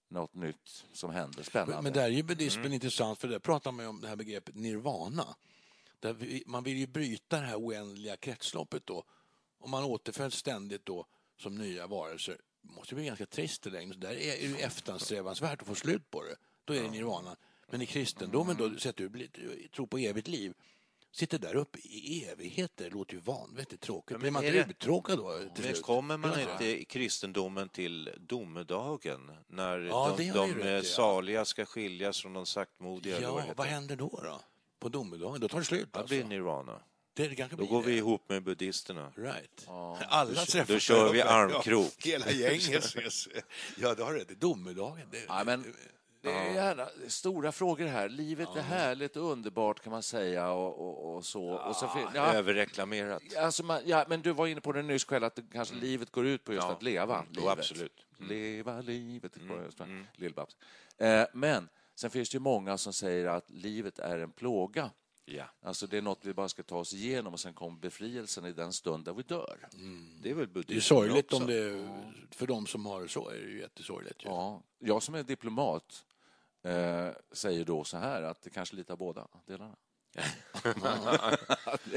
något 0.07 0.33
nytt 0.33 0.85
som 0.93 1.09
händer 1.09 1.43
spännande. 1.43 1.81
Men, 1.81 1.93
där 1.93 2.03
är 2.03 2.09
ju 2.09 2.23
buddhismen 2.23 2.73
intressant, 2.73 3.19
för 3.19 3.27
där 3.27 3.39
pratar 3.39 3.71
man 3.71 3.85
ju 3.85 3.89
om 3.89 4.01
det 4.01 4.07
här 4.07 4.15
begreppet 4.15 4.55
nirvana. 4.55 5.35
Där 5.99 6.41
man 6.45 6.63
vill 6.63 6.77
ju 6.77 6.87
bryta 6.87 7.39
det 7.39 7.45
här 7.45 7.57
oändliga 7.57 8.17
kretsloppet 8.17 8.85
då. 8.85 9.03
Om 9.59 9.71
man 9.71 9.83
återföds 9.83 10.37
ständigt 10.37 10.85
då 10.85 11.05
som 11.37 11.55
nya 11.55 11.87
varelser, 11.87 12.37
måste 12.61 12.95
bli 12.95 13.05
ganska 13.05 13.25
trist 13.25 13.67
i 13.67 13.69
längden. 13.69 13.99
Där 13.99 14.11
är 14.11 14.47
det 14.47 14.63
eftersträvansvärt 14.63 15.61
att 15.61 15.67
få 15.67 15.75
slut 15.75 16.11
på 16.11 16.23
det. 16.23 16.35
Då 16.65 16.73
är 16.73 16.83
det 16.83 16.91
nirvana. 16.91 17.35
Men 17.67 17.81
i 17.81 17.85
kristendomen 17.85 18.55
då, 18.57 18.77
sett 18.77 19.01
ur 19.01 19.67
tro 19.75 19.87
på 19.87 19.97
evigt 19.97 20.27
liv, 20.27 20.53
sitter 21.15 21.39
där 21.39 21.55
uppe 21.55 21.79
i 21.79 22.25
evigheter. 22.25 22.83
Det 22.83 22.89
låter 22.89 23.13
ju 23.13 23.19
vanvettigt 23.19 23.81
tråkigt. 23.81 24.19
Blir 24.19 24.31
man 24.31 24.43
är 24.43 24.47
inte 24.47 24.63
det- 24.63 24.69
uttråkad 24.71 25.17
då 25.17 25.39
till 25.55 25.65
Men 25.65 25.73
kommer 25.75 26.17
man 26.17 26.31
Ja. 26.39 26.51
inte 26.51 26.65
i 26.65 26.85
kristendomen 26.85 27.69
till 27.69 28.09
domedagen 28.17 29.31
när 29.47 29.79
Ja, 29.79 30.15
de, 30.17 30.31
de 30.31 30.53
rätt 30.53 30.83
ja. 30.83 30.89
saliga 30.89 31.45
ska 31.45 31.65
skiljas 31.65 32.21
från 32.21 32.33
de 32.33 32.45
saktmodiga? 32.45 33.21
Ja, 33.21 33.43
vad 33.55 33.67
händer 33.67 33.95
då? 33.95 34.09
då? 34.23 34.41
På 34.79 34.89
domedagen? 34.89 35.41
Då 35.41 35.47
tar 35.47 35.59
det 35.59 35.65
slut 35.65 35.89
Vad 35.91 36.01
alltså? 36.01 36.15
blir 36.15 36.23
nirvana? 36.25 36.81
Det, 37.15 37.27
det 37.27 37.47
Då 37.57 37.65
går 37.65 37.81
vi 37.81 37.91
det. 37.91 37.97
ihop 37.97 38.29
med 38.29 38.43
buddhisterna. 38.43 39.11
Right. 39.15 39.65
Alla 39.67 40.29
Då- 40.29 40.45
träffas 40.45 40.67
då 40.67 40.79
kör 40.79 41.13
vi 41.13 41.21
armkrok. 41.21 41.93
Ja, 42.05 42.11
hela 42.11 42.31
gänget 42.31 42.83
ses. 42.85 43.27
Ja, 43.77 43.95
det 43.95 44.03
har 44.03 44.13
du 44.13 44.19
rätt. 44.19 44.39
Domedagen. 44.41 45.07
Det, 45.11 45.23
Ja, 45.27 45.43
men 45.45 45.73
det 46.23 46.31
är 46.31 46.53
gärna 46.53 46.87
stora 47.07 47.51
frågor 47.51 47.85
här. 47.85 48.09
Livet 48.09 48.49
är 48.55 48.61
härligt 48.61 49.15
och 49.17 49.31
underbart 49.31 49.79
kan 49.79 49.91
man 49.91 50.03
säga 50.03 50.51
och, 50.51 50.79
och, 50.79 51.15
och 51.15 51.25
så. 51.25 51.43
och 51.49 51.75
så 51.75 51.89
ja, 52.15 52.33
Överreklamerat. 52.33 53.21
alltså 53.37 53.63
man, 53.63 53.81
ja, 53.85 54.05
men 54.07 54.21
du 54.21 54.31
var 54.31 54.47
inne 54.47 54.61
på 54.61 54.71
det 54.71 54.81
nyss 54.81 55.05
själv, 55.05 55.23
att 55.23 55.35
det 55.35 55.43
kanske 55.53 55.75
livet 55.75 56.11
går 56.11 56.25
ut 56.25 56.43
på 56.43 56.53
just 56.53 56.67
Ja. 56.67 56.73
att 56.73 56.83
leva 56.83 57.15
Mm, 57.15 57.27
jo, 57.31 57.39
livet. 57.41 57.57
absolut. 57.59 58.05
Leva 58.17 58.81
livet. 58.81 59.37
Mm. 59.37 60.05
Lill-Babs. 60.17 60.55
Eh, 60.97 61.25
men 61.33 61.69
sen 61.95 62.09
finns 62.09 62.29
det 62.29 62.35
ju 62.35 62.39
många 62.39 62.77
som 62.77 62.93
säger 62.93 63.25
att 63.27 63.49
livet 63.49 63.99
är 63.99 64.17
en 64.19 64.31
plåga. 64.31 64.89
Ja. 65.25 65.43
Alltså 65.61 65.87
det 65.87 65.97
är 65.97 66.01
något 66.01 66.19
vi 66.21 66.33
bara 66.33 66.49
ska 66.49 66.63
ta 66.63 66.77
oss 66.77 66.93
igenom 66.93 67.33
och 67.33 67.39
sen 67.39 67.53
kommer 67.53 67.79
befrielsen 67.79 68.45
i 68.45 68.53
den 68.53 68.73
stund 68.73 69.05
där 69.05 69.13
vi 69.13 69.23
dör. 69.23 69.57
Det 70.21 70.29
är 70.29 70.33
väl 70.33 70.45
det 70.45 70.51
är 70.51 70.53
buddhismen 70.53 70.81
sorgligt 70.81 71.25
också. 71.33 71.35
om 71.37 71.47
det... 71.47 71.87
För 72.35 72.47
de 72.47 72.67
som 72.67 72.85
har 72.85 73.01
det 73.01 73.07
så 73.09 73.29
är 73.29 73.33
det 73.35 73.49
ju 73.49 73.59
jättesorgligt. 73.59 74.25
ju. 74.25 74.29
Ja, 74.29 74.61
jag 74.79 75.03
som 75.03 75.15
är 75.15 75.23
diplomat 75.23 76.05
eh, 76.63 77.09
säger 77.31 77.65
då 77.65 77.83
så 77.83 77.97
här 77.97 78.21
att 78.21 78.41
det 78.41 78.49
kanske 78.49 78.75
är 78.75 78.77
lite 78.77 78.93
av 78.93 78.99
båda 78.99 79.27
delarna. 79.45 79.75
att, 81.65 81.81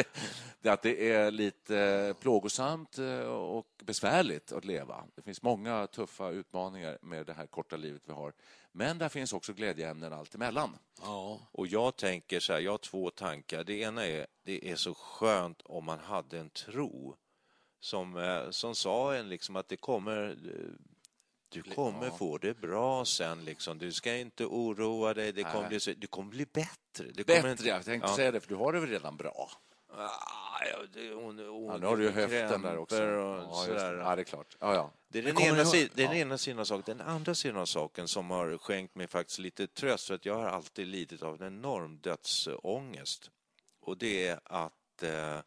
det, 0.61 0.71
att 0.71 0.83
det 0.83 1.13
är 1.13 1.31
lite 1.31 2.15
plågosamt 2.21 2.99
eh, 2.99 3.21
och 3.21 3.67
besvärligt 3.85 4.53
att 4.53 4.65
leva. 4.65 5.05
Det 5.15 5.23
finns 5.23 5.43
många 5.43 5.87
tuffa 5.87 6.31
utmaningar 6.31 6.99
med 7.03 7.27
det 7.27 7.33
här 7.33 7.47
korta 7.47 7.77
livet 7.77 8.03
vi 8.05 8.13
har. 8.13 8.33
Men 8.73 8.99
där 8.99 9.09
finns 9.09 9.33
också 9.33 9.53
glädjeämnen 9.53 10.13
allt 10.13 10.35
emellan. 10.35 10.79
Ja. 11.03 11.41
Och 11.53 11.67
jag 11.67 11.97
tänker 11.97 12.41
så 12.41 12.53
här, 12.53 12.61
jag 12.61 12.71
har 12.71 12.79
två 12.79 13.11
tankar. 13.11 13.65
Det 13.65 13.75
ena 13.75 14.07
är, 14.07 14.27
det 14.43 14.71
är 14.71 14.77
så 14.77 14.95
skönt 14.95 15.63
om 15.65 15.85
man 15.85 15.99
hade 15.99 16.39
en 16.39 16.51
tro 16.51 17.17
som, 17.81 18.17
eh, 18.17 18.51
som 18.51 18.75
sa 18.75 19.15
en 19.15 19.29
liksom 19.29 19.57
att 19.57 19.69
det 19.69 19.77
kommer, 19.77 20.31
eh, 20.31 20.96
du 21.63 21.75
kommer 21.75 22.11
få 22.11 22.39
det 22.39 22.55
bra 22.61 23.05
sen 23.05 23.45
liksom. 23.45 23.79
Du 23.79 23.93
ska 23.93 24.17
inte 24.17 24.47
oroa 24.47 25.15
dig, 25.15 25.33
det 25.33 25.43
kommer, 25.43 25.69
bli, 25.69 25.81
så- 25.81 25.93
det 25.97 26.07
kommer 26.07 26.31
bli 26.31 26.47
bättre. 26.53 27.11
Det 27.15 27.27
Bättre, 27.27 27.51
inte- 27.51 27.69
jag 27.69 27.85
tänkte 27.85 28.09
Ja. 28.11 28.17
säga 28.17 28.31
det, 28.31 28.41
för 28.41 28.49
du 28.49 28.55
har 28.55 28.73
det 28.73 28.81
väl 28.81 28.89
redan 28.91 29.17
bra? 29.17 29.51
Ah, 29.99 30.65
ja, 30.71 30.79
det, 30.93 31.13
hon, 31.15 31.39
hon, 31.39 31.65
Ja, 31.67 31.77
nu 31.79 31.87
har 31.87 31.97
du 31.97 32.03
ju 32.05 32.11
höften 32.11 32.63
där 32.63 32.77
också. 32.79 33.03
Ja, 33.03 33.67
ja, 33.69 34.17
det 34.17 34.23
är 34.23 34.25
klart. 34.25 34.57
Ja, 34.61 34.75
ja. 34.75 34.93
Det 35.09 35.19
är 35.19 35.23
den, 35.23 35.39
ena, 35.43 35.65
si- 35.65 35.91
den 35.95 36.13
ena 36.13 36.39
sidan 36.39 36.59
av 36.59 36.65
saken. 36.65 36.97
Den 36.99 37.07
andra 37.09 37.35
sidan 37.35 37.57
av 37.57 37.67
saken 37.67 38.09
som 38.09 38.31
har 38.31 38.59
skänkt 38.59 38.95
mig 38.95 39.07
faktiskt 39.07 39.39
lite 39.39 39.67
tröst, 39.67 40.07
för 40.07 40.15
att 40.15 40.25
jag 40.27 40.35
har 40.35 40.45
alltid 40.49 40.87
lidit 40.87 41.23
av 41.23 41.43
en 41.43 41.47
enorm 41.59 41.99
dödsångest. 41.99 43.31
Och 43.81 43.99
det 43.99 44.27
är 44.27 44.41
att 44.45 45.03
eh, 45.03 45.39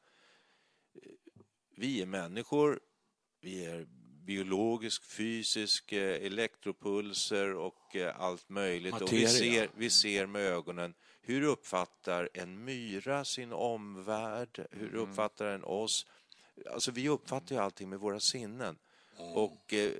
vi 1.75 2.01
är 2.01 2.05
människor, 2.05 2.79
vi 3.41 3.65
är 3.65 3.87
biologisk, 4.29 5.03
fysisk, 5.03 5.91
eh, 5.91 6.25
elektropulser 6.25 7.53
och 7.55 7.95
eh, 7.95 8.21
allt 8.21 8.49
möjligt. 8.49 9.01
Och 9.01 9.13
vi 9.13 9.27
ser, 9.27 9.69
vi 9.75 9.89
ser 9.89 10.25
med 10.25 10.41
ögonen. 10.41 10.93
Hur 11.21 11.43
uppfattar 11.43 12.29
en 12.33 12.65
myra 12.65 13.25
sin 13.25 13.53
omvärld? 13.53 14.67
Hur 14.71 14.95
uppfattar 14.95 15.45
en 15.45 15.63
oss? 15.63 16.05
Alltså 16.73 16.91
vi 16.91 17.09
uppfattar 17.09 17.55
ju 17.55 17.61
allting 17.61 17.89
med 17.89 17.99
våra 17.99 18.19
sinnen. 18.19 18.77
Och 19.19 19.73
eh, 19.73 19.91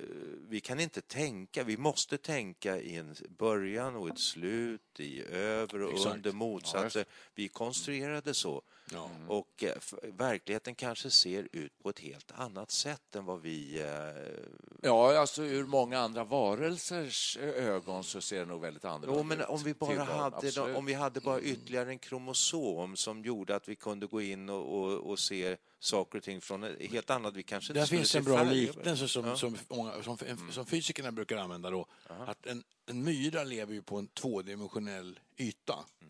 vi 0.48 0.60
kan 0.60 0.80
inte 0.80 1.00
tänka, 1.00 1.64
vi 1.64 1.76
måste 1.76 2.18
tänka 2.18 2.78
i 2.80 2.96
en 2.96 3.16
början 3.38 3.96
och 3.96 4.08
ett 4.08 4.18
slut, 4.18 4.80
inuti, 5.00 5.24
över 5.32 5.82
och 5.82 5.92
Exakt. 5.92 6.14
under 6.16 6.32
motsatser. 6.32 7.04
Vi 7.34 7.48
konstruerade 7.48 8.34
så. 8.34 8.62
Ja. 8.92 9.10
Och 9.28 9.64
eh, 9.64 9.74
verkligheten 10.02 10.74
kanske 10.74 11.10
ser 11.10 11.48
ut 11.52 11.82
på 11.82 11.88
ett 11.90 11.98
helt 11.98 12.32
annat 12.34 12.70
sätt 12.70 13.14
än 13.14 13.24
vad 13.24 13.40
vi... 13.40 13.80
Eh, 13.80 14.44
Ja, 14.82 15.18
alltså 15.18 15.42
ur 15.42 15.66
många 15.66 15.98
andra 15.98 16.24
varelsers 16.24 17.36
ögon 17.56 18.04
så 18.04 18.20
ser 18.20 18.38
det 18.38 18.46
nog 18.46 18.60
väldigt 18.60 18.84
annorlunda 18.84 19.20
Jo, 19.20 19.22
men 19.22 19.40
ut. 19.40 19.46
om 19.46 19.62
vi 19.62 19.74
bara 19.74 20.04
hade, 20.04 20.74
om 20.74 20.84
vi 20.84 20.94
hade 20.94 21.20
bara 21.20 21.40
ytterligare 21.40 21.90
en 21.90 21.98
kromosom 21.98 22.96
som 22.96 23.24
gjorde 23.24 23.56
att 23.56 23.68
vi 23.68 23.76
kunde 23.76 24.06
gå 24.06 24.20
in 24.20 24.48
och, 24.48 24.78
och, 24.78 25.10
och 25.10 25.18
se 25.18 25.56
saker 25.80 26.18
och 26.18 26.24
ting 26.24 26.40
från 26.40 26.64
ett 26.64 26.90
helt 26.92 27.10
annat. 27.10 27.34
Vi 27.34 27.42
kanske 27.42 27.72
inte 27.72 27.80
Där 27.80 27.86
finns 27.86 28.14
en 28.14 28.24
bra 28.24 28.42
liknelse 28.42 29.08
som, 29.08 29.24
Ja. 29.24 29.36
som, 29.36 29.56
som, 30.02 30.18
som 30.50 30.66
fysikerna 30.66 31.12
brukar 31.12 31.36
använda 31.36 31.70
då. 31.70 31.86
Att 32.26 32.46
en, 32.46 32.64
en 32.86 33.04
myra 33.04 33.44
lever 33.44 33.74
ju 33.74 33.82
på 33.82 33.96
en 33.98 34.08
tvådimensionell 34.08 35.18
yta. 35.36 35.72
Eh, 35.72 36.06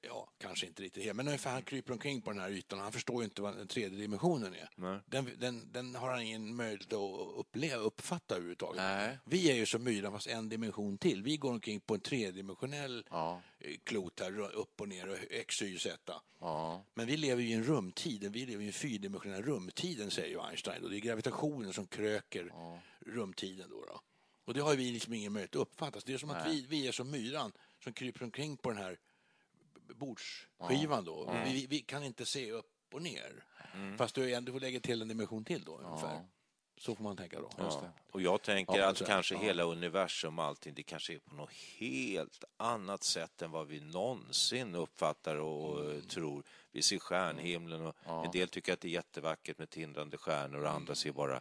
Ja, 0.00 0.28
kanske 0.38 0.66
inte 0.66 0.82
riktigt 0.82 1.04
helt, 1.04 1.16
men 1.16 1.26
ungefär 1.26 1.50
han 1.52 1.62
kryper 1.62 1.92
omkring 1.92 2.22
på 2.22 2.30
den 2.30 2.40
här 2.40 2.50
ytan 2.50 2.78
och 2.78 2.82
han 2.82 2.92
förstår 2.92 3.22
ju 3.22 3.24
inte 3.24 3.42
vad 3.42 3.56
den 3.56 3.66
tredje 3.68 3.98
dimensionen 3.98 4.54
är. 4.54 4.68
Nej. 4.76 5.00
Den, 5.06 5.30
den, 5.38 5.72
den 5.72 5.94
har 5.94 6.10
han 6.10 6.22
ingen 6.22 6.56
möjlighet 6.56 6.92
att 6.92 7.36
uppleva, 7.36 7.76
uppfatta 7.82 8.34
överhuvudtaget. 8.34 8.76
Nej. 8.76 9.18
Vi 9.24 9.50
är 9.50 9.54
ju 9.54 9.66
som 9.66 9.84
myran 9.84 10.12
fast 10.12 10.26
en 10.26 10.48
dimension 10.48 10.98
till. 10.98 11.22
Vi 11.22 11.36
går 11.36 11.50
omkring 11.50 11.80
på 11.80 11.94
en 11.94 12.00
tredimensionell 12.00 13.06
Ja. 13.10 13.42
eh, 13.58 13.76
klot 13.84 14.20
här, 14.20 14.40
upp 14.40 14.80
och 14.80 14.88
ner 14.88 15.08
och 15.08 15.16
x, 15.30 15.62
y, 15.62 15.78
z. 15.78 15.90
Ja. 16.40 16.84
Men 16.94 17.06
vi 17.06 17.16
lever 17.16 17.42
ju 17.42 17.48
i 17.48 17.52
en 17.52 17.64
rumtid, 17.64 18.32
vi 18.32 18.46
lever 18.46 18.64
i 18.64 18.66
en 18.66 18.72
fyrdimensionell 18.72 19.42
rumtiden 19.42 20.10
säger 20.10 20.28
ju 20.28 20.40
Einstein 20.40 20.84
och 20.84 20.90
det 20.90 20.96
är 20.96 21.00
gravitationen 21.00 21.72
som 21.72 21.86
kröker 21.86 22.52
rumtiden 23.06 23.70
då, 23.70 23.84
då. 23.84 24.00
Och 24.44 24.54
det 24.54 24.60
har 24.60 24.76
vi 24.76 24.90
liksom 24.90 25.12
ingen 25.12 25.32
möjlighet 25.32 25.56
att 25.56 25.62
uppfatta. 25.62 26.00
Så 26.00 26.06
det 26.06 26.14
är 26.14 26.18
som 26.18 26.30
att 26.30 26.48
vi, 26.48 26.66
vi 26.68 26.86
är 26.88 26.92
som 26.92 27.10
myran 27.10 27.52
som 27.84 27.92
kryper 27.92 28.24
omkring 28.24 28.56
på 28.56 28.70
den 28.70 28.78
här 28.78 28.98
bordsskivan 30.06 31.04
då. 31.04 31.32
Vi, 31.44 31.52
vi, 31.52 31.66
vi 31.66 31.80
kan 31.80 32.02
inte 32.04 32.26
se 32.26 32.52
upp 32.52 32.66
och 32.92 33.02
ner. 33.02 33.44
Fast 33.98 34.14
du, 34.14 34.40
du 34.40 34.52
får 34.52 34.60
lägga 34.60 34.80
till 34.80 35.02
en 35.02 35.08
dimension 35.08 35.44
till 35.44 35.64
då 35.64 35.78
ungefär. 35.78 36.24
Så 36.76 36.94
får 36.94 37.04
man 37.04 37.16
tänka 37.16 37.40
då. 37.40 37.50
Ja. 37.58 37.82
Och 38.10 38.22
jag 38.22 38.42
tänker 38.42 38.78
Ja, 38.78 38.86
att 38.88 39.06
kanske 39.06 39.34
ja. 39.34 39.40
hela 39.40 39.62
universum 39.62 40.38
och 40.38 40.44
allting, 40.44 40.74
det 40.74 40.82
kanske 40.82 41.14
är 41.14 41.18
på 41.18 41.34
något 41.34 41.52
helt 41.78 42.44
annat 42.56 43.02
sätt 43.02 43.42
än 43.42 43.50
vad 43.50 43.66
vi 43.66 43.80
någonsin 43.80 44.74
uppfattar 44.74 45.36
och 45.36 45.80
Mm. 45.84 46.02
tror. 46.02 46.42
Vi 46.72 46.82
ser 46.82 46.98
stjärnhimlen 46.98 47.86
och 47.86 48.24
en 48.24 48.30
del 48.30 48.48
tycker 48.48 48.72
att 48.72 48.80
det 48.80 48.88
är 48.88 48.92
jättevackert 48.92 49.58
med 49.58 49.70
tindrande 49.70 50.18
stjärnor 50.18 50.62
och 50.64 50.70
andra 50.70 50.94
ser 50.94 51.12
bara 51.12 51.40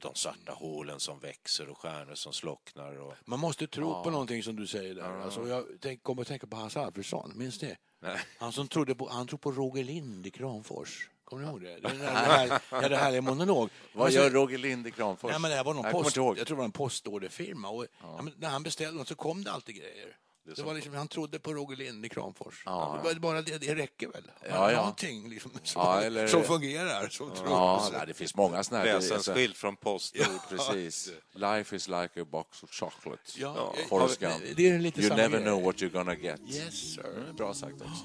de 0.00 0.14
svarta 0.14 0.52
hålen 0.52 1.00
som 1.00 1.18
växer 1.18 1.68
och 1.68 1.78
stjärnor 1.78 2.14
som 2.14 2.32
slocknar. 2.32 2.96
Och... 2.96 3.14
Man 3.24 3.40
måste 3.40 3.66
tro 3.66 4.02
på 4.02 4.10
någonting 4.10 4.42
som 4.42 4.56
du 4.56 4.66
säger 4.66 4.94
där. 4.94 5.20
Alltså, 5.20 5.48
jag 5.48 5.64
tänk, 5.80 6.02
kommer 6.02 6.22
att 6.22 6.28
tänka 6.28 6.46
på 6.46 6.56
Hasse 6.56 6.80
Alfredson, 6.80 7.32
minns? 7.34 7.62
Nej. 7.62 8.18
Han 8.38 8.52
som 8.52 8.68
trodde 8.68 8.94
på, 8.94 9.08
han 9.08 9.26
tror 9.26 9.38
på 9.38 9.52
Roger 9.52 9.84
Lind 9.84 10.26
i 10.26 10.30
Kramfors. 10.30 11.10
Kommer 11.24 11.42
ni 11.42 11.48
ihåg 11.48 11.60
det? 11.60 11.66
Det, 11.80 11.88
är 11.88 11.92
den 11.92 12.00
här, 12.00 12.60
här, 12.70 12.88
det 12.88 12.96
här 12.96 13.12
är 13.12 13.20
monolog. 13.20 13.70
Vad 13.92 14.04
Men 14.04 14.12
så- 14.12 14.18
gör 14.18 14.30
Roger 14.30 14.58
Lind 14.58 14.86
i 14.86 14.90
Kramfors? 14.90 15.30
Nej, 15.30 15.40
men 15.40 15.50
det 15.50 15.56
här 15.56 15.64
var 15.64 15.74
någon 15.74 15.84
Jag 15.84 15.92
post, 15.92 16.16
jag 16.16 16.36
tror 16.36 16.44
det 16.46 16.54
var 16.54 16.64
en 16.64 16.72
postorderfirma. 16.72 17.68
Och, 17.68 17.86
ja. 18.02 18.28
när 18.36 18.48
han 18.48 18.62
beställde 18.62 18.98
något 18.98 19.08
så 19.08 19.14
kom 19.14 19.44
det 19.44 19.52
alltid 19.52 19.74
grejer. 19.74 20.16
Det, 20.46 20.62
var 20.62 20.74
liksom, 20.74 20.94
han 20.94 21.08
trodde 21.08 21.38
på 21.38 21.52
Roger 21.54 21.76
Lind 21.76 22.06
i 22.06 22.08
Kramfors. 22.08 22.62
Ja, 22.66 23.00
det 23.02 23.08
var 23.08 23.20
bara 23.20 23.42
det, 23.42 23.58
det 23.58 23.74
räcker 23.74 24.08
väl? 24.08 24.30
Ja, 24.48 24.70
ja. 24.72 24.76
Någonting 24.78 25.28
liksom, 25.30 25.50
som, 25.62 25.82
Ja, 25.82 26.00
eller- 26.02 26.26
som 26.26 26.42
fungerar, 26.44 27.08
som 27.08 27.30
tror. 27.34 27.48
Ja, 27.48 27.88
nej, 27.92 28.06
det 28.06 28.14
finns 28.14 28.34
många 28.34 28.64
sådana 28.64 28.84
här... 28.84 28.90
En 28.90 29.12
alltså, 29.12 29.34
från 29.54 29.76
Postnord. 29.76 30.26
Precis. 30.48 31.12
Life 31.32 31.76
is 31.76 31.88
like 31.88 32.20
a 32.20 32.24
box 32.30 32.62
of 32.62 32.70
chocolate. 32.70 33.22
Ja, 33.36 33.54
ja, 33.56 33.74
Forrest 33.88 34.22
ja, 34.22 34.28
Gump. 34.28 34.56
det 34.56 34.68
är 34.68 34.78
lite 34.78 35.00
you 35.00 35.16
never 35.16 35.28
grej. 35.28 35.42
know 35.42 35.62
what 35.62 35.76
you're 35.76 35.92
gonna 35.92 36.14
get. 36.14 36.40
Yes, 36.48 36.94
sir. 36.94 37.32
Bra 37.36 37.54
sagt 37.54 37.74
också. 37.74 38.04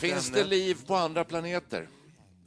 Finns 0.00 0.30
det 0.30 0.44
liv 0.44 0.86
på 0.86 0.94
andra 0.94 1.24
planeter? 1.24 1.88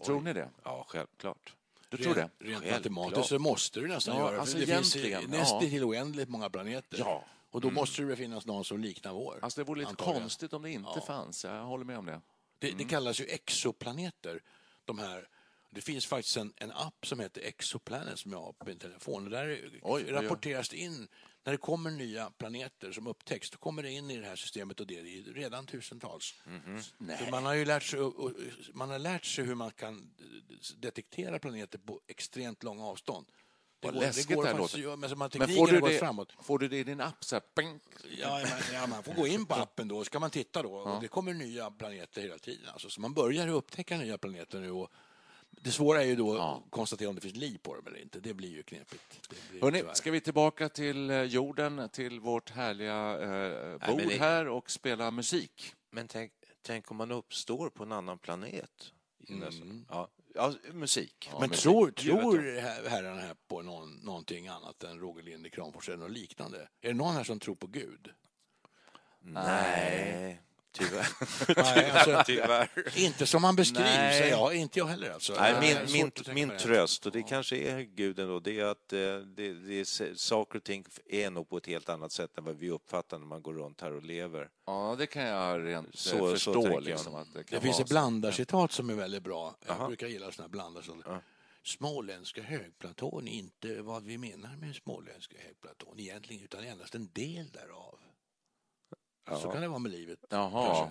Tror 0.05 0.21
ni 0.21 0.33
det? 0.33 0.49
Ja, 0.63 0.85
självklart. 0.87 1.53
Du 1.89 1.97
tror 1.97 2.15
det? 2.15 2.29
Rent, 2.39 2.65
matematiskt 2.65 3.27
så 3.29 3.39
måste 3.39 3.79
du 3.79 3.87
nästan 3.87 4.15
Ja, 4.15 4.21
göra 4.21 4.31
det. 4.31 4.39
alltså 4.41 4.57
för 4.57 4.65
det 4.65 4.75
finns 4.75 4.95
nästan 5.29 5.63
ja. 5.63 5.69
till 5.69 5.83
oändligt 5.83 6.29
många 6.29 6.49
planeter. 6.49 6.97
Ja. 6.99 7.25
Och 7.51 7.61
då 7.61 7.71
måste 7.71 8.01
det 8.01 8.15
finnas 8.15 8.45
någon 8.45 8.65
som 8.65 8.79
liknar 8.79 9.13
vår. 9.13 9.39
Alltså 9.41 9.61
det 9.61 9.65
vore 9.67 9.79
lite 9.79 9.89
antagligen. 9.89 10.21
konstigt 10.21 10.53
om 10.53 10.61
det 10.61 10.71
inte 10.71 10.89
Ja. 10.95 11.01
fanns. 11.01 11.43
Jag 11.45 11.63
håller 11.63 11.85
med 11.85 11.97
om 11.97 12.05
det. 12.05 12.21
Det, 12.59 12.67
Mm. 12.67 12.77
det 12.77 12.83
kallas 12.83 13.21
ju 13.21 13.25
exoplaneter. 13.25 14.41
De 14.85 14.99
här, 14.99 15.27
det 15.71 15.81
finns 15.81 16.05
faktiskt 16.05 16.37
en, 16.37 16.53
en 16.57 16.71
app 16.71 17.05
som 17.07 17.19
heter 17.19 17.41
Exoplanet 17.41 18.19
som 18.19 18.31
jag 18.31 18.39
har 18.41 18.51
på 18.53 18.65
min 18.65 18.77
telefon. 18.77 19.23
Och 19.23 19.29
där 19.29 19.69
Oj, 19.81 20.11
rapporteras 20.11 20.69
det 20.69 20.77
in, 20.77 21.07
när 21.49 21.53
det 21.53 21.57
kommer 21.57 21.91
nya 21.91 22.29
planeter 22.37 22.91
som 22.91 23.07
upptäcks, 23.07 23.49
då 23.49 23.57
kommer 23.57 23.83
det 23.83 23.91
in 23.91 24.11
i 24.11 24.17
det 24.17 24.25
här 24.25 24.35
systemet 24.35 24.79
och 24.79 24.87
det 24.87 24.99
är 24.99 25.33
redan 25.33 25.65
tusentals. 25.65 26.35
Mhm. 26.45 26.81
Så 26.83 27.31
man 27.31 27.45
har 27.45 27.53
ju 27.53 27.65
lärt 27.65 27.83
sig, 27.83 27.99
man 28.73 28.89
har 28.89 28.99
lärt 28.99 29.25
sig 29.25 29.45
hur 29.45 29.55
man 29.55 29.71
kan 29.71 30.11
detektera 30.77 31.39
planeter 31.39 31.77
på 31.77 32.01
extremt 32.07 32.63
långa 32.63 32.85
avstånd. 32.85 33.25
Det 33.79 33.87
Vad 33.87 33.93
går- 33.93 34.01
läskigt 34.01 34.35
går 34.35 34.43
det 34.43 34.49
här 34.49 34.57
låter. 34.57 34.77
Men, 34.97 35.17
man, 35.17 35.29
Men 35.37 35.49
får 35.49 35.67
du, 35.67 35.79
det, 35.79 35.99
framåt. 35.99 36.33
får 36.41 36.59
du 36.59 36.67
det 36.67 36.77
i 36.77 36.83
din 36.83 37.01
app? 37.01 37.23
Så 37.23 37.35
här. 37.35 37.43
Ja, 38.17 38.41
men, 38.43 38.73
ja, 38.73 38.87
man 38.87 39.03
får 39.03 39.13
gå 39.13 39.27
in 39.27 39.45
på 39.45 39.53
appen 39.55 39.87
då, 39.87 40.03
så 40.03 40.09
kan 40.11 40.21
man 40.21 40.29
titta 40.31 40.63
då. 40.63 40.73
Och 40.73 41.01
det 41.01 41.07
kommer 41.07 41.33
nya 41.33 41.71
planeter 41.71 42.21
hela 42.21 42.37
tiden. 42.37 42.69
Alltså, 42.69 42.89
så 42.89 43.01
man 43.01 43.13
börjar 43.13 43.47
upptäcka 43.47 43.97
nya 43.97 44.17
planeter 44.17 44.59
nu. 44.59 44.71
Och 44.71 44.91
det 45.51 45.71
svåra 45.71 46.01
är 46.01 46.05
ju 46.05 46.15
då 46.15 46.37
att 46.37 46.63
konstatera 46.69 47.09
om 47.09 47.15
det 47.15 47.21
finns 47.21 47.35
liv 47.35 47.57
på 47.63 47.75
dem 47.75 47.87
eller 47.87 48.01
inte. 48.01 48.19
Det 48.19 48.33
blir 48.33 48.49
ju 48.49 48.63
knepigt. 48.63 49.29
Det 49.29 49.35
blir 49.51 49.61
Hörrni, 49.61 49.83
ska 49.93 50.11
vi 50.11 50.21
tillbaka 50.21 50.69
till 50.69 51.09
eh, 51.09 51.21
jorden, 51.23 51.89
till 51.89 52.19
vårt 52.19 52.49
härliga 52.49 53.21
eh, 53.21 53.87
bord 53.87 53.97
men 53.97 54.07
det- 54.07 54.17
här 54.19 54.47
och 54.47 54.71
spela 54.71 55.11
musik? 55.11 55.73
Men 55.91 56.07
tänk, 56.07 56.31
tänk 56.61 56.91
om 56.91 56.97
man 56.97 57.11
uppstår 57.11 57.69
på 57.69 57.83
en 57.83 57.91
annan 57.91 58.17
planet. 58.19 58.93
Nästan- 59.17 59.85
Ja, 59.89 60.07
ja, 60.35 60.53
musik. 60.73 61.29
Men 61.39 61.49
musik. 61.49 61.63
tror, 61.63 61.91
tror 61.91 62.37
her- 62.61 62.89
herrarna 62.89 63.21
här 63.21 63.35
på 63.47 63.61
någon, 63.61 63.93
någonting 63.95 64.47
annat 64.47 64.83
än 64.83 64.99
Roger 64.99 65.23
Lind 65.23 65.47
i 65.47 65.49
Kramfors 65.49 65.89
eller 65.89 65.97
något 65.97 66.11
liknande? 66.11 66.57
Är 66.81 66.87
det 66.87 66.93
någon 66.93 67.13
här 67.15 67.23
som 67.23 67.39
tror 67.39 67.55
på 67.55 67.67
Gud? 67.67 68.11
Nej, 69.21 70.41
tyvärr. 70.71 71.07
Nej, 71.75 71.91
alltså, 71.91 72.23
tyvärr. 72.25 72.69
inte 72.97 73.25
som 73.27 73.43
han 73.43 73.55
beskrivs, 73.55 73.87
säger 73.87 74.29
jag. 74.29 74.55
Inte 74.55 74.79
jag 74.79 74.85
heller 74.85 75.11
alltså. 75.11 75.33
Nej, 75.33 75.55
min, 75.93 76.11
min, 76.25 76.35
min 76.47 76.57
tröst, 76.57 77.05
och 77.05 77.11
det 77.11 77.23
kanske 77.23 77.57
är 77.57 77.79
Gud 77.81 78.19
ändå, 78.19 78.39
det 78.39 78.59
är 78.59 78.65
att 78.65 78.93
eh, 78.93 78.99
det, 78.99 79.53
det 79.53 79.73
är, 79.79 80.15
saker 80.15 80.57
och 80.57 80.63
ting 80.63 80.85
är 81.05 81.29
nog 81.29 81.49
på 81.49 81.57
ett 81.57 81.65
helt 81.67 81.89
annat 81.89 82.11
sätt 82.11 82.37
än 82.37 82.43
vad 82.43 82.55
vi 82.57 82.69
uppfattar 82.69 83.19
när 83.19 83.25
man 83.25 83.41
går 83.41 83.53
runt 83.53 83.81
här 83.81 83.91
och 83.93 84.03
lever. 84.03 84.49
Ja, 84.65 84.95
det 84.99 85.07
kan 85.07 85.23
jag 85.23 85.65
rent 85.65 85.95
Så- 85.95 86.09
så, 86.09 86.17
så 86.17 86.31
förstå. 86.31 86.67
jag. 86.71 86.83
liksom, 86.83 87.15
att 87.15 87.33
det, 87.33 87.43
kan 87.43 87.59
Det 87.59 87.61
finns 87.65 87.79
ett 87.79 87.87
så. 87.87 87.93
blandarcitat 87.93 88.71
som 88.71 88.89
är 88.89 88.93
väldigt 88.93 89.23
bra. 89.23 89.55
Jag 89.67 89.75
Jaha. 89.77 89.87
brukar 89.87 90.07
gilla 90.07 90.31
sådana 90.31 90.43
här 90.47 90.51
blandarcitat. 90.51 91.23
Småländska 91.63 92.41
högplatån 92.41 93.27
är 93.27 93.31
inte 93.31 93.81
vad 93.81 94.03
vi 94.03 94.17
menar 94.17 94.55
med 94.55 94.75
småländska 94.75 95.35
högplatån 95.45 95.99
egentligen, 95.99 96.43
utan 96.43 96.63
endast 96.63 96.95
en 96.95 97.09
del 97.13 97.49
därav. 97.49 97.99
Så 99.37 99.51
kan 99.51 99.61
det 99.61 99.67
vara 99.67 99.79
med 99.79 99.91
livet. 99.91 100.19
Jaha. 100.29 100.89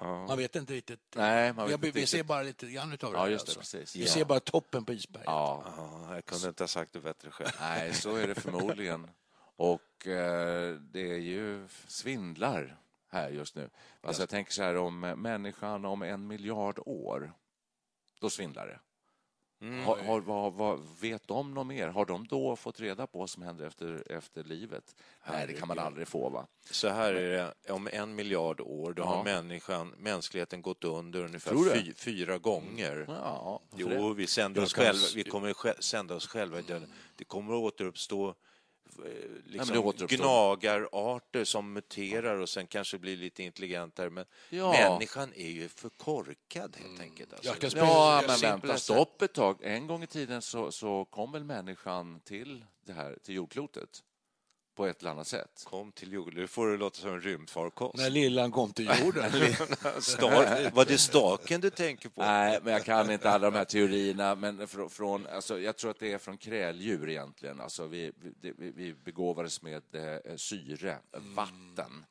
Ja. 0.00 0.26
Man 0.26 0.38
vet 0.38 0.56
inte 0.56 0.72
riktigt. 0.74 1.00
Nej, 1.16 1.52
man 1.52 1.66
vet 1.66 1.70
vi, 1.70 1.74
inte 1.74 1.84
vi 1.86 1.88
riktigt. 1.88 2.08
ser 2.08 2.22
bara 2.24 2.42
lite 2.42 2.66
grann 2.70 2.92
utav 2.92 3.12
det 3.12 3.18
Ja, 3.18 3.28
just 3.28 3.46
det, 3.46 3.50
alltså. 3.58 3.76
precis. 3.76 3.96
Vi 3.96 4.04
Ja. 4.04 4.12
ser 4.12 4.24
bara 4.24 4.40
toppen 4.40 4.84
på 4.84 4.92
isberget. 4.92 5.26
Ja, 5.26 5.64
Ja, 5.76 6.14
jag 6.14 6.24
kunde 6.24 6.48
inte 6.48 6.62
ha 6.62 6.68
sagt 6.68 6.92
det 6.92 7.00
bättre 7.00 7.30
själv. 7.30 7.50
nej, 7.60 7.94
så 7.94 8.16
är 8.16 8.26
det 8.28 8.34
förmodligen. 8.34 9.10
Och 9.56 10.06
eh, 10.06 10.74
det 10.74 11.10
är 11.12 11.18
ju 11.18 11.68
svindlar 11.86 12.80
här 13.10 13.30
just 13.30 13.54
nu. 13.56 13.70
Alltså 14.00 14.22
jag 14.22 14.28
tänker 14.28 14.52
så 14.52 14.62
här 14.62 14.76
om 14.76 15.00
människan 15.00 15.84
om 15.84 16.02
en 16.02 16.26
miljard 16.26 16.78
år, 16.86 17.32
då 18.20 18.30
svindlar 18.30 18.66
det. 18.66 18.80
Mm. 19.62 19.84
Har, 19.84 19.96
har, 19.98 20.20
vad, 20.20 20.52
vad, 20.52 20.80
vet 21.00 21.28
de 21.28 21.54
något 21.54 21.66
mer? 21.66 21.88
Har 21.88 22.06
de 22.06 22.26
då 22.26 22.56
fått 22.56 22.80
reda 22.80 23.06
på 23.06 23.18
vad 23.18 23.30
som 23.30 23.42
händer 23.42 23.66
efter, 23.66 24.12
efter 24.12 24.44
livet? 24.44 24.96
Nej, 25.30 25.46
det 25.46 25.52
kan 25.52 25.68
man 25.68 25.78
aldrig 25.78 26.08
få, 26.08 26.28
va? 26.28 26.46
Så 26.70 26.88
här 26.88 27.14
är 27.14 27.30
det, 27.30 27.72
om 27.72 27.88
en 27.92 28.14
miljard 28.14 28.60
år, 28.60 28.92
då 28.92 29.02
Ja. 29.02 29.06
har 29.06 29.24
människan, 29.24 29.88
mänskligheten 29.98 30.62
gått 30.62 30.84
under 30.84 31.24
ungefär 31.24 31.74
fy, 31.74 31.94
fyra 31.94 32.38
gånger. 32.38 33.04
Ja, 33.08 33.60
varför 33.70 33.96
Jo, 33.96 34.12
vi 34.12 34.26
sänder 34.26 34.62
oss 34.62 34.72
kan 34.72 34.84
själva, 34.84 35.06
vi 35.14 35.24
kommer 35.24 35.82
sända 35.82 36.14
oss 36.14 36.26
själva 36.26 36.58
i 36.58 36.62
döden. 36.62 36.92
Det 37.16 37.24
kommer 37.24 37.54
att 37.54 37.60
återuppstå 37.60 38.34
liksom 39.44 39.74
det 39.74 39.78
återuppstår. 39.78 40.16
gnagararter 40.16 41.44
som 41.44 41.72
muterar 41.72 42.36
och 42.36 42.48
sen 42.48 42.66
kanske 42.66 42.98
blir 42.98 43.16
lite 43.16 43.42
intelligentare. 43.42 44.10
Men 44.10 44.24
Ja. 44.50 44.72
människan 44.72 45.32
är 45.36 45.50
ju 45.50 45.68
för 45.68 45.88
korkad 45.88 46.76
helt 46.76 47.00
enkelt. 47.00 47.32
Alltså. 47.32 47.54
Jag 47.60 47.70
ska 47.70 47.78
Ja, 47.78 48.22
men 48.26 48.38
vänta, 48.40 48.78
stopp 48.78 49.22
ett 49.22 49.32
tag. 49.34 49.58
En 49.62 49.86
gång 49.86 50.02
i 50.02 50.06
tiden 50.06 50.42
så, 50.42 50.72
så 50.72 51.04
kom 51.04 51.32
väl 51.32 51.44
människan 51.44 52.20
till 52.20 52.64
det 52.84 52.92
här, 52.92 53.18
till 53.22 53.34
jordklotet 53.34 54.02
på 54.74 54.86
ett 54.86 55.00
eller 55.00 55.10
annat 55.10 55.26
sätt. 55.26 55.62
Kom 55.64 55.92
till 55.92 56.12
jorden. 56.12 56.34
Nu 56.40 56.46
får 56.46 56.68
det 56.68 56.76
låta 56.76 57.00
som 57.00 57.10
en 57.10 57.20
rymdfarkost. 57.20 57.96
När 57.98 58.10
lillan 58.10 58.50
kom 58.52 58.72
till 58.72 58.90
jorden. 59.04 59.30
Star, 60.00 60.70
var 60.70 60.84
det 60.84 60.98
staken 60.98 61.60
du 61.60 61.70
tänker 61.70 62.08
på? 62.08 62.20
Nej, 62.22 62.60
men 62.62 62.72
jag 62.72 62.84
kan 62.84 63.10
inte 63.10 63.30
alla 63.30 63.50
de 63.50 63.56
här 63.56 63.64
teorierna. 63.64 64.34
Men 64.34 64.68
från, 64.68 65.26
alltså, 65.26 65.60
jag 65.60 65.76
tror 65.76 65.90
att 65.90 65.98
det 65.98 66.12
är 66.12 66.18
från 66.18 66.38
kräldjur 66.38 67.08
egentligen. 67.10 67.60
Alltså, 67.60 67.86
vi, 67.86 68.12
vi, 68.40 68.52
vi- 68.74 68.94
begåvades 68.94 69.62
med 69.62 69.82
eh, 69.94 70.36
syre, 70.36 70.98
vatten 71.36 72.04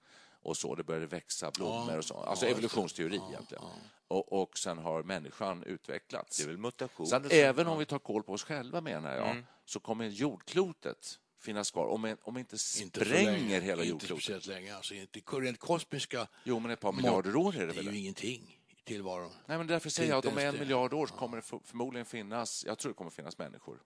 och 0.44 0.58
så. 0.58 0.76
Det 0.76 0.84
började 0.84 1.08
växa 1.08 1.52
blommor 1.52 1.98
och 1.98 2.06
så. 2.06 2.18
Alltså 2.18 2.46
evolutionsteori 2.46 3.22
egentligen. 3.30 3.64
Och, 4.08 4.42
och 4.42 4.58
sen 4.58 4.78
har 4.78 5.04
människan 5.04 5.64
utvecklats. 5.64 6.38
Det 6.38 6.44
är 6.44 6.48
väl 6.48 6.58
mutation. 6.58 7.08
Så 7.08 7.16
även 7.30 7.68
om 7.68 7.80
vi 7.80 7.86
tar 7.86 8.00
koll 8.00 8.24
på 8.24 8.34
oss 8.34 8.44
själva, 8.44 8.82
menar 8.82 9.16
jag, 9.16 9.44
så 9.66 9.80
kommer 9.80 10.06
jordklotet 10.06 11.20
finnas 11.42 11.72
kvar. 11.72 11.88
Om, 11.88 12.16
om 12.22 12.38
inte 12.38 12.56
Inte 12.82 13.06
spränger 13.06 13.32
länge. 13.32 13.60
hela 13.60 13.82
Inte 13.84 13.90
jordklotet. 13.92 14.24
speciellt 14.24 14.46
länge. 14.46 14.76
Alltså, 14.76 14.94
inte 14.94 15.20
rent 15.20 15.60
kosmiska... 15.60 16.28
Jo, 16.44 16.60
men 16.60 16.72
ett 16.72 16.80
par 16.80 16.92
miljarder 16.94 17.36
år 17.36 17.56
är 17.56 17.60
det 17.60 17.66
Det 17.74 17.80
är 17.80 17.84
väl? 17.84 17.94
ju 17.94 18.00
ingenting 18.00 18.58
i 18.70 18.84
tillvaron. 18.84 19.32
Nej, 19.46 19.58
men 19.58 19.68
därför 19.68 19.90
säger 19.90 20.10
jag 20.10 20.18
att 20.20 20.26
Inte 20.26 20.40
om 20.42 20.46
en 20.48 20.54
det. 20.54 20.60
miljard 20.60 20.94
år 20.94 21.08
så 21.08 21.14
kommer 21.14 21.36
det 21.38 21.44
för- 21.44 21.60
förmodligen 21.66 22.06
finnas, 22.06 22.66
jag 22.66 22.78
tror 22.78 22.90
det 22.92 22.96
kommer 22.98 23.12
finnas 23.12 23.38
människor. 23.38 23.82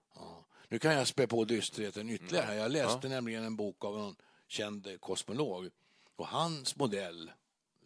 Nu 0.68 0.78
kan 0.78 0.94
jag 0.94 1.06
spä 1.06 1.26
på 1.26 1.44
dysterheten 1.44 2.10
ytterligare. 2.10 2.46
här. 2.46 2.54
Jag 2.54 2.70
läste 2.72 3.08
nämligen 3.08 3.44
en 3.44 3.56
bok 3.56 3.84
av 3.84 3.98
en 3.98 4.16
känd 4.48 5.00
kosmolog. 5.00 5.70
Och 6.16 6.26
hans 6.26 6.76
modell, 6.76 7.30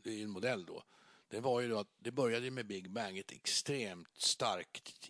det 0.05 0.11
är 0.21 0.23
en 0.25 0.31
modell 0.31 0.65
då, 0.67 0.83
det 1.31 1.41
var 1.41 1.61
ju 1.61 1.69
då 1.69 1.79
att 1.79 1.89
det 1.99 2.11
började 2.11 2.51
med 2.51 2.67
Big 2.67 2.91
Bang, 2.91 3.19
ett 3.19 3.33
extremt 3.33 4.09
starkt 4.17 5.09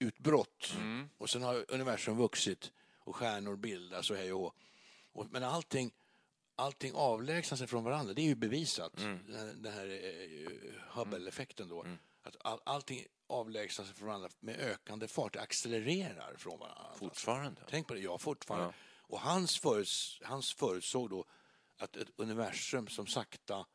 energiutbrott. 0.00 0.72
Och 1.18 1.30
sen 1.30 1.42
har 1.42 1.64
universum 1.68 2.16
vuxit 2.16 2.72
och 2.98 3.16
stjärnor 3.16 3.56
bildas 3.56 4.10
och 4.10 4.16
hej 4.16 4.32
och 4.32 4.54
och 5.12 5.26
Men 5.30 5.44
allting, 5.44 5.92
allting 6.56 6.92
avlägsnar 6.94 7.58
sig 7.58 7.66
från 7.66 7.84
varandra. 7.84 8.14
Det 8.14 8.22
är 8.22 8.26
ju 8.26 8.34
bevisat. 8.34 8.92
Den 8.96 9.34
här, 9.34 9.54
den 9.54 9.72
här 9.72 9.86
eh, 9.86 10.50
Hubble-effekten 10.96 11.68
då. 11.68 11.84
Att 12.22 12.36
all, 12.40 12.60
allting 12.64 13.06
avlägsnar 13.26 13.86
sig 13.86 13.94
från 13.94 14.08
varandra 14.08 14.28
med 14.40 14.60
ökande 14.60 15.08
fart. 15.08 15.32
Det 15.32 15.40
accelererar 15.40 16.34
från 16.36 16.58
varandra. 16.58 16.94
Fortfarande? 16.96 17.60
Tänk 17.68 17.86
på 17.86 17.94
det, 17.94 18.00
ja 18.00 18.18
fortfarande. 18.18 18.74
Och 18.98 19.20
hans, 19.20 19.58
föruts, 19.58 20.20
hans 20.24 20.54
förutsåg 20.54 21.10
då 21.10 21.24
att 21.76 21.96
ett 21.96 22.10
universum 22.16 22.88
som 22.88 23.06
sakta 23.06 23.66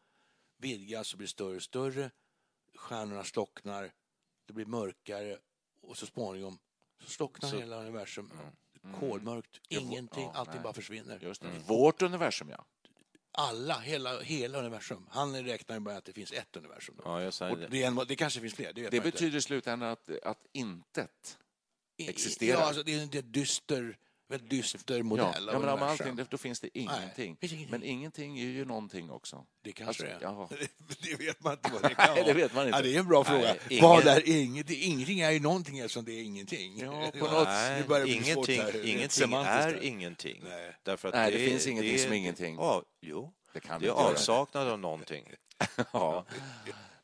vidgas 0.57 1.13
och 1.13 1.17
blir 1.17 1.27
större 1.27 1.55
och 1.55 1.63
större. 1.63 2.11
Stjärnorna 2.75 3.23
slocknar, 3.23 3.91
det 4.45 4.53
blir 4.53 4.65
mörkare 4.65 5.37
och 5.87 5.97
så 5.97 6.05
småningom 6.05 6.57
så 7.03 7.09
slocknar 7.09 7.49
hela 7.49 7.81
universum. 7.81 8.31
Kolmörkt, 8.99 9.61
ingenting, 9.69 10.23
ja, 10.23 10.31
allting 10.33 10.53
nej. 10.53 10.63
bara 10.63 10.73
försvinner. 10.73 11.19
Just 11.21 11.41
det. 11.41 11.47
Vårt 11.67 12.01
universum, 12.01 12.49
ja. 12.49 12.65
Alla, 13.31 13.79
hela, 13.79 14.21
hela 14.21 14.59
universum. 14.59 15.07
Han 15.11 15.43
räknar 15.43 15.75
ju 15.75 15.79
bara 15.79 15.97
att 15.97 16.05
det 16.05 16.13
finns 16.13 16.31
ett 16.31 16.55
universum. 16.55 16.95
Ja, 17.03 17.21
jag 17.21 17.33
säger 17.33 17.55
det. 17.55 17.67
det, 17.67 17.83
en, 17.83 17.95
det 18.07 18.15
kanske 18.15 18.39
finns 18.39 18.53
fler, 18.53 18.73
det 18.73 18.89
Det 18.89 19.01
betyder 19.01 19.37
i 19.37 19.41
slutändan 19.41 19.89
att, 19.89 20.09
att 20.23 20.45
intet 20.51 21.37
existerar. 21.97 22.59
Ja, 22.59 22.65
alltså, 22.65 22.83
det 22.83 22.93
är 22.93 23.01
en 23.01 23.09
det 23.09 23.17
är 23.17 23.23
en 23.23 23.31
dyster, 23.31 23.97
väldigt 24.27 24.49
dyster 24.49 25.03
modell 25.03 25.25
Ja, 25.25 25.37
av 25.39 25.45
ja, 25.53 25.59
men 25.59 25.69
universum. 25.69 26.07
allting, 26.09 26.27
då 26.29 26.37
finns 26.37 26.59
det 26.59 26.77
ingenting. 26.79 27.37
ingenting. 27.41 27.67
Men 27.71 27.83
ingenting 27.83 28.39
är 28.39 28.43
ju 28.45 28.65
någonting 28.65 29.09
också. 29.11 29.45
Det 29.63 29.71
kanske 29.71 30.15
Alltså, 30.25 30.55
det 30.55 30.63
är. 31.05 31.07
det 31.17 31.25
vet 31.25 31.43
man 31.43 31.53
inte 31.53 31.69
vad 31.73 31.81
det 31.81 31.89
kan 31.95 32.05
Nej, 32.07 32.15
det 32.15 32.23
vara. 32.23 32.33
vet 32.33 32.53
man 32.53 32.65
inte. 32.67 32.77
Ja, 32.77 32.81
det 32.83 32.95
är 32.95 32.99
en 32.99 33.07
bra 33.07 33.23
fråga. 33.23 33.39
Nej, 33.41 33.59
ingen- 33.69 33.83
Vad 33.83 34.07
är 34.07 34.29
ingenting? 34.29 34.81
Ingenting 34.81 35.19
är 35.19 35.31
ju 35.31 35.39
någonting 35.39 35.79
eftersom 35.79 36.05
det 36.05 36.11
är 36.11 36.23
ingenting. 36.23 36.79
Ja, 36.79 37.11
på 37.19 37.25
något- 37.25 37.47
Nej, 37.47 37.83
det 37.87 38.09
ingenting, 38.09 38.61
här, 38.61 38.85
ingenting 38.85 39.33
är 39.33 39.43
här. 39.43 39.83
ingenting. 39.83 40.41
Nej. 40.49 40.75
Därför 40.83 41.07
att 41.07 41.13
Nej, 41.15 41.31
det 41.31 41.37
finns 41.49 41.67
ingenting 41.67 41.93
är- 41.93 41.97
som 41.97 42.13
ingenting. 42.13 42.55
Ja, 42.55 42.83
jo. 43.01 43.33
Det 43.53 43.59
kan 43.59 43.81
det 43.81 43.87
är 43.87 43.91
avsaknad 43.91 44.67
av 44.67 44.79
någonting. 44.79 45.23
Ja. 45.93 46.25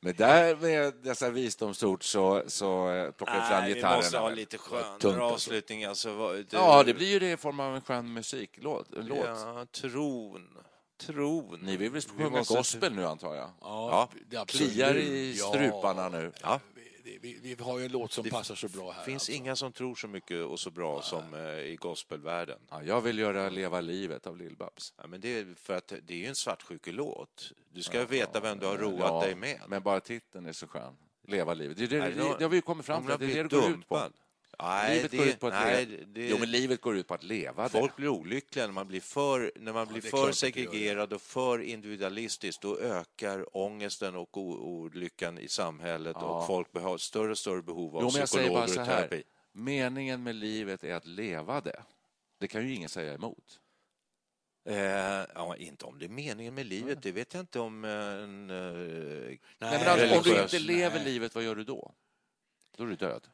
Men 0.03 0.15
där 0.15 0.55
med 0.55 0.93
dessa 1.03 1.29
visdomsord 1.29 2.03
så, 2.03 2.43
så 2.47 2.89
eh, 2.91 3.11
plockar 3.11 3.35
jag 3.35 3.47
fram 3.47 3.59
Nej, 3.59 3.69
vi 3.69 3.75
gitarren. 3.75 3.95
måste 3.97 4.17
ha 4.17 4.29
lite 4.29 4.57
skönare 4.57 5.21
avslutning. 5.23 5.83
Alltså, 5.83 6.33
det, 6.33 6.45
Ja, 6.53 6.83
det 6.83 6.93
blir 6.93 7.07
ju 7.07 7.19
det 7.19 7.31
i 7.31 7.37
form 7.37 7.59
av 7.59 7.75
en 7.75 7.81
skön 7.81 8.13
musiklåt. 8.13 8.93
En 8.93 9.05
låt. 9.05 9.17
Ja, 9.25 9.65
tron. 9.71 10.47
Tron. 11.05 11.59
Ni 11.61 11.77
vill 11.77 11.91
väl 11.91 12.01
Vi 12.17 12.23
sjunga 12.23 12.37
måste- 12.37 12.53
gospel 12.53 12.93
nu, 12.95 13.05
antar 13.05 13.35
jag? 13.35 13.49
Ja, 13.61 14.09
absolut. 14.37 14.71
Kliar 14.73 14.95
i 14.97 15.35
Ja. 15.39 15.45
struparna 15.45 16.09
nu. 16.09 16.31
Ja. 16.41 16.59
Vi, 17.03 17.39
vi, 17.41 17.63
har 17.63 17.79
ju 17.79 17.85
en 17.85 17.91
låt 17.91 18.11
som 18.11 18.29
passar 18.29 18.55
så 18.55 18.67
bra 18.67 18.91
här. 18.91 18.99
Det 18.99 19.05
finns 19.05 19.21
alltså. 19.21 19.31
inga 19.31 19.55
som 19.55 19.71
tror 19.71 19.95
så 19.95 20.07
mycket 20.07 20.45
och 20.45 20.59
så 20.59 20.71
bra 20.71 21.01
som 21.01 21.33
eh, 21.33 21.41
i 21.41 21.77
gospelvärlden. 21.79 22.59
Ja, 22.69 22.83
jag 22.83 23.01
vill 23.01 23.19
göra 23.19 23.49
Leva 23.49 23.81
livet 23.81 24.27
av 24.27 24.37
Lill-Babs. 24.37 24.93
Ja, 24.97 25.07
men 25.07 25.21
det 25.21 25.39
är 25.39 25.55
för 25.55 25.77
att 25.77 25.93
det 26.03 26.13
är 26.13 26.17
ju 26.17 26.25
en 26.25 26.35
svartsjukelåt. 26.35 27.51
Du 27.69 27.83
ska 27.83 28.05
veta 28.05 28.39
vem 28.39 28.59
du 28.59 28.65
har 28.65 28.77
roat 28.77 29.23
dig 29.23 29.35
med. 29.35 29.59
Men 29.67 29.83
bara 29.83 29.99
titeln 29.99 30.45
är 30.45 30.53
så 30.53 30.67
skön. 30.67 30.97
Leva 31.27 31.53
livet. 31.53 31.77
Det, 31.77 31.83
är 31.83 31.87
det, 31.87 31.99
Nej, 31.99 32.11
det, 32.11 32.35
det 32.37 32.43
har 32.43 32.49
vi 32.49 32.55
ju 32.55 32.61
kommit 32.61 32.85
fram 32.85 33.07
till. 33.07 33.15
Det 33.19 33.39
är 33.39 33.43
det 33.43 33.49
det 33.49 33.55
går 33.55 33.71
ut 33.71 33.87
på. 33.87 34.09
Nej, 34.59 34.95
livet 34.95 35.11
det, 35.11 35.17
går 35.17 35.27
ut 35.27 35.39
på 35.39 35.47
att 35.47 35.53
nej, 35.53 35.85
leva. 35.85 36.03
det, 36.07 36.27
Jo, 36.27 36.37
men 36.39 36.51
livet 36.51 36.81
går 36.81 36.97
ut 36.97 37.07
på 37.07 37.13
att 37.13 37.23
leva 37.23 37.63
det. 37.63 37.69
Folk 37.69 37.95
blir 37.95 38.07
olyckliga 38.07 38.65
när 38.65 38.73
man 38.73 38.87
blir 38.87 39.01
för, 39.01 39.51
när 39.55 39.73
man 39.73 39.87
blir 39.87 40.01
för 40.01 40.31
segregerad 40.31 41.13
och 41.13 41.21
för 41.21 41.59
individualistisk. 41.59 42.61
Då 42.61 42.79
ökar 42.79 43.57
ångesten 43.57 44.15
och 44.15 44.37
olyckan 44.37 45.37
i 45.37 45.47
samhället 45.47 46.15
och 46.15 46.47
folk 46.47 46.67
har 46.73 46.97
större 46.97 47.31
och 47.31 47.37
större 47.37 47.61
behov 47.61 47.95
av 47.97 48.03
Jo, 48.03 48.09
men 48.11 48.19
jag 48.19 48.29
säger 48.29 48.49
bara 48.49 48.65
psykologer 48.65 48.85
så 48.85 48.91
och 48.91 48.97
här. 48.97 49.07
terapi. 49.07 49.23
Meningen 49.51 50.23
med 50.23 50.35
livet 50.35 50.83
är 50.83 50.93
att 50.93 51.05
leva 51.05 51.61
det. 51.61 51.83
Det 52.39 52.47
kan 52.47 52.67
ju 52.67 52.73
ingen 52.73 52.89
säga 52.89 53.13
emot. 53.13 53.59
Eh, 54.65 54.77
ja, 55.35 55.55
inte 55.57 55.85
om 55.85 55.99
det 55.99 56.05
är 56.05 56.09
meningen 56.09 56.53
med 56.53 56.65
livet, 56.65 57.03
det 57.03 57.11
vet 57.11 57.33
jag 57.33 57.41
inte 57.41 57.59
om 57.59 57.85
en... 57.85 58.49
Eh, 58.49 58.55
Nej, 58.57 59.39
men 59.59 59.87
alltså, 59.87 60.17
om 60.17 60.23
du 60.23 60.41
inte 60.41 60.59
lever 60.59 60.95
nej. 60.95 61.05
livet, 61.05 61.35
vad 61.35 61.43
gör 61.43 61.55
du 61.55 61.63
då? 61.63 61.93
Då 62.77 62.83
är 62.83 62.87
du 62.87 62.95
död. 62.95 63.27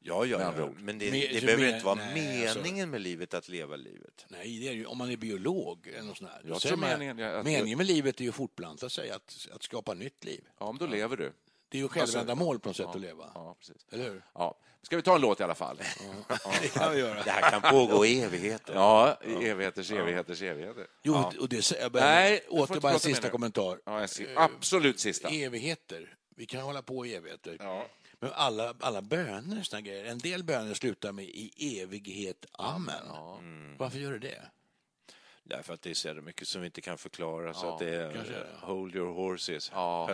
Ja, 0.00 0.24
ja, 0.24 0.38
med 0.38 0.54
ja. 0.58 0.70
men 0.78 0.98
det, 0.98 1.10
Men- 1.10 1.20
det 1.20 1.40
behöver 1.40 1.64
men- 1.64 1.74
inte 1.74 1.86
vara 1.86 1.94
nej, 1.94 2.42
alltså- 2.46 2.58
meningen 2.62 2.90
med 2.90 3.00
livet 3.00 3.34
att 3.34 3.48
leva 3.48 3.76
livet. 3.76 4.26
Nej, 4.28 4.58
det 4.60 4.68
är 4.68 4.72
ju, 4.72 4.86
om 4.86 4.98
man 4.98 5.10
är 5.10 5.16
biolog 5.16 5.86
eller 5.88 6.02
något 6.02 6.16
sånt 6.18 6.30
här. 6.30 6.42
Jag 6.44 6.60
tror 6.60 6.76
meningen 6.76 7.18
är 7.18 7.34
att- 7.34 7.44
meningen 7.44 7.78
med 7.78 7.86
livet 7.86 8.20
är 8.20 8.24
ju 8.24 8.28
att 8.28 8.34
fortplanta 8.36 8.88
sig, 8.88 9.10
att, 9.10 9.48
att 9.52 9.62
skapa 9.62 9.94
nytt 9.94 10.24
liv. 10.24 10.44
Ja, 10.58 10.72
men 10.72 10.78
då 10.78 10.86
lever 10.86 11.16
du. 11.16 11.32
Det 11.68 11.78
är 11.78 11.82
ju 11.82 11.88
självändamål 11.88 12.58
på 12.60 12.68
något 12.68 12.76
sätt 12.76 12.86
att 12.86 13.00
leva. 13.00 13.30
Ja, 13.34 13.56
precis. 13.58 13.86
Eller 13.92 14.04
hur? 14.04 14.22
Ja. 14.34 14.58
Ska 14.82 14.96
vi 14.96 15.02
ta 15.02 15.14
en 15.14 15.20
låt 15.20 15.40
i 15.40 15.42
alla 15.42 15.54
fall? 15.54 15.80
Det 16.62 16.68
kan 16.68 16.92
vi 16.92 16.98
göra. 16.98 17.22
Det 17.22 17.30
här 17.30 17.50
kan 17.50 17.70
pågå 17.70 18.06
i 18.06 18.20
evigheter. 18.20 18.74
Ja, 18.74 19.18
i 19.24 19.48
evigheters 19.48 19.90
evigheters 19.90 20.42
evigheter. 20.42 20.86
Jo, 21.02 21.12
ja. 21.14 21.32
och 21.40 21.48
det 21.48 21.62
säger 21.62 21.82
jag 21.82 21.92
bara, 21.92 22.04
Nej, 22.04 22.40
åter 22.48 22.80
bara 22.80 22.92
en 22.92 23.00
sista 23.00 23.28
kommentar. 23.30 23.80
Ja, 23.84 24.06
si- 24.08 24.26
absolut 24.36 25.00
sista. 25.00 25.28
Evigheter. 25.28 26.14
Vi 26.36 26.46
kan 26.46 26.60
hålla 26.62 26.82
på 26.82 27.06
i 27.06 27.14
evigheter. 27.14 27.56
Ja. 27.60 27.86
Men 28.20 28.30
alla, 28.34 28.74
alla 28.80 29.02
böner, 29.02 29.62
såna 29.62 29.80
grejer. 29.80 30.04
En 30.04 30.18
del 30.18 30.44
böner 30.44 30.74
slutar 30.74 31.12
med 31.12 31.24
i 31.24 31.80
evighet. 31.80 32.46
Amen. 32.52 33.06
Varför 33.78 33.98
gör 33.98 34.12
det 34.12 34.18
det? 34.18 34.42
Därför 35.44 35.74
att 35.74 35.82
det 35.82 35.90
är 35.90 35.94
så 35.94 36.14
mycket 36.14 36.48
som 36.48 36.60
vi 36.60 36.66
inte 36.66 36.80
kan 36.80 36.98
förklara. 36.98 37.54
så 37.54 37.66
Ja, 37.66 37.72
att 37.72 37.78
det 37.78 37.94
är 37.94 38.08
det. 38.12 38.46
hold 38.60 38.94
your 38.96 39.12
horses. 39.14 39.70
Ja. 39.74 40.06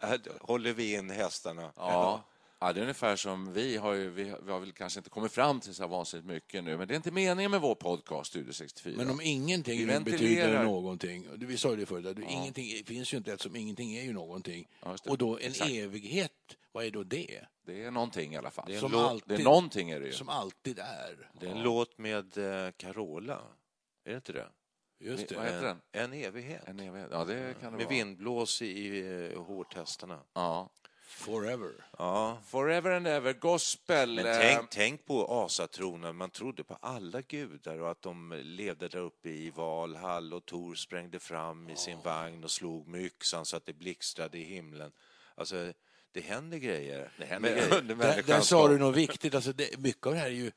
Här 0.00 0.20
håller 0.40 0.72
vi 0.72 0.94
in 0.94 1.10
hästarna. 1.10 1.72
Ja. 1.76 2.22
Ja, 2.62 2.72
det 2.72 2.80
är 2.80 2.82
ungefär 2.82 3.16
som 3.16 3.52
vi 3.52 3.76
har 3.76 3.92
ju, 3.92 4.10
vi 4.10 4.28
har, 4.28 4.38
vi 4.42 4.52
har 4.52 4.60
väl 4.60 4.72
kanske 4.72 4.98
inte 5.00 5.10
kommit 5.10 5.32
fram 5.32 5.60
till 5.60 5.74
så 5.74 5.82
här 5.82 5.88
vansinnigt 5.88 6.26
mycket 6.28 6.64
nu, 6.64 6.76
men 6.76 6.88
det 6.88 6.94
är 6.94 6.96
inte 6.96 7.10
meningen 7.10 7.50
med 7.50 7.60
vår 7.60 7.74
podcast 7.74 8.30
Studio 8.30 8.52
64. 8.52 8.94
Men 8.96 9.10
om 9.10 9.20
ingenting 9.20 9.86
Vi 9.86 10.00
betyder 10.00 10.64
någonting, 10.64 11.26
vi 11.36 11.56
sa 11.56 11.70
ju 11.70 11.76
det 11.76 11.86
förut, 11.86 12.06
att 12.06 12.18
ingenting 12.18 12.66
det 12.78 12.84
finns 12.88 13.12
ju 13.14 13.16
inte 13.16 13.32
eftersom 13.32 13.56
ingenting 13.56 13.96
är 13.96 14.02
ju 14.02 14.12
någonting. 14.12 14.68
Ja, 14.84 14.96
och 15.08 15.18
då 15.18 15.38
en 15.38 15.44
Exakt. 15.50 15.70
evighet, 15.70 16.32
vad 16.72 16.84
är 16.84 16.90
då 16.90 17.02
det? 17.02 17.40
Det 17.66 17.84
är 17.84 17.90
någonting 17.90 18.34
i 18.34 18.36
alla 18.36 18.50
fall. 18.50 18.64
Det 18.68 18.74
är 18.74 18.80
Som 18.80 18.92
låt- 18.92 19.10
alltid, 19.10 19.28
Det 19.28 19.42
är 19.42 19.44
någonting 19.44 19.90
är 19.90 20.00
det 20.00 20.06
ju. 20.06 20.12
som 20.12 20.28
alltid 20.28 20.78
är. 20.78 21.30
Det 21.40 21.46
är 21.46 21.50
en 21.50 21.62
låt 21.62 21.98
med 21.98 22.38
eh, 22.38 22.70
Carola. 22.76 23.40
Är 24.04 24.10
det 24.10 24.16
inte 24.16 24.32
det? 24.32 24.48
Just 25.00 25.28
det. 25.28 25.34
Vad 25.36 25.44
heter 25.44 25.62
den? 25.62 25.80
En 25.92 26.12
evighet. 26.12 26.62
En 26.66 26.80
evighet. 26.80 27.08
Ja, 27.12 27.24
det 27.24 27.54
kan 27.60 27.72
det 27.72 27.78
Med 27.78 27.86
vara. 27.86 27.88
vindblås 27.88 28.62
i 28.62 29.00
eh, 29.34 29.42
hårtestarna. 29.42 30.18
Ja. 30.34 30.68
Forever. 31.12 31.72
Ja. 31.98 32.38
Forever 32.46 32.90
and 32.90 33.06
ever, 33.06 33.32
gospel. 33.32 34.14
Men 34.14 34.26
eh, 34.26 34.38
tänk, 34.40 34.70
tänk 34.70 35.04
på 35.06 35.26
asatronen, 35.44 36.16
man 36.16 36.30
trodde 36.30 36.64
på 36.64 36.78
alla 36.80 37.20
gudar 37.20 37.78
och 37.78 37.90
att 37.90 38.02
de 38.02 38.40
levde 38.44 38.88
där 38.88 38.98
uppe 38.98 39.28
i 39.28 39.50
Valhall 39.50 40.32
och 40.34 40.46
Tor 40.46 40.74
sprängde 40.74 41.18
fram 41.18 41.70
i 41.70 41.76
sin 41.76 42.00
vagn 42.00 42.44
och 42.44 42.50
slog 42.50 42.88
med 42.88 43.00
yxan 43.00 43.46
så 43.46 43.56
att 43.56 43.66
det 43.66 43.72
blixtrade 43.72 44.38
i 44.38 44.44
himlen. 44.44 44.92
Alltså, 45.34 45.72
det 46.12 46.20
händer 46.20 46.58
grejer. 46.58 47.12
Det 47.18 47.24
händer 47.24 47.50
Men- 47.54 47.68
grejer. 47.68 47.82
Där, 48.16 48.22
där 48.22 48.40
sa 48.40 48.68
du 48.68 48.78
något 48.78 48.96
viktigt. 48.96 49.34
Alltså 49.34 49.52
det, 49.52 49.78
mycket 49.78 50.06
av 50.06 50.12
det 50.12 50.18
här 50.18 50.26
är 50.26 50.30
ju... 50.30 50.52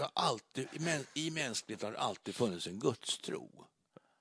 har 0.00 0.10
alltid, 0.14 0.68
i 1.14 1.30
mänskligheten 1.30 1.86
har 1.86 1.92
det 1.92 1.98
alltid 1.98 2.34
funnits 2.34 2.66
en 2.66 2.78
gudstro. 2.78 3.66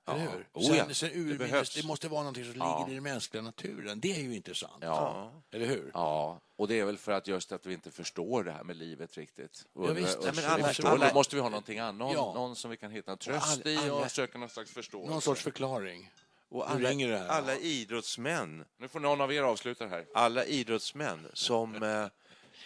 Eller 0.07 0.19
hur? 0.19 0.47
Oh, 0.53 0.63
sen, 0.67 0.75
ja. 0.75 0.93
sen 0.93 1.09
Det 1.09 1.15
urminnes, 1.15 1.37
behövs. 1.37 1.75
det, 1.75 1.85
måste 1.87 2.07
vara 2.07 2.21
någonting 2.21 2.45
som 2.45 2.53
Ja. 2.57 2.77
ligger 2.79 2.91
i 2.91 2.95
den 2.95 3.03
mänskliga 3.03 3.43
naturen. 3.43 3.99
Det 3.99 4.11
är 4.15 4.19
ju 4.21 4.35
intressant. 4.35 4.77
Ja. 4.81 5.31
Eller 5.51 5.65
hur? 5.65 5.91
Ja, 5.93 6.39
och 6.55 6.67
det 6.67 6.79
är 6.79 6.85
väl 6.85 6.97
för 6.97 7.11
att 7.11 7.27
just 7.27 7.51
att 7.51 7.65
vi 7.65 7.73
inte 7.73 7.91
förstår 7.91 8.43
det 8.43 8.51
här 8.51 8.63
med 8.63 8.75
livet 8.75 9.17
riktigt. 9.17 9.65
Ja, 9.75 9.81
visst. 9.81 10.17
och, 10.17 10.35
men 10.35 10.45
alla- 10.45 10.67
förstår, 10.67 10.89
alla- 10.89 11.07
då 11.07 11.13
måste 11.13 11.35
vi 11.35 11.41
ha 11.41 11.49
någonting 11.49 11.79
annat, 11.79 12.13
Ja. 12.13 12.33
någon 12.35 12.55
som 12.55 12.71
vi 12.71 12.77
kan 12.77 12.91
hitta 12.91 13.11
en 13.11 13.17
tröst 13.17 13.61
alla- 13.65 13.71
i 13.87 13.89
och 13.89 14.11
söka 14.11 14.37
någon 14.37 14.49
slags 14.49 14.71
förståelse. 14.71 15.11
Någon 15.11 15.21
sorts 15.21 15.41
förklaring. 15.41 16.11
Och 16.49 16.69
Hur 16.69 16.85
alla, 16.87 17.07
det 17.07 17.29
alla 17.31 17.55
idrottsmän, 17.57 18.65
Nu 18.77 18.87
får 18.87 18.99
någon 18.99 19.21
av 19.21 19.33
er 19.33 19.41
avsluta 19.41 19.83
det 19.83 19.89
här. 19.89 20.05
alla 20.13 20.45
idrottsmän 20.45 21.27
som 21.33 21.75
eh, 21.83 22.07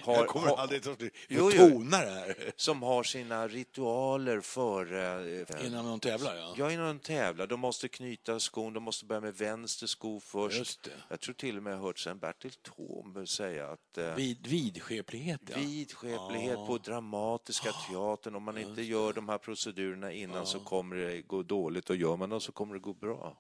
har, 0.02 0.16
Jag 0.16 0.28
kommer 0.28 0.48
har, 0.48 0.58
aldrig 0.58 0.84
ta 0.84 0.96
slut. 0.96 1.14
Jo, 1.28 1.52
tonar 1.52 2.06
det 2.06 2.12
här. 2.12 2.36
som 2.56 2.84
har 2.84 3.04
sina 3.04 3.48
ritualer 3.48 4.42
före... 4.42 5.32
Eh, 5.42 5.66
Innan 5.66 5.86
de 5.86 6.00
tävlar, 6.00 6.36
ja. 6.36 6.54
Ja, 6.58 6.72
innan 6.72 6.88
de 6.88 7.00
tävlar. 7.00 7.48
De 7.48 7.60
måste 7.60 7.88
knyta 7.88 8.40
skon, 8.40 8.74
de 8.74 8.84
måste 8.84 9.06
börja 9.06 9.22
med 9.22 9.36
vänster 9.36 9.88
sko 9.88 10.20
först. 10.20 10.58
Just 10.58 10.84
det. 10.84 10.92
Jag 11.10 11.20
tror 11.20 11.34
till 11.34 11.58
och 11.58 11.64
med 11.64 11.74
jag 11.74 11.78
har 11.78 11.86
hört 11.86 12.00
sen 12.00 12.20
Bertil 12.20 12.52
Taube 12.52 13.28
säga 13.28 13.68
att 13.70 13.98
eh, 13.98 14.16
Vid, 14.16 14.48
vidskeplighet, 14.48 15.42
ja. 15.48 15.58
vidskeplighet 15.58 16.56
på 16.56 16.78
Dramatiska 16.78 17.72
teatern, 17.72 18.36
om 18.36 18.44
man 18.44 18.58
inte 18.58 18.82
gör 18.82 19.14
de 19.14 19.30
här 19.30 19.38
procedurerna 19.38 20.12
innan 20.12 20.46
så 20.46 20.60
kommer 20.60 20.96
det 20.96 21.22
gå 21.22 21.44
dåligt 21.44 21.90
och 21.90 21.96
gör 21.96 22.16
man 22.18 22.30
det 22.30 22.40
så 22.42 22.52
kommer 22.52 22.74
det 22.74 22.80
gå 22.80 22.94
bra. 22.94 23.38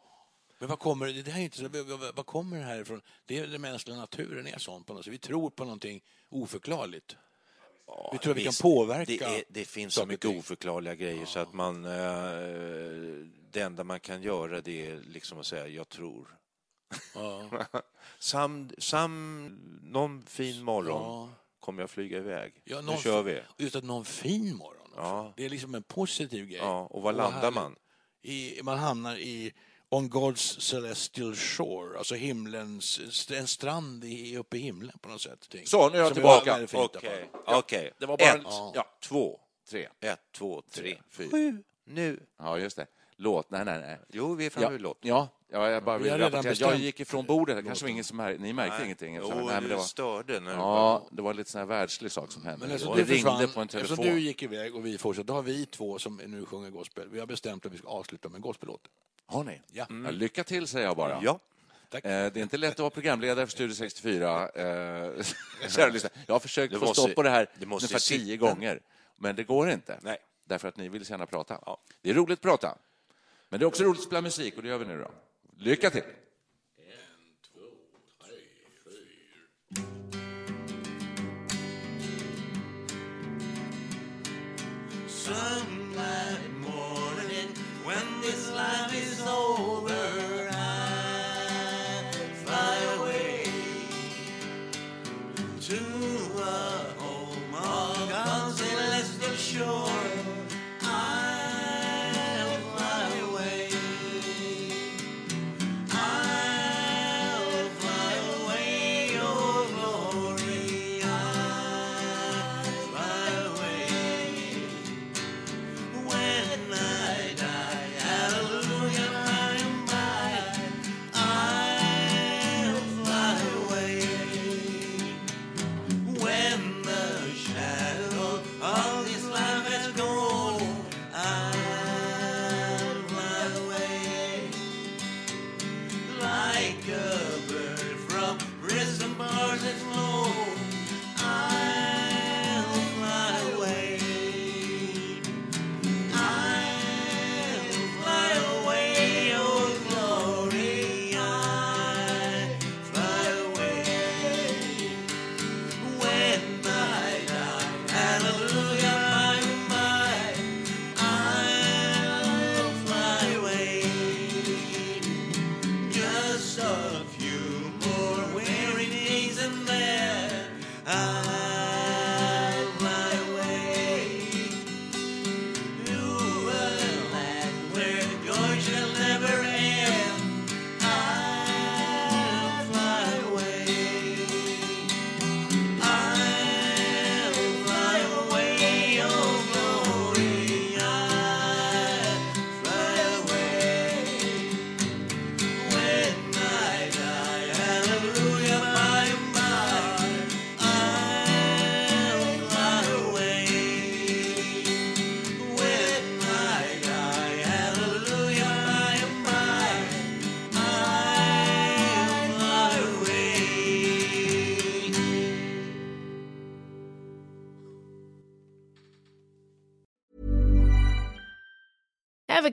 Men 0.59 0.69
vad 0.69 0.79
kommer 0.79 1.07
det 1.23 1.31
här 1.31 1.39
är 1.39 1.43
inte, 1.43 1.57
så- 1.57 2.13
vad- 2.15 2.25
kommer 2.25 2.57
det 2.57 2.63
här 2.63 2.81
ifrån? 2.81 3.01
Det 3.25 3.37
är 3.37 3.47
den 3.47 3.61
mänskliga 3.61 3.97
naturen 3.97 4.47
är 4.47 4.57
sån 4.57 4.83
på 4.83 4.93
något 4.93 5.05
sätt. 5.05 5.13
Vi 5.13 5.17
tror 5.17 5.49
på 5.49 5.63
någonting 5.63 6.03
oförklarligt. 6.29 7.15
vi 8.11 8.17
tror 8.17 8.31
att 8.31 8.37
vi 8.37 8.43
kan 8.43 8.49
Visst, 8.49 8.61
påverka 8.61 9.05
Det, 9.29 9.37
är, 9.39 9.43
det 9.49 9.65
finns 9.65 9.93
så 9.93 10.05
mycket 10.05 10.21
ting. 10.29 10.39
oförklarliga 10.39 10.95
grejer 10.95 11.25
så 11.25 11.39
att 11.39 11.53
man... 11.53 11.85
Eh, 11.85 11.91
det 13.51 13.61
enda 13.61 13.83
man 13.83 13.99
kan 13.99 14.21
göra 14.21 14.61
det 14.61 14.87
är 14.87 14.99
liksom 15.07 15.39
att 15.39 15.45
säga 15.45 15.67
jag 15.67 15.89
tror. 15.89 16.37
Ja. 17.15 17.49
Sam, 18.19 18.69
sam, 18.77 19.45
någon 19.83 20.21
fin 20.25 20.63
morgon 20.63 21.01
Ja. 21.01 21.29
kommer 21.59 21.83
jag 21.83 21.89
flyga 21.89 22.17
iväg. 22.17 22.61
Ja, 22.63 22.81
nu 22.81 22.97
kör 22.97 23.23
vi. 23.23 23.41
Just 23.57 23.75
att 23.75 23.83
någon 23.83 24.05
fin 24.05 24.55
morgon 24.55 24.87
också. 24.87 24.99
Ja. 25.01 25.33
Det 25.37 25.45
är 25.45 25.49
liksom 25.49 25.75
en 25.75 25.83
positiv 25.83 26.45
grej. 26.45 26.57
Ja, 26.59 26.85
och 26.91 27.01
var 27.01 27.13
landar 27.13 27.39
härligt. 27.41 27.55
man? 27.55 27.75
I, 28.21 28.59
man 28.63 28.77
hamnar 28.79 29.15
i 29.17 29.53
On 29.91 30.09
God's 30.09 30.59
Celestial 30.61 31.35
Shore, 31.35 31.97
alltså 31.97 32.15
himlens, 32.15 32.99
en 33.31 33.47
strand 33.47 34.03
i, 34.03 34.37
uppe 34.37 34.57
i 34.57 34.59
himlen 34.59 34.97
på 35.01 35.09
något 35.09 35.21
sätt. 35.21 35.49
Ting. 35.49 35.65
Så, 35.67 35.89
nu 35.89 35.95
är 35.95 35.99
jag 35.99 36.07
Som 36.07 36.13
tillbaka. 36.13 36.53
Okej, 36.53 36.67
fall. 36.67 36.89
okej. 37.45 37.91
Det 37.99 38.05
var 38.05 38.17
bara... 38.17 38.29
Ett, 38.35 38.41
Ja. 38.75 38.85
två, 39.03 39.39
Tre. 39.69 39.87
ett, 39.99 40.19
två, 40.31 40.61
tre, 40.71 40.97
fyra. 41.11 41.29
Sju. 41.31 41.63
Nu. 41.85 42.19
Ja, 42.37 42.57
just 42.59 42.77
det. 42.77 42.87
Låt. 43.15 43.51
Nej, 43.51 43.65
nej, 43.65 43.79
nej. 43.79 43.99
Jo, 44.09 44.33
vi 44.35 44.45
är 44.45 44.49
framme 44.49 44.65
Ja, 44.65 44.69
vid 44.69 44.81
låt. 44.81 44.97
ja, 45.01 45.27
ja, 45.51 45.69
jag 45.69 45.83
bara 45.83 45.97
Vi 45.97 46.03
vill 46.09 46.17
rapportera. 46.17 46.53
Jag 46.71 46.77
gick 46.77 46.99
ifrån 46.99 47.25
bordet. 47.25 47.55
Det 47.57 47.63
kanske 47.63 47.85
var 47.85 47.89
ingen 47.89 48.03
som 48.03 48.17
märkte. 48.17 48.43
Ni 48.43 48.53
märkte 48.53 48.83
ingenting. 48.85 49.15
Jo, 49.15 49.27
Nej, 49.35 49.45
men 49.45 49.63
det 49.63 49.69
du 49.69 49.75
var... 49.75 49.83
störde 49.83 50.39
när 50.39 50.51
du 50.51 50.57
Ja, 50.57 51.07
det 51.11 51.21
var 51.21 51.33
lite 51.33 51.51
sån 51.51 51.59
här 51.59 51.65
världslig 51.65 52.11
sak 52.11 52.31
som 52.31 52.45
hände. 52.45 52.67
Men 52.67 52.77
du 52.77 52.85
det 52.85 52.91
ringde 52.93 53.05
försvann, 53.05 53.49
på 53.53 53.61
en 53.61 53.67
telefon. 53.67 53.93
eftersom 53.93 54.15
du 54.15 54.19
gick 54.21 54.43
iväg 54.43 54.75
och 54.75 54.85
vi 54.85 54.97
fortsatte, 54.97 55.27
då 55.27 55.33
har 55.33 55.41
vi 55.41 55.65
två 55.65 55.99
som 55.99 56.15
nu 56.27 56.45
sjunger 56.45 56.69
gospel. 56.69 57.09
Vi 57.09 57.19
har 57.19 57.27
bestämt 57.27 57.65
att 57.65 57.73
vi 57.73 57.77
ska 57.77 57.87
avsluta 57.87 58.29
med 58.29 58.35
en 58.35 58.41
gospellåt. 58.41 58.81
Har 59.31 59.43
ni? 59.43 59.61
Ja. 59.71 59.85
Ja, 59.89 60.11
lycka 60.11 60.43
till, 60.43 60.67
säger 60.67 60.85
jag 60.87 60.97
bara. 60.97 61.19
Ja. 61.23 61.39
Tack. 61.89 62.05
Eh, 62.05 62.09
Det 62.33 62.39
är 62.39 62.43
inte 62.43 62.57
lätt 62.57 62.71
att 62.73 62.79
vara 62.79 62.89
programledare 62.89 63.45
för 63.45 63.51
Studio 63.51 63.75
64. 63.75 64.49
eh, 64.49 65.23
kära 65.69 65.89
lyssnare. 65.89 66.13
Jag 66.27 66.35
har 66.35 66.39
försökt 66.39 66.77
få 66.79 66.93
stopp 66.93 67.15
på 67.15 67.23
det 67.23 67.29
här 67.29 67.49
det 67.59 67.65
måste 67.65 67.85
ungefär 67.85 67.99
tio 68.17 68.37
gånger, 68.37 68.79
men 69.17 69.35
det 69.35 69.43
går 69.43 69.69
inte. 69.69 69.99
Nej. 70.01 70.17
Därför 70.43 70.67
att 70.67 70.77
ni 70.77 70.89
vill 70.89 71.05
så 71.05 71.13
gärna 71.13 71.25
prata. 71.25 71.77
Det 72.01 72.09
är 72.09 72.13
roligt 72.13 72.39
att 72.39 72.41
prata, 72.41 72.77
men 73.49 73.59
det 73.59 73.63
är 73.63 73.67
också 73.67 73.83
roligt 73.83 73.99
att 73.99 74.05
spela 74.05 74.21
musik 74.21 74.57
och 74.57 74.63
det 74.63 74.69
gör 74.69 74.77
vi 74.77 74.85
nu 74.85 74.97
då. 74.97 75.11
Lycka 75.57 75.89
till! 75.89 76.03
Sunlight 85.07 86.58